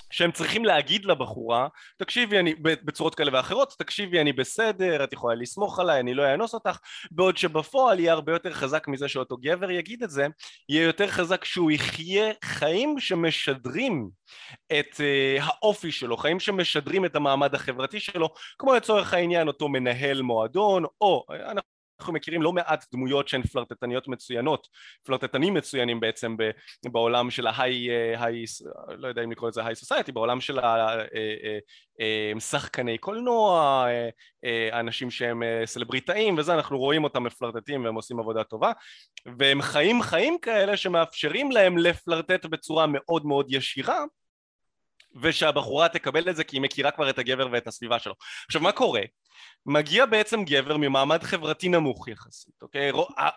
שהם 0.10 0.32
צריכים 0.32 0.66
להגיד 0.66 1.06
לבחורה, 1.06 1.68
תקשיבי 1.98 2.40
אני, 2.40 2.56
בצורות 2.62 3.16
כאלה 3.16 3.32
ואחרות, 3.34 3.74
תקשיבי 3.80 4.22
אני 4.22 4.34
בסדר, 4.34 5.04
את 5.04 5.14
יכולה 5.14 5.36
לסמוך 5.36 5.80
עליי, 5.80 6.00
אני 6.00 6.14
לא 6.14 6.32
אאנוס 6.32 6.54
אותך, 6.54 6.78
בעוד 7.12 7.38
שבפועל 7.38 8.00
יהיה 8.00 8.14
הרבה 8.14 8.32
יותר 8.32 8.54
חזק 8.54 8.88
מזה 8.88 9.08
שאותו 9.08 9.38
גבר 9.38 9.72
יגיד 9.72 10.04
את 10.04 10.10
זה, 10.10 10.28
יהיה 10.70 10.84
יותר 10.84 11.08
חזק 11.08 11.46
שהוא 11.46 11.72
יחיה 11.72 12.32
חיים 12.44 13.00
שמשדרים 13.00 14.10
את 14.80 14.94
uh, 14.94 15.44
האופי 15.44 15.92
שלו, 15.92 16.18
חיים 16.18 16.40
שמשדרים 16.40 17.06
את 17.06 17.16
המעמד 17.16 17.56
החברתי 17.56 18.00
שלו, 18.00 18.30
כמו 18.60 18.76
לצורך 18.76 19.14
העניין 19.14 19.48
אותו 19.48 19.70
מנהל 19.70 20.22
מועדון, 20.22 20.84
או 21.02 21.26
אנחנו 21.32 21.77
אנחנו 22.00 22.14
מכירים 22.14 22.42
לא 22.42 22.54
מעט 22.54 22.86
דמויות 22.94 23.28
שהן 23.28 23.42
פלרטטניות 23.42 24.08
מצוינות, 24.08 24.68
פלרטטנים 25.04 25.54
מצוינים 25.54 26.00
בעצם 26.00 26.36
בעולם 26.92 27.32
של 27.32 27.48
ההיי, 27.48 27.90
היי, 28.18 28.44
לא 28.98 29.08
יודע 29.08 29.24
אם 29.24 29.32
לקרוא 29.32 29.50
לזה 29.50 29.66
היי 29.66 29.76
סוסייטי, 29.76 30.12
בעולם 30.12 30.42
של 30.42 30.60
השחקני 32.36 32.92
אה, 32.92 32.96
אה, 32.96 33.02
קולנוע, 33.02 33.86
אה, 34.46 34.80
אנשים 34.80 35.12
שהם 35.12 35.44
סלבריטאים 35.66 36.38
וזה, 36.38 36.54
אנחנו 36.54 36.78
רואים 36.78 37.04
אותם 37.04 37.24
מפלרטטים 37.24 37.86
והם 37.86 37.96
עושים 37.96 38.20
עבודה 38.20 38.44
טובה, 38.44 38.72
והם 39.40 39.62
חיים 39.62 40.02
חיים 40.02 40.38
כאלה 40.42 40.78
שמאפשרים 40.78 41.52
להם 41.52 41.78
לפלרטט 41.78 42.46
בצורה 42.46 42.86
מאוד 42.88 43.26
מאוד 43.26 43.46
ישירה 43.50 44.04
ושהבחורה 45.22 45.90
תקבל 45.90 46.30
את 46.30 46.36
זה 46.36 46.44
כי 46.44 46.56
היא 46.56 46.62
מכירה 46.62 46.92
כבר 46.92 47.10
את 47.10 47.20
הגבר 47.20 47.48
ואת 47.52 47.68
הסביבה 47.68 48.00
שלו. 48.00 48.14
עכשיו 48.46 48.62
מה 48.62 48.72
קורה? 48.72 49.02
מגיע 49.66 50.06
בעצם 50.06 50.44
גבר 50.44 50.78
ממעמד 50.78 51.24
חברתי 51.24 51.70
נמוך 51.70 52.08
יחסית, 52.08 52.54
אוקיי? 52.62 52.92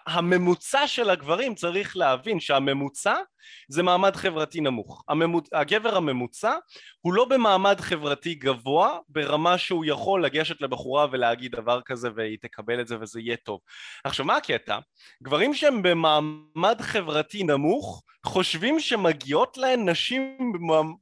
הממוצע 0.06 0.86
של 0.86 1.10
הגברים 1.10 1.54
צריך 1.54 1.96
להבין 1.96 2.40
שהממוצע 2.40 3.14
זה 3.68 3.82
מעמד 3.82 4.16
חברתי 4.16 4.60
נמוך. 4.60 5.04
הממוצ... 5.08 5.48
הגבר 5.52 5.96
הממוצע 5.96 6.54
הוא 7.00 7.14
לא 7.14 7.24
במעמד 7.24 7.80
חברתי 7.80 8.34
גבוה 8.34 8.98
ברמה 9.08 9.58
שהוא 9.58 9.84
יכול 9.84 10.24
לגשת 10.24 10.60
לבחורה 10.60 11.06
ולהגיד 11.12 11.52
דבר 11.52 11.80
כזה 11.84 12.08
והיא 12.16 12.38
תקבל 12.42 12.80
את 12.80 12.88
זה 12.88 12.96
וזה 13.00 13.20
יהיה 13.20 13.36
טוב. 13.36 13.60
עכשיו 14.04 14.26
מה 14.26 14.36
הקטע? 14.36 14.78
גברים 15.22 15.54
שהם 15.54 15.82
במעמד 15.82 16.80
חברתי 16.80 17.42
נמוך 17.42 18.02
חושבים 18.26 18.80
שמגיעות 18.80 19.56
להן 19.56 19.88
נשים 19.88 20.52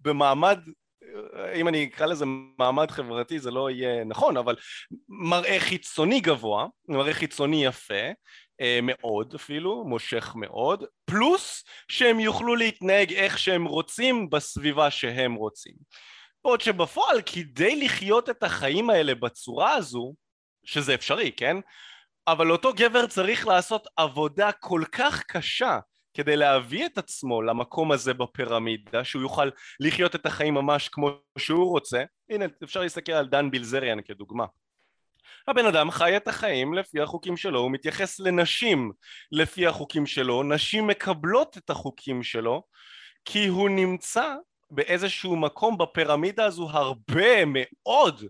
במעמד 0.01 0.59
אם 1.54 1.68
אני 1.68 1.84
אקרא 1.84 2.06
לזה 2.06 2.24
מעמד 2.59 2.90
חברתי 2.90 3.38
זה 3.38 3.50
לא 3.50 3.70
יהיה 3.70 4.04
נכון, 4.04 4.36
אבל 4.36 4.56
מראה 5.09 5.61
חיצוני 5.61 6.20
גבוה, 6.20 6.66
מראה 6.88 7.14
חיצוני 7.14 7.64
יפה, 7.64 8.12
אה, 8.61 8.78
מאוד 8.82 9.34
אפילו, 9.34 9.84
מושך 9.84 10.32
מאוד, 10.36 10.84
פלוס 11.04 11.64
שהם 11.88 12.20
יוכלו 12.20 12.56
להתנהג 12.56 13.12
איך 13.12 13.38
שהם 13.38 13.64
רוצים 13.64 14.30
בסביבה 14.30 14.90
שהם 14.90 15.34
רוצים. 15.34 15.74
בעוד 16.44 16.61
שבפועל 16.61 17.22
כדי 17.26 17.84
לחיות 17.84 18.30
את 18.30 18.42
החיים 18.42 18.90
האלה 18.90 19.14
בצורה 19.14 19.74
הזו, 19.74 20.14
שזה 20.64 20.94
אפשרי, 20.94 21.32
כן? 21.32 21.56
אבל 22.28 22.50
אותו 22.50 22.72
גבר 22.74 23.06
צריך 23.06 23.46
לעשות 23.46 23.86
עבודה 23.96 24.52
כל 24.52 24.82
כך 24.92 25.22
קשה 25.22 25.78
כדי 26.19 26.37
להביא 26.37 26.87
את 26.87 26.99
עצמו 26.99 27.43
למקום 27.43 27.93
הזה 27.93 28.14
בפירמידה, 28.14 29.05
שהוא 29.05 29.23
יוכל 29.23 29.49
לחיות 29.81 30.14
את 30.14 30.27
החיים 30.27 30.55
ממש 30.55 30.89
כמו 30.89 31.11
שהוא 31.39 31.71
רוצה. 31.71 32.03
הנה, 32.31 32.45
אפשר 32.64 32.81
להסתכל 32.81 33.12
על 33.12 33.27
דן 33.27 33.51
בילזריאן 33.51 33.99
כדוגמה. 34.03 34.45
הבן 35.49 35.66
אדם 35.66 35.91
חי 35.91 36.16
את 36.16 36.29
החיים 36.29 36.75
לפי 36.75 37.01
החוקים 37.01 37.37
שלו, 37.37 37.61
הוא 37.61 37.71
מתייחס 37.71 38.21
לנשים 38.21 38.93
לפי 39.33 39.66
החוקים 39.66 40.07
שלו, 40.07 40.43
נשים 40.43 40.87
מקבלות 40.87 41.59
את 41.59 41.71
החוקים 41.71 42.23
שלו, 42.23 42.62
כי 43.25 43.47
הוא 43.47 43.69
נמצא 43.69 44.35
באיזשהו 44.71 45.37
מקום 45.37 45.79
בפירמידה 45.79 46.45
הזו 46.45 46.69
הרבה 46.71 47.45
מאוד 47.47 48.25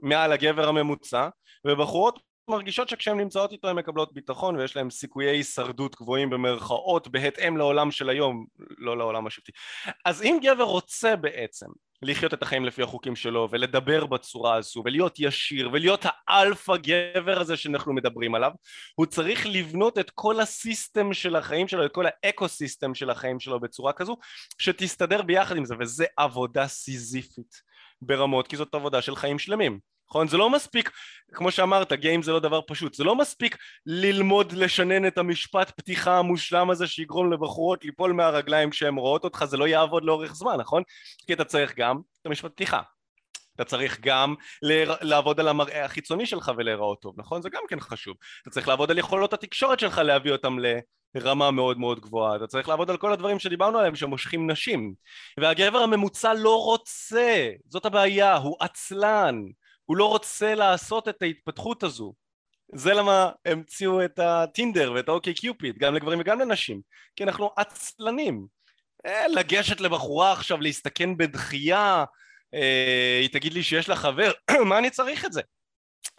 מעל 0.00 0.32
הגבר 0.32 0.68
הממוצע, 0.68 1.28
ובחורות 1.66 2.18
מרגישות 2.48 2.88
שכשהן 2.88 3.20
נמצאות 3.20 3.52
איתו 3.52 3.68
הן 3.68 3.76
מקבלות 3.76 4.12
ביטחון 4.12 4.56
ויש 4.56 4.76
להן 4.76 4.90
סיכויי 4.90 5.28
הישרדות 5.28 5.96
גבוהים 5.96 6.30
במרכאות 6.30 7.08
בהתאם 7.08 7.56
לעולם 7.56 7.90
של 7.90 8.08
היום, 8.08 8.46
לא 8.78 8.98
לעולם 8.98 9.26
השבטי. 9.26 9.52
אז 10.04 10.22
אם 10.22 10.38
גבר 10.42 10.64
רוצה 10.64 11.16
בעצם 11.16 11.66
לחיות 12.02 12.34
את 12.34 12.42
החיים 12.42 12.64
לפי 12.64 12.82
החוקים 12.82 13.16
שלו 13.16 13.48
ולדבר 13.50 14.06
בצורה 14.06 14.54
הזו 14.54 14.82
ולהיות 14.84 15.16
ישיר 15.18 15.70
ולהיות 15.72 16.04
האלפא 16.28 16.76
גבר 16.76 17.40
הזה 17.40 17.56
שאנחנו 17.56 17.92
מדברים 17.92 18.34
עליו 18.34 18.50
הוא 18.94 19.06
צריך 19.06 19.46
לבנות 19.46 19.98
את 19.98 20.10
כל 20.10 20.40
ה 20.40 20.50
system 20.50 21.12
של 21.12 21.36
החיים 21.36 21.68
שלו, 21.68 21.86
את 21.86 21.92
כל 21.92 22.04
ה 22.06 22.16
eco 22.16 22.48
system 22.48 22.94
של 22.94 23.10
החיים 23.10 23.40
שלו 23.40 23.60
בצורה 23.60 23.92
כזו 23.92 24.16
שתסתדר 24.58 25.22
ביחד 25.22 25.56
עם 25.56 25.64
זה 25.64 25.74
וזה 25.80 26.04
עבודה 26.16 26.66
סיזיפית 26.66 27.62
ברמות 28.02 28.48
כי 28.48 28.56
זאת 28.56 28.74
עבודה 28.74 29.02
של 29.02 29.16
חיים 29.16 29.38
שלמים 29.38 29.93
נכון? 30.14 30.28
זה 30.28 30.36
לא 30.36 30.50
מספיק, 30.50 30.90
כמו 31.32 31.50
שאמרת, 31.50 31.92
game 31.92 32.22
זה 32.22 32.32
לא 32.32 32.40
דבר 32.40 32.60
פשוט, 32.66 32.94
זה 32.94 33.04
לא 33.04 33.16
מספיק 33.16 33.56
ללמוד 33.86 34.52
לשנן 34.52 35.06
את 35.06 35.18
המשפט 35.18 35.72
פתיחה 35.76 36.18
המושלם 36.18 36.70
הזה 36.70 36.86
שיגרום 36.86 37.32
לבחורות 37.32 37.84
ליפול 37.84 38.12
מהרגליים 38.12 38.70
כשהן 38.70 38.94
רואות 38.96 39.24
אותך, 39.24 39.44
זה 39.44 39.56
לא 39.56 39.68
יעבוד 39.68 40.04
לאורך 40.04 40.34
זמן, 40.34 40.56
נכון? 40.60 40.82
כי 41.26 41.32
אתה 41.32 41.44
צריך 41.44 41.74
גם 41.76 41.96
את 42.20 42.26
המשפט 42.26 42.52
פתיחה. 42.52 42.80
אתה 43.56 43.64
צריך 43.64 43.98
גם 44.00 44.34
לעבוד 45.02 45.40
על 45.40 45.48
המראה 45.48 45.84
החיצוני 45.84 46.26
שלך 46.26 46.52
ולהיראות 46.56 47.00
טוב, 47.00 47.14
נכון? 47.16 47.42
זה 47.42 47.50
גם 47.50 47.62
כן 47.68 47.80
חשוב. 47.80 48.16
אתה 48.42 48.50
צריך 48.50 48.68
לעבוד 48.68 48.90
על 48.90 48.98
יכולות 48.98 49.32
התקשורת 49.32 49.80
שלך 49.80 49.98
להביא 49.98 50.32
אותם 50.32 50.56
לרמה 51.14 51.50
מאוד 51.50 51.78
מאוד 51.78 52.00
גבוהה. 52.00 52.36
אתה 52.36 52.46
צריך 52.46 52.68
לעבוד 52.68 52.90
על 52.90 52.96
כל 52.96 53.12
הדברים 53.12 53.38
שדיברנו 53.38 53.78
עליהם 53.78 53.96
שמושכים 53.96 54.50
נשים. 54.50 54.94
והגבר 55.40 55.78
הממוצע 55.78 56.34
לא 56.34 56.62
רוצה, 56.62 57.50
זאת 57.68 57.86
הבעיה, 57.86 58.36
הוא 58.36 58.56
עצלן. 58.60 59.34
הוא 59.84 59.96
לא 59.96 60.08
רוצה 60.08 60.54
לעשות 60.54 61.08
את 61.08 61.22
ההתפתחות 61.22 61.82
הזו. 61.82 62.14
זה 62.74 62.94
למה 62.94 63.30
המציאו 63.44 64.04
את 64.04 64.18
הטינדר 64.18 64.92
ואת 64.92 65.08
ה 65.08 65.34
OkCupid 65.34 65.78
גם 65.78 65.94
לגברים 65.94 66.20
וגם 66.20 66.40
לנשים 66.40 66.80
כי 67.16 67.24
אנחנו 67.24 67.50
עצלנים. 67.56 68.46
אה, 69.06 69.28
לגשת 69.28 69.80
לבחורה 69.80 70.32
עכשיו 70.32 70.60
להסתכן 70.60 71.16
בדחייה 71.16 72.04
אה, 72.54 73.18
היא 73.20 73.28
תגיד 73.28 73.52
לי 73.52 73.62
שיש 73.62 73.88
לה 73.88 73.96
חבר 73.96 74.32
מה 74.68 74.78
אני 74.78 74.90
צריך 74.90 75.24
את 75.24 75.32
זה? 75.32 75.42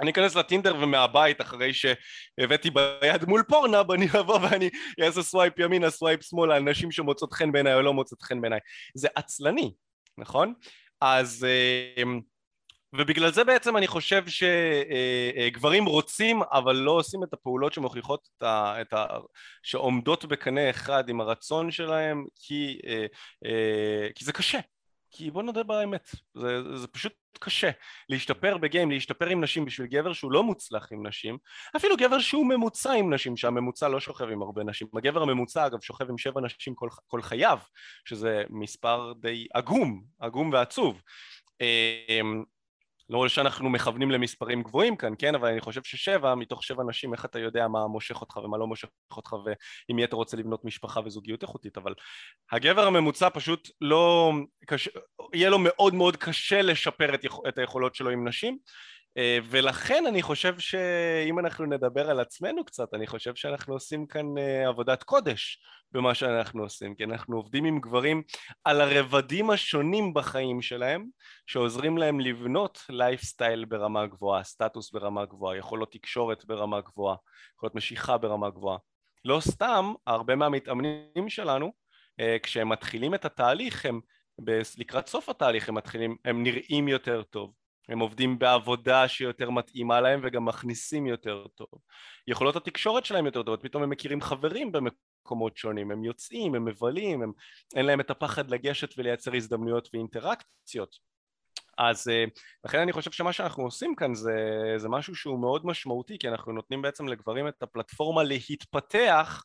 אני 0.01 0.11
אכנס 0.11 0.35
לטינדר 0.35 0.75
ומהבית 0.75 1.41
אחרי 1.41 1.71
שהבאתי 1.73 2.69
ביד 2.69 3.25
מול 3.25 3.43
Pornhub 3.47 3.91
אני 3.91 4.07
אבוא 4.19 4.39
ואני 4.39 4.69
אעשה 5.03 5.21
swipe 5.21 5.59
ימינה 5.59 5.89
swipe 5.89 6.23
שמאלה 6.23 6.55
על 6.55 6.63
נשים 6.63 6.91
שמוצאות 6.91 7.33
חן 7.33 7.51
בעיניי 7.51 7.73
או 7.73 7.81
לא 7.81 7.93
מוצאות 7.93 8.21
חן 8.21 8.41
בעיניי. 8.41 8.59
זה 8.95 9.07
עצלני 9.15 9.73
נכון? 10.17 10.53
אז 11.01 11.45
אה, 11.45 12.03
ובגלל 12.97 13.31
זה 13.31 13.43
בעצם 13.43 13.77
אני 13.77 13.87
חושב 13.87 14.23
שגברים 14.27 15.85
רוצים 15.85 16.41
אבל 16.51 16.75
לא 16.75 16.91
עושים 16.91 17.23
את 17.23 17.33
הפעולות 17.33 17.73
שמוכיחות 17.73 18.27
את 18.37 18.43
ה... 18.43 18.81
את 18.81 18.93
ה... 18.93 19.05
שעומדות 19.63 20.25
בקנה 20.25 20.69
אחד 20.69 21.09
עם 21.09 21.21
הרצון 21.21 21.71
שלהם 21.71 22.25
כי, 22.35 22.79
אה, 22.87 23.05
אה, 23.45 24.07
כי 24.15 24.25
זה 24.25 24.33
קשה. 24.33 24.59
כי 25.11 25.31
בוא 25.31 25.43
נודה 25.43 25.63
באמת 25.63 26.15
זה, 26.33 26.77
זה 26.77 26.87
פשוט 26.87 27.13
קשה 27.39 27.69
להשתפר 28.09 28.57
בגיים, 28.57 28.91
להשתפר 28.91 29.29
עם 29.29 29.43
נשים 29.43 29.65
בשביל 29.65 29.87
גבר 29.87 30.13
שהוא 30.13 30.31
לא 30.31 30.43
מוצלח 30.43 30.87
עם 30.91 31.07
נשים. 31.07 31.37
אפילו 31.75 31.97
גבר 31.97 32.19
שהוא 32.19 32.45
ממוצע 32.45 32.93
עם 32.93 33.13
נשים 33.13 33.37
שהממוצע 33.37 33.87
לא 33.87 33.99
שוכב 33.99 34.29
עם 34.29 34.41
הרבה 34.41 34.63
נשים. 34.63 34.87
הגבר 34.97 35.21
הממוצע 35.21 35.65
אגב 35.65 35.81
שוכב 35.81 36.09
עם 36.09 36.17
שבע 36.17 36.41
נשים 36.41 36.75
כל, 36.75 36.89
כל 37.07 37.21
חייו 37.21 37.59
שזה 38.05 38.43
מספר 38.49 39.13
די 39.19 39.47
עגום, 39.53 40.03
עגום 40.19 40.49
ועצוב. 40.53 41.01
אמ, 41.61 42.43
לא 43.09 43.27
שאנחנו 43.27 43.69
מכוונים 43.69 44.11
למספרים 44.11 44.63
גבוהים 44.63 44.95
כאן, 44.95 45.13
כן, 45.19 45.35
אבל 45.35 45.49
אני 45.49 45.61
חושב 45.61 45.83
ששבע 45.83 46.35
מתוך 46.35 46.63
שבע 46.63 46.83
נשים, 46.83 47.13
איך 47.13 47.25
אתה 47.25 47.39
יודע 47.39 47.67
מה 47.67 47.87
מושך 47.87 48.21
אותך 48.21 48.37
ומה 48.37 48.57
לא 48.57 48.67
מושך 48.67 48.87
אותך 49.11 49.33
ואם 49.33 50.03
אתה 50.03 50.15
רוצה 50.15 50.37
לבנות 50.37 50.65
משפחה 50.65 50.99
וזוגיות 51.05 51.41
איכותית, 51.41 51.77
אבל 51.77 51.93
הגבר 52.51 52.87
הממוצע 52.87 53.29
פשוט 53.29 53.69
לא, 53.81 54.33
קשה, 54.65 54.91
יהיה 55.33 55.49
לו 55.49 55.57
מאוד 55.59 55.93
מאוד 55.93 56.17
קשה 56.17 56.61
לשפר 56.61 57.15
את, 57.15 57.23
יכ, 57.23 57.39
את 57.47 57.57
היכולות 57.57 57.95
שלו 57.95 58.09
עם 58.09 58.27
נשים 58.27 58.57
ולכן 59.49 60.03
אני 60.07 60.21
חושב 60.21 60.59
שאם 60.59 61.39
אנחנו 61.39 61.65
נדבר 61.65 62.09
על 62.09 62.19
עצמנו 62.19 62.65
קצת, 62.65 62.93
אני 62.93 63.07
חושב 63.07 63.35
שאנחנו 63.35 63.73
עושים 63.73 64.07
כאן 64.07 64.37
אה, 64.37 64.67
עבודת 64.67 65.03
קודש 65.03 65.59
במה 65.91 66.13
שאנחנו 66.13 66.63
עושים, 66.63 66.95
כי 66.95 67.03
אנחנו 67.03 67.37
עובדים 67.37 67.65
עם 67.65 67.79
גברים 67.79 68.23
על 68.63 68.81
הרבדים 68.81 69.49
השונים 69.49 70.13
בחיים 70.13 70.61
שלהם, 70.61 71.05
שעוזרים 71.47 71.97
להם 71.97 72.19
לבנות 72.19 72.79
לייפסטייל 72.89 73.65
ברמה 73.65 74.07
גבוהה, 74.07 74.43
סטטוס 74.43 74.91
ברמה 74.91 75.25
גבוהה, 75.25 75.57
יכולות 75.57 75.91
תקשורת 75.91 76.45
ברמה 76.45 76.81
גבוהה, 76.81 77.15
יכולות 77.57 77.75
משיכה 77.75 78.17
ברמה 78.17 78.49
גבוהה. 78.49 78.77
לא 79.25 79.39
סתם, 79.39 79.93
הרבה 80.07 80.35
מהמתאמנים 80.35 81.29
שלנו, 81.29 81.73
אה, 82.19 82.37
כשהם 82.43 82.69
מתחילים 82.69 83.15
את 83.15 83.25
התהליך, 83.25 83.85
הם 83.85 83.99
לקראת 84.77 85.07
סוף 85.07 85.29
התהליך 85.29 85.69
הם 85.69 85.75
מתחילים, 85.75 86.17
הם 86.25 86.43
נראים 86.43 86.87
יותר 86.87 87.23
טוב, 87.23 87.53
הם 87.89 87.99
עובדים 87.99 88.39
בעבודה 88.39 89.07
שיותר 89.07 89.49
מתאימה 89.49 90.01
להם 90.01 90.19
וגם 90.23 90.45
מכניסים 90.45 91.07
יותר 91.07 91.45
טוב. 91.55 91.69
יכולות 92.27 92.55
התקשורת 92.55 93.05
שלהם 93.05 93.25
יותר 93.25 93.43
טובות, 93.43 93.63
פתאום 93.63 93.83
הם 93.83 93.89
מכירים 93.89 94.21
חברים 94.21 94.71
במקומות 94.71 95.57
שונים, 95.57 95.91
הם 95.91 96.03
יוצאים, 96.03 96.55
הם 96.55 96.65
מבלים, 96.65 97.21
הם, 97.21 97.31
אין 97.75 97.85
להם 97.85 97.99
את 97.99 98.09
הפחד 98.09 98.49
לגשת 98.49 98.93
ולייצר 98.97 99.35
הזדמנויות 99.35 99.89
ואינטראקציות. 99.93 100.95
אז 101.77 102.07
אה, 102.07 102.25
לכן 102.65 102.79
אני 102.79 102.91
חושב 102.91 103.11
שמה 103.11 103.33
שאנחנו 103.33 103.63
עושים 103.63 103.95
כאן 103.95 104.15
זה, 104.15 104.37
זה 104.77 104.89
משהו 104.89 105.15
שהוא 105.15 105.39
מאוד 105.39 105.65
משמעותי 105.65 106.17
כי 106.17 106.29
אנחנו 106.29 106.51
נותנים 106.51 106.81
בעצם 106.81 107.07
לגברים 107.07 107.47
את 107.47 107.63
הפלטפורמה 107.63 108.23
להתפתח 108.23 109.43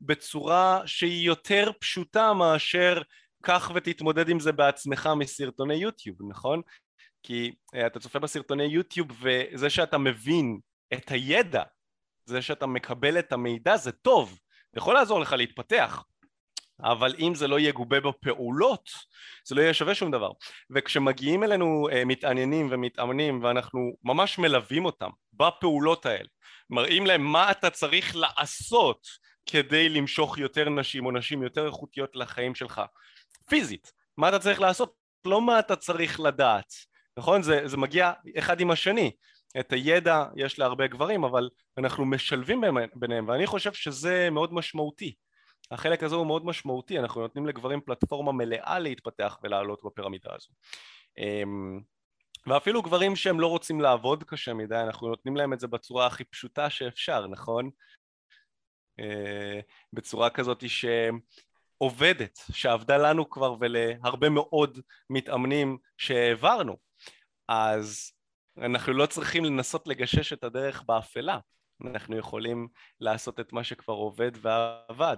בצורה 0.00 0.82
שהיא 0.86 1.26
יותר 1.26 1.70
פשוטה 1.80 2.32
מאשר 2.32 3.02
קח 3.42 3.70
ותתמודד 3.74 4.28
עם 4.28 4.40
זה 4.40 4.52
בעצמך 4.52 5.08
מסרטוני 5.16 5.74
יוטיוב, 5.74 6.16
נכון? 6.28 6.62
כי 7.22 7.52
uh, 7.76 7.86
אתה 7.86 8.00
צופה 8.00 8.18
בסרטוני 8.18 8.64
יוטיוב 8.64 9.08
וזה 9.20 9.70
שאתה 9.70 9.98
מבין 9.98 10.58
את 10.92 11.10
הידע, 11.10 11.62
זה 12.24 12.42
שאתה 12.42 12.66
מקבל 12.66 13.18
את 13.18 13.32
המידע 13.32 13.76
זה 13.76 13.92
טוב, 13.92 14.38
זה 14.72 14.78
יכול 14.78 14.94
לעזור 14.94 15.20
לך 15.20 15.32
להתפתח, 15.32 16.04
אבל 16.80 17.14
אם 17.18 17.34
זה 17.34 17.48
לא 17.48 17.60
יגובה 17.60 18.00
בפעולות, 18.00 18.90
זה 19.44 19.54
לא 19.54 19.60
יהיה 19.60 19.74
שווה 19.74 19.94
שום 19.94 20.10
דבר. 20.10 20.30
וכשמגיעים 20.70 21.44
אלינו 21.44 21.88
uh, 21.90 22.04
מתעניינים 22.06 22.68
ומתאמנים 22.70 23.44
ואנחנו 23.44 23.92
ממש 24.04 24.38
מלווים 24.38 24.84
אותם 24.84 25.10
בפעולות 25.32 26.06
האלה, 26.06 26.28
מראים 26.70 27.06
להם 27.06 27.22
מה 27.22 27.50
אתה 27.50 27.70
צריך 27.70 28.16
לעשות 28.16 29.06
כדי 29.46 29.88
למשוך 29.88 30.38
יותר 30.38 30.68
נשים 30.68 31.06
או 31.06 31.10
נשים 31.10 31.42
יותר 31.42 31.66
איכותיות 31.66 32.16
לחיים 32.16 32.54
שלך, 32.54 32.82
פיזית, 33.48 33.92
מה 34.16 34.28
אתה 34.28 34.38
צריך 34.38 34.60
לעשות, 34.60 34.94
לא 35.24 35.42
מה 35.42 35.58
אתה 35.58 35.76
צריך 35.76 36.20
לדעת, 36.20 36.72
נכון? 37.16 37.42
זה, 37.42 37.68
זה 37.68 37.76
מגיע 37.76 38.12
אחד 38.38 38.60
עם 38.60 38.70
השני, 38.70 39.10
את 39.60 39.72
הידע 39.72 40.24
יש 40.36 40.58
להרבה 40.58 40.86
גברים 40.86 41.24
אבל 41.24 41.50
אנחנו 41.78 42.04
משלבים 42.04 42.64
ביניהם 42.94 43.28
ואני 43.28 43.46
חושב 43.46 43.72
שזה 43.72 44.28
מאוד 44.30 44.54
משמעותי. 44.54 45.14
החלק 45.70 46.02
הזה 46.02 46.14
הוא 46.14 46.26
מאוד 46.26 46.46
משמעותי, 46.46 46.98
אנחנו 46.98 47.20
נותנים 47.20 47.46
לגברים 47.46 47.80
פלטפורמה 47.80 48.32
מלאה 48.32 48.78
להתפתח 48.78 49.38
ולעלות 49.42 49.80
בפירמידה 49.84 50.30
הזו. 50.34 50.48
אמ, 51.18 51.80
ואפילו 52.46 52.82
גברים 52.82 53.16
שהם 53.16 53.40
לא 53.40 53.46
רוצים 53.46 53.80
לעבוד 53.80 54.24
קשה 54.24 54.54
מדי, 54.54 54.76
אנחנו 54.76 55.08
נותנים 55.08 55.36
להם 55.36 55.52
את 55.52 55.60
זה 55.60 55.66
בצורה 55.66 56.06
הכי 56.06 56.24
פשוטה 56.24 56.70
שאפשר, 56.70 57.26
נכון? 57.26 57.70
אה, 59.00 59.60
בצורה 59.92 60.30
כזאת 60.30 60.68
שהם 60.68 61.20
עובדת, 61.78 62.38
שעבדה 62.52 62.96
לנו 62.96 63.30
כבר 63.30 63.54
ולהרבה 63.60 64.28
מאוד 64.28 64.80
מתאמנים 65.10 65.78
שהעברנו, 65.98 66.76
אז 67.50 68.12
אנחנו 68.58 68.92
לא 68.92 69.06
צריכים 69.06 69.44
לנסות 69.44 69.88
לגשש 69.88 70.32
את 70.32 70.44
הדרך 70.44 70.82
באפלה, 70.82 71.38
אנחנו 71.86 72.16
יכולים 72.16 72.68
לעשות 73.00 73.40
את 73.40 73.52
מה 73.52 73.64
שכבר 73.64 73.94
עובד 73.94 74.30
ועבד. 74.40 75.16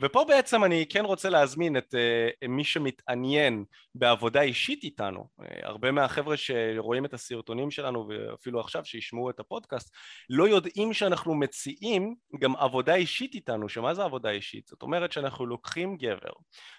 ופה 0.00 0.24
בעצם 0.28 0.64
אני 0.64 0.86
כן 0.88 1.04
רוצה 1.04 1.28
להזמין 1.28 1.76
את 1.76 1.94
uh, 1.94 2.48
מי 2.48 2.64
שמתעניין 2.64 3.64
בעבודה 3.94 4.40
אישית 4.40 4.84
איתנו, 4.84 5.24
uh, 5.40 5.44
הרבה 5.62 5.92
מהחבר'ה 5.92 6.36
שרואים 6.36 7.04
את 7.04 7.14
הסרטונים 7.14 7.70
שלנו 7.70 8.08
ואפילו 8.08 8.60
עכשיו 8.60 8.84
שישמעו 8.84 9.30
את 9.30 9.40
הפודקאסט 9.40 9.94
לא 10.30 10.48
יודעים 10.48 10.92
שאנחנו 10.92 11.34
מציעים 11.34 12.14
גם 12.40 12.56
עבודה 12.56 12.94
אישית 12.94 13.34
איתנו, 13.34 13.68
שמה 13.68 13.94
זה 13.94 14.04
עבודה 14.04 14.30
אישית? 14.30 14.66
זאת 14.66 14.82
אומרת 14.82 15.12
שאנחנו 15.12 15.46
לוקחים 15.46 15.96
גבר 15.96 16.32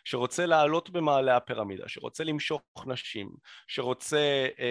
שרוצה 0.04 0.46
לעלות 0.46 0.90
במעלה 0.90 1.38
הפירמידה, 1.38 1.84
שרוצה 1.88 2.24
למשוך 2.24 2.62
נשים, 2.86 3.30
שרוצה 3.68 4.48
uh, 4.58 4.62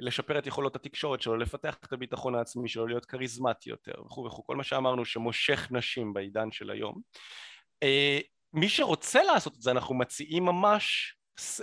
לשפר 0.00 0.38
את 0.38 0.46
יכולות 0.46 0.76
התקשורת 0.76 1.22
שלו, 1.22 1.36
לפתח 1.36 1.76
את 1.86 1.92
הביטחון 1.92 2.34
העצמי 2.34 2.68
שלו, 2.68 2.86
להיות 2.86 3.06
כריזמטי 3.06 3.70
יותר 3.70 3.92
וכו' 4.06 4.24
וכו', 4.24 4.46
כל 4.46 4.56
מה 4.56 4.64
שאמרנו 4.64 5.04
שמושך 5.04 5.68
נשים 5.70 6.12
בעידן 6.12 6.50
של 6.50 6.70
היום 6.70 7.00
מי 8.52 8.68
שרוצה 8.68 9.22
לעשות 9.22 9.56
את 9.56 9.62
זה 9.62 9.70
אנחנו 9.70 9.94
מציעים 9.94 10.44
ממש 10.44 11.14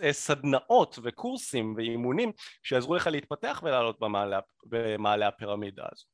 אה, 0.03 0.13
סדנאות 0.13 0.99
וקורסים 1.03 1.73
ואימונים 1.77 2.31
שיעזרו 2.63 2.95
לך 2.95 3.07
להתפתח 3.07 3.61
ולעלות 3.63 3.99
במעלה, 3.99 4.39
במעלה 4.65 5.27
הפירמידה 5.27 5.83
הזו. 5.91 6.05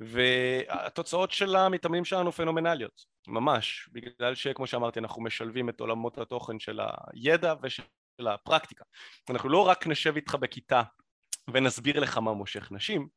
והתוצאות 0.00 1.30
של 1.30 1.56
המתאמנים 1.56 2.04
שלנו 2.04 2.32
פנומנליות 2.32 3.04
ממש. 3.28 3.88
בגלל 3.92 4.34
שכמו 4.34 4.66
שאמרתי 4.66 4.98
אנחנו 4.98 5.22
משלבים 5.22 5.68
את 5.68 5.80
עולמות 5.80 6.18
התוכן 6.18 6.60
של 6.60 6.80
הידע 7.12 7.54
ושל 7.62 7.82
הפרקטיקה. 8.28 8.84
אנחנו 9.30 9.48
לא 9.48 9.68
רק 9.68 9.86
נשב 9.86 10.16
איתך 10.16 10.34
בכיתה 10.34 10.82
ונסביר 11.52 12.00
לך 12.00 12.18
מה 12.18 12.32
מושך 12.32 12.72
נשים 12.72 13.08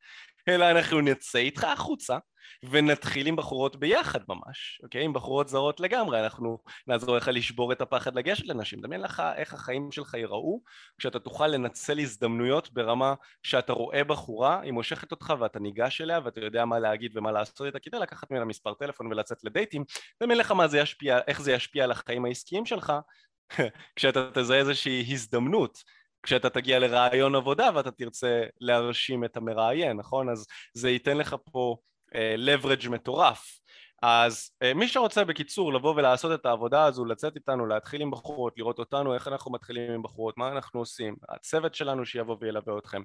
אלא 0.47 0.71
אנחנו 0.71 1.01
נצא 1.01 1.39
איתך 1.39 1.63
החוצה 1.63 2.17
ונתחיל 2.63 3.27
עם 3.27 3.35
בחורות 3.35 3.75
ביחד 3.75 4.19
ממש, 4.29 4.79
אוקיי? 4.83 5.03
עם 5.03 5.13
בחורות 5.13 5.47
זרות 5.47 5.79
לגמרי, 5.79 6.23
אנחנו 6.23 6.57
נעזור 6.87 7.17
לך 7.17 7.29
לשבור 7.33 7.71
את 7.71 7.81
הפחד 7.81 8.15
לגשת 8.15 8.45
לנשים. 8.45 8.81
דמיין 8.81 9.01
לך 9.01 9.23
איך 9.35 9.53
החיים 9.53 9.91
שלך 9.91 10.13
ייראו 10.13 10.61
כשאתה 10.97 11.19
תוכל 11.19 11.47
לנצל 11.47 11.99
הזדמנויות 11.99 12.73
ברמה 12.73 13.13
שאתה 13.43 13.73
רואה 13.73 14.03
בחורה, 14.03 14.61
היא 14.61 14.73
מושכת 14.73 15.11
אותך 15.11 15.33
ואתה 15.39 15.59
ניגש 15.59 16.01
אליה 16.01 16.19
ואתה 16.23 16.39
יודע 16.39 16.65
מה 16.65 16.79
להגיד 16.79 17.17
ומה 17.17 17.31
לעשות 17.31 17.61
איתה, 17.61 17.79
כדי 17.79 17.99
לקחת 17.99 18.31
ממנה 18.31 18.45
מספר 18.45 18.73
טלפון 18.73 19.07
ולצאת 19.07 19.43
לדייטים, 19.43 19.83
דמיין 20.23 20.39
לך 20.39 20.53
זה 20.67 20.79
ישפיע, 20.79 21.19
איך 21.27 21.41
זה 21.41 21.51
ישפיע 21.51 21.83
על 21.83 21.91
החיים 21.91 22.25
העסקיים 22.25 22.65
שלך 22.65 22.93
כשאתה 23.95 24.31
תזהה 24.33 24.57
איזושהי 24.57 25.05
הזדמנות 25.09 25.77
כשאתה 26.25 26.49
תגיע 26.49 26.79
לרעיון 26.79 27.35
עבודה 27.35 27.69
ואתה 27.75 27.91
תרצה 27.91 28.43
להרשים 28.61 29.23
את 29.23 29.37
המראיין, 29.37 29.97
נכון? 29.97 30.29
אז 30.29 30.47
זה 30.73 30.89
ייתן 30.89 31.17
לך 31.17 31.35
פה 31.51 31.75
uh, 32.11 32.15
leverage 32.37 32.89
מטורף. 32.89 33.59
אז 34.01 34.49
uh, 34.63 34.73
מי 34.77 34.87
שרוצה 34.87 35.23
בקיצור 35.23 35.73
לבוא 35.73 35.95
ולעשות 35.95 36.39
את 36.39 36.45
העבודה 36.45 36.85
הזו, 36.85 37.05
לצאת 37.05 37.35
איתנו, 37.35 37.65
להתחיל 37.65 38.01
עם 38.01 38.11
בחורות, 38.11 38.53
לראות 38.57 38.79
אותנו, 38.79 39.13
איך 39.13 39.27
אנחנו 39.27 39.51
מתחילים 39.51 39.91
עם 39.91 40.03
בחורות, 40.03 40.37
מה 40.37 40.47
אנחנו 40.47 40.79
עושים, 40.79 41.15
הצוות 41.29 41.75
שלנו 41.75 42.05
שיבוא 42.05 42.37
וילווה 42.41 42.77
אתכם. 42.77 43.01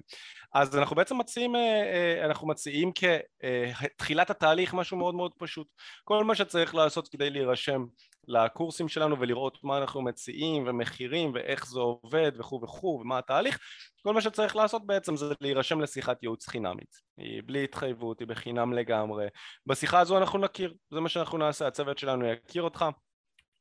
אז 0.53 0.77
אנחנו 0.77 0.95
בעצם 0.95 1.17
מציעים, 1.17 1.55
uh, 1.55 1.57
uh, 1.57 2.25
אנחנו 2.25 2.47
מציעים 2.47 2.91
כתחילת 2.95 4.29
התהליך 4.29 4.73
משהו 4.73 4.97
מאוד 4.97 5.15
מאוד 5.15 5.31
פשוט. 5.37 5.67
כל 6.03 6.23
מה 6.23 6.35
שצריך 6.35 6.75
לעשות 6.75 7.07
כדי 7.07 7.29
להירשם 7.29 7.85
לקורסים 8.27 8.87
שלנו 8.87 9.19
ולראות 9.19 9.63
מה 9.63 9.77
אנחנו 9.77 10.01
מציעים 10.01 10.63
ומחירים 10.67 11.31
ואיך 11.33 11.67
זה 11.67 11.79
עובד 11.79 12.31
וכו' 12.37 12.61
וכו' 12.63 12.99
ומה 13.01 13.17
התהליך 13.17 13.59
כל 14.03 14.13
מה 14.13 14.21
שצריך 14.21 14.55
לעשות 14.55 14.85
בעצם 14.85 15.15
זה 15.15 15.25
להירשם 15.41 15.81
לשיחת 15.81 16.23
ייעוץ 16.23 16.47
חינמית. 16.47 16.95
היא 17.17 17.41
בלי 17.45 17.63
התחייבות, 17.63 18.19
היא 18.19 18.27
בחינם 18.27 18.73
לגמרי. 18.73 19.27
בשיחה 19.65 19.99
הזו 19.99 20.17
אנחנו 20.17 20.39
נכיר, 20.39 20.73
זה 20.91 20.99
מה 20.99 21.09
שאנחנו 21.09 21.37
נעשה, 21.37 21.67
הצוות 21.67 21.97
שלנו 21.97 22.25
יכיר 22.25 22.63
אותך 22.63 22.85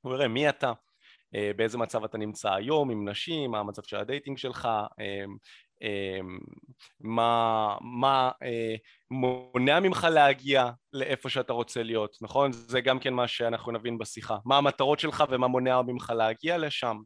הוא 0.00 0.14
יראה 0.14 0.28
מי 0.28 0.48
אתה 0.48 0.72
אה, 1.34 1.50
באיזה 1.56 1.78
מצב 1.78 2.04
אתה 2.04 2.18
נמצא 2.18 2.52
היום 2.52 2.90
עם 2.90 3.08
נשים, 3.08 3.50
מה 3.50 3.58
המצב 3.58 3.82
של 3.82 3.96
ה 3.96 4.02
dating 4.02 4.38
שלך, 4.38 4.68
אה, 5.00 5.24
מה, 7.00 7.76
מה 7.80 8.30
אה, 8.42 8.74
מונע 9.10 9.80
ממך 9.80 10.06
להגיע 10.10 10.70
לאיפה 10.92 11.28
שאתה 11.28 11.52
רוצה 11.52 11.82
להיות, 11.82 12.16
נכון? 12.22 12.52
זה 12.52 12.80
גם 12.80 12.98
כן 12.98 13.14
מה 13.14 13.28
שאנחנו 13.28 13.72
נבין 13.72 13.98
בשיחה, 13.98 14.38
מה 14.44 14.56
המטרות 14.56 15.00
שלך 15.00 15.24
ומה 15.30 15.48
מונע 15.48 15.82
ממך 15.82 16.12
להגיע 16.16 16.58
לשם. 16.58 16.96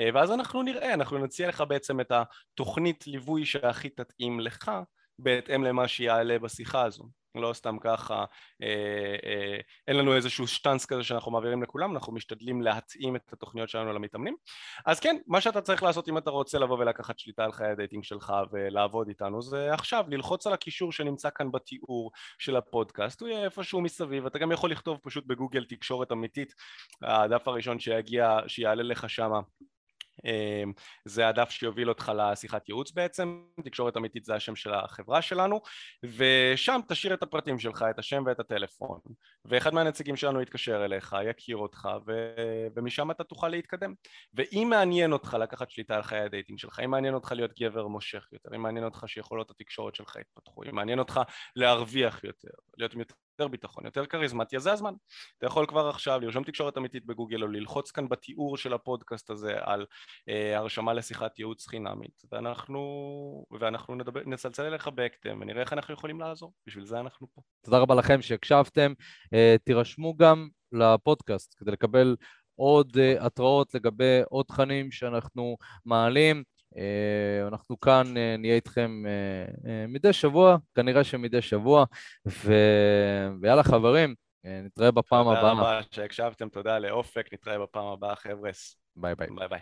אה, 0.00 0.08
ואז 0.14 0.32
אנחנו 0.32 0.62
נראה, 0.62 0.94
אנחנו 0.94 1.18
נציע 1.18 1.48
לך 1.48 1.64
בעצם 1.68 2.00
את 2.00 2.12
התוכנית 2.12 3.06
ליווי 3.06 3.46
שהכי 3.46 3.88
תתאים 3.88 4.40
לך 4.40 4.70
בהתאם 5.18 5.64
למה 5.64 5.88
שיעלה 5.88 6.38
בשיחה 6.38 6.82
הזו 6.82 7.04
לא 7.34 7.52
סתם 7.52 7.76
ככה, 7.80 8.24
אה, 8.62 9.16
אה, 9.24 9.58
אין 9.88 9.96
לנו 9.96 10.16
איזשהו 10.16 10.46
שטאנץ 10.46 10.86
כזה 10.86 11.02
שאנחנו 11.02 11.32
מעבירים 11.32 11.62
לכולם, 11.62 11.94
אנחנו 11.94 12.12
משתדלים 12.12 12.62
להתאים 12.62 13.16
את 13.16 13.32
התוכניות 13.32 13.68
שלנו 13.68 13.92
למתאמנים. 13.92 14.36
אז 14.86 15.00
כן, 15.00 15.16
מה 15.26 15.40
שאתה 15.40 15.60
צריך 15.60 15.82
לעשות 15.82 16.08
אם 16.08 16.18
אתה 16.18 16.30
רוצה 16.30 16.58
לבוא 16.58 16.78
ולקחת 16.78 17.18
שליטה 17.18 17.44
על 17.44 17.52
חיי 17.52 17.70
ה 17.70 17.75
dating 17.75 18.04
שלך 18.04 18.32
ולעבוד 18.52 19.08
איתנו 19.08 19.42
זה 19.42 19.74
עכשיו 19.74 20.04
ללחוץ 20.08 20.46
על 20.46 20.52
הקישור 20.52 20.92
שנמצא 20.92 21.28
כאן 21.34 21.52
בתיאור 21.52 22.10
של 22.38 22.56
הפודקאסט, 22.56 23.20
הוא 23.20 23.28
יהיה 23.28 23.44
איפשהו 23.44 23.80
מסביב, 23.80 24.26
אתה 24.26 24.38
גם 24.38 24.52
יכול 24.52 24.70
לכתוב 24.70 24.98
פשוט 25.02 25.26
בגוגל 25.26 25.64
תקשורת 25.64 26.12
אמיתית, 26.12 26.54
הדף 27.02 27.48
הראשון 27.48 27.78
שיגיע, 27.78 28.38
שיעלה 28.46 28.82
לך 28.82 29.10
שמה 29.10 29.40
זה 31.04 31.28
הדף 31.28 31.50
שיוביל 31.50 31.88
אותך 31.88 32.12
לשיחת 32.16 32.68
ייעוץ 32.68 32.92
בעצם, 32.92 33.44
תקשורת 33.64 33.96
אמיתית 33.96 34.24
זה 34.24 34.34
השם 34.34 34.56
של 34.56 34.74
החברה 34.74 35.22
שלנו 35.22 35.60
ושם 36.04 36.80
תשאיר 36.88 37.14
את 37.14 37.22
הפרטים 37.22 37.58
שלך, 37.58 37.84
את 37.90 37.98
השם 37.98 38.22
ואת 38.26 38.40
הטלפון 38.40 39.00
ואחד 39.44 39.74
מהנציגים 39.74 40.16
שלנו 40.16 40.40
יתקשר 40.42 40.84
אליך, 40.84 41.16
יכיר 41.30 41.56
אותך 41.56 41.88
ו... 42.06 42.34
ומשם 42.76 43.10
אתה 43.10 43.24
תוכל 43.24 43.48
להתקדם. 43.48 43.94
ואם 44.34 44.66
מעניין 44.70 45.12
אותך 45.12 45.36
לקחת 45.40 45.70
שליטה 45.70 45.96
על 45.96 46.02
חיי 46.02 46.20
ה 46.20 46.25
dating 46.25 46.58
שלך, 46.58 46.80
אם 46.84 46.90
מעניין 46.90 47.14
אותך 47.14 47.32
להיות 47.32 47.60
גבר 47.60 47.86
מושך 47.86 48.28
יותר, 48.32 48.54
אם 48.54 48.62
מעניין 48.62 48.84
אותך 48.84 49.04
שיכולות 49.06 49.50
התקשורת 49.50 49.94
שלך 49.94 50.16
יתפתחו, 50.16 50.62
אם 50.62 50.74
מעניין 50.74 50.98
אותך 50.98 51.20
להרוויח 51.56 52.24
יותר, 52.24 52.48
להיות 52.78 52.94
יותר 52.94 53.14
יותר 53.40 53.48
ביטחון, 53.48 53.84
יותר 53.84 54.06
כריזמטיה, 54.06 54.58
זה 54.58 54.72
הזמן. 54.72 54.94
אתה 55.38 55.46
יכול 55.46 55.66
כבר 55.66 55.88
עכשיו 55.88 56.20
לרשום 56.20 56.44
תקשורת 56.44 56.78
אמיתית 56.78 57.06
בגוגל 57.06 57.42
או 57.42 57.48
ללחוץ 57.48 57.90
כאן 57.90 58.08
בתיאור 58.08 58.56
של 58.56 58.72
הפודקאסט 58.72 59.30
הזה 59.30 59.52
על 59.60 59.86
אה, 60.28 60.58
הרשמה 60.58 60.94
לשיחת 60.94 61.38
ייעוץ 61.38 61.66
חינמית 61.66 62.22
ואנחנו, 62.32 62.80
ואנחנו 63.60 63.94
נדבר, 63.94 64.20
נצלצל 64.26 64.62
אליך 64.62 64.88
בהקדם 64.88 65.40
ונראה 65.40 65.60
איך 65.60 65.72
אנחנו 65.72 65.94
יכולים 65.94 66.20
לעזור, 66.20 66.52
בשביל 66.66 66.84
זה 66.84 67.00
אנחנו 67.00 67.26
פה. 67.34 67.40
תודה 67.64 67.78
רבה 67.78 67.94
לכם 67.94 68.22
שהקשבתם, 68.22 68.92
אה, 69.34 69.56
תירשמו 69.64 70.16
גם 70.16 70.48
לפודקאסט 70.72 71.54
כדי 71.58 71.70
לקבל 71.70 72.16
עוד 72.54 72.96
אה, 72.98 73.26
התראות 73.26 73.74
לגבי 73.74 74.20
עוד 74.28 74.46
תכנים 74.46 74.90
שאנחנו 74.92 75.56
מעלים. 75.84 76.42
אה, 76.76 77.48
אנחנו 77.48 77.80
כאן 77.80 78.16
אה, 78.16 78.36
נהיה 78.38 78.54
איתכם 78.54 79.02
אה, 79.06 79.86
מדי 79.88 80.12
שבוע, 80.12 80.56
כנראה 80.74 81.04
שמדי 81.04 81.42
שבוע, 81.42 81.84
ו... 82.26 82.52
ויאללה 83.40 83.62
חברים, 83.62 84.14
נתראה 84.44 84.90
בפעם 84.90 85.28
הבאה. 85.28 85.40
תודה 85.40 85.52
רבה 85.52 85.80
שהקשבתם, 85.90 86.48
תודה 86.48 86.78
לאופק, 86.78 87.32
נתראה 87.32 87.58
בפעם 87.58 87.86
הבאה 87.86 88.16
חבר'ס. 88.16 88.76
ביי 88.96 89.14
ביי. 89.14 89.28
ביי 89.36 89.48
ביי. 89.48 89.60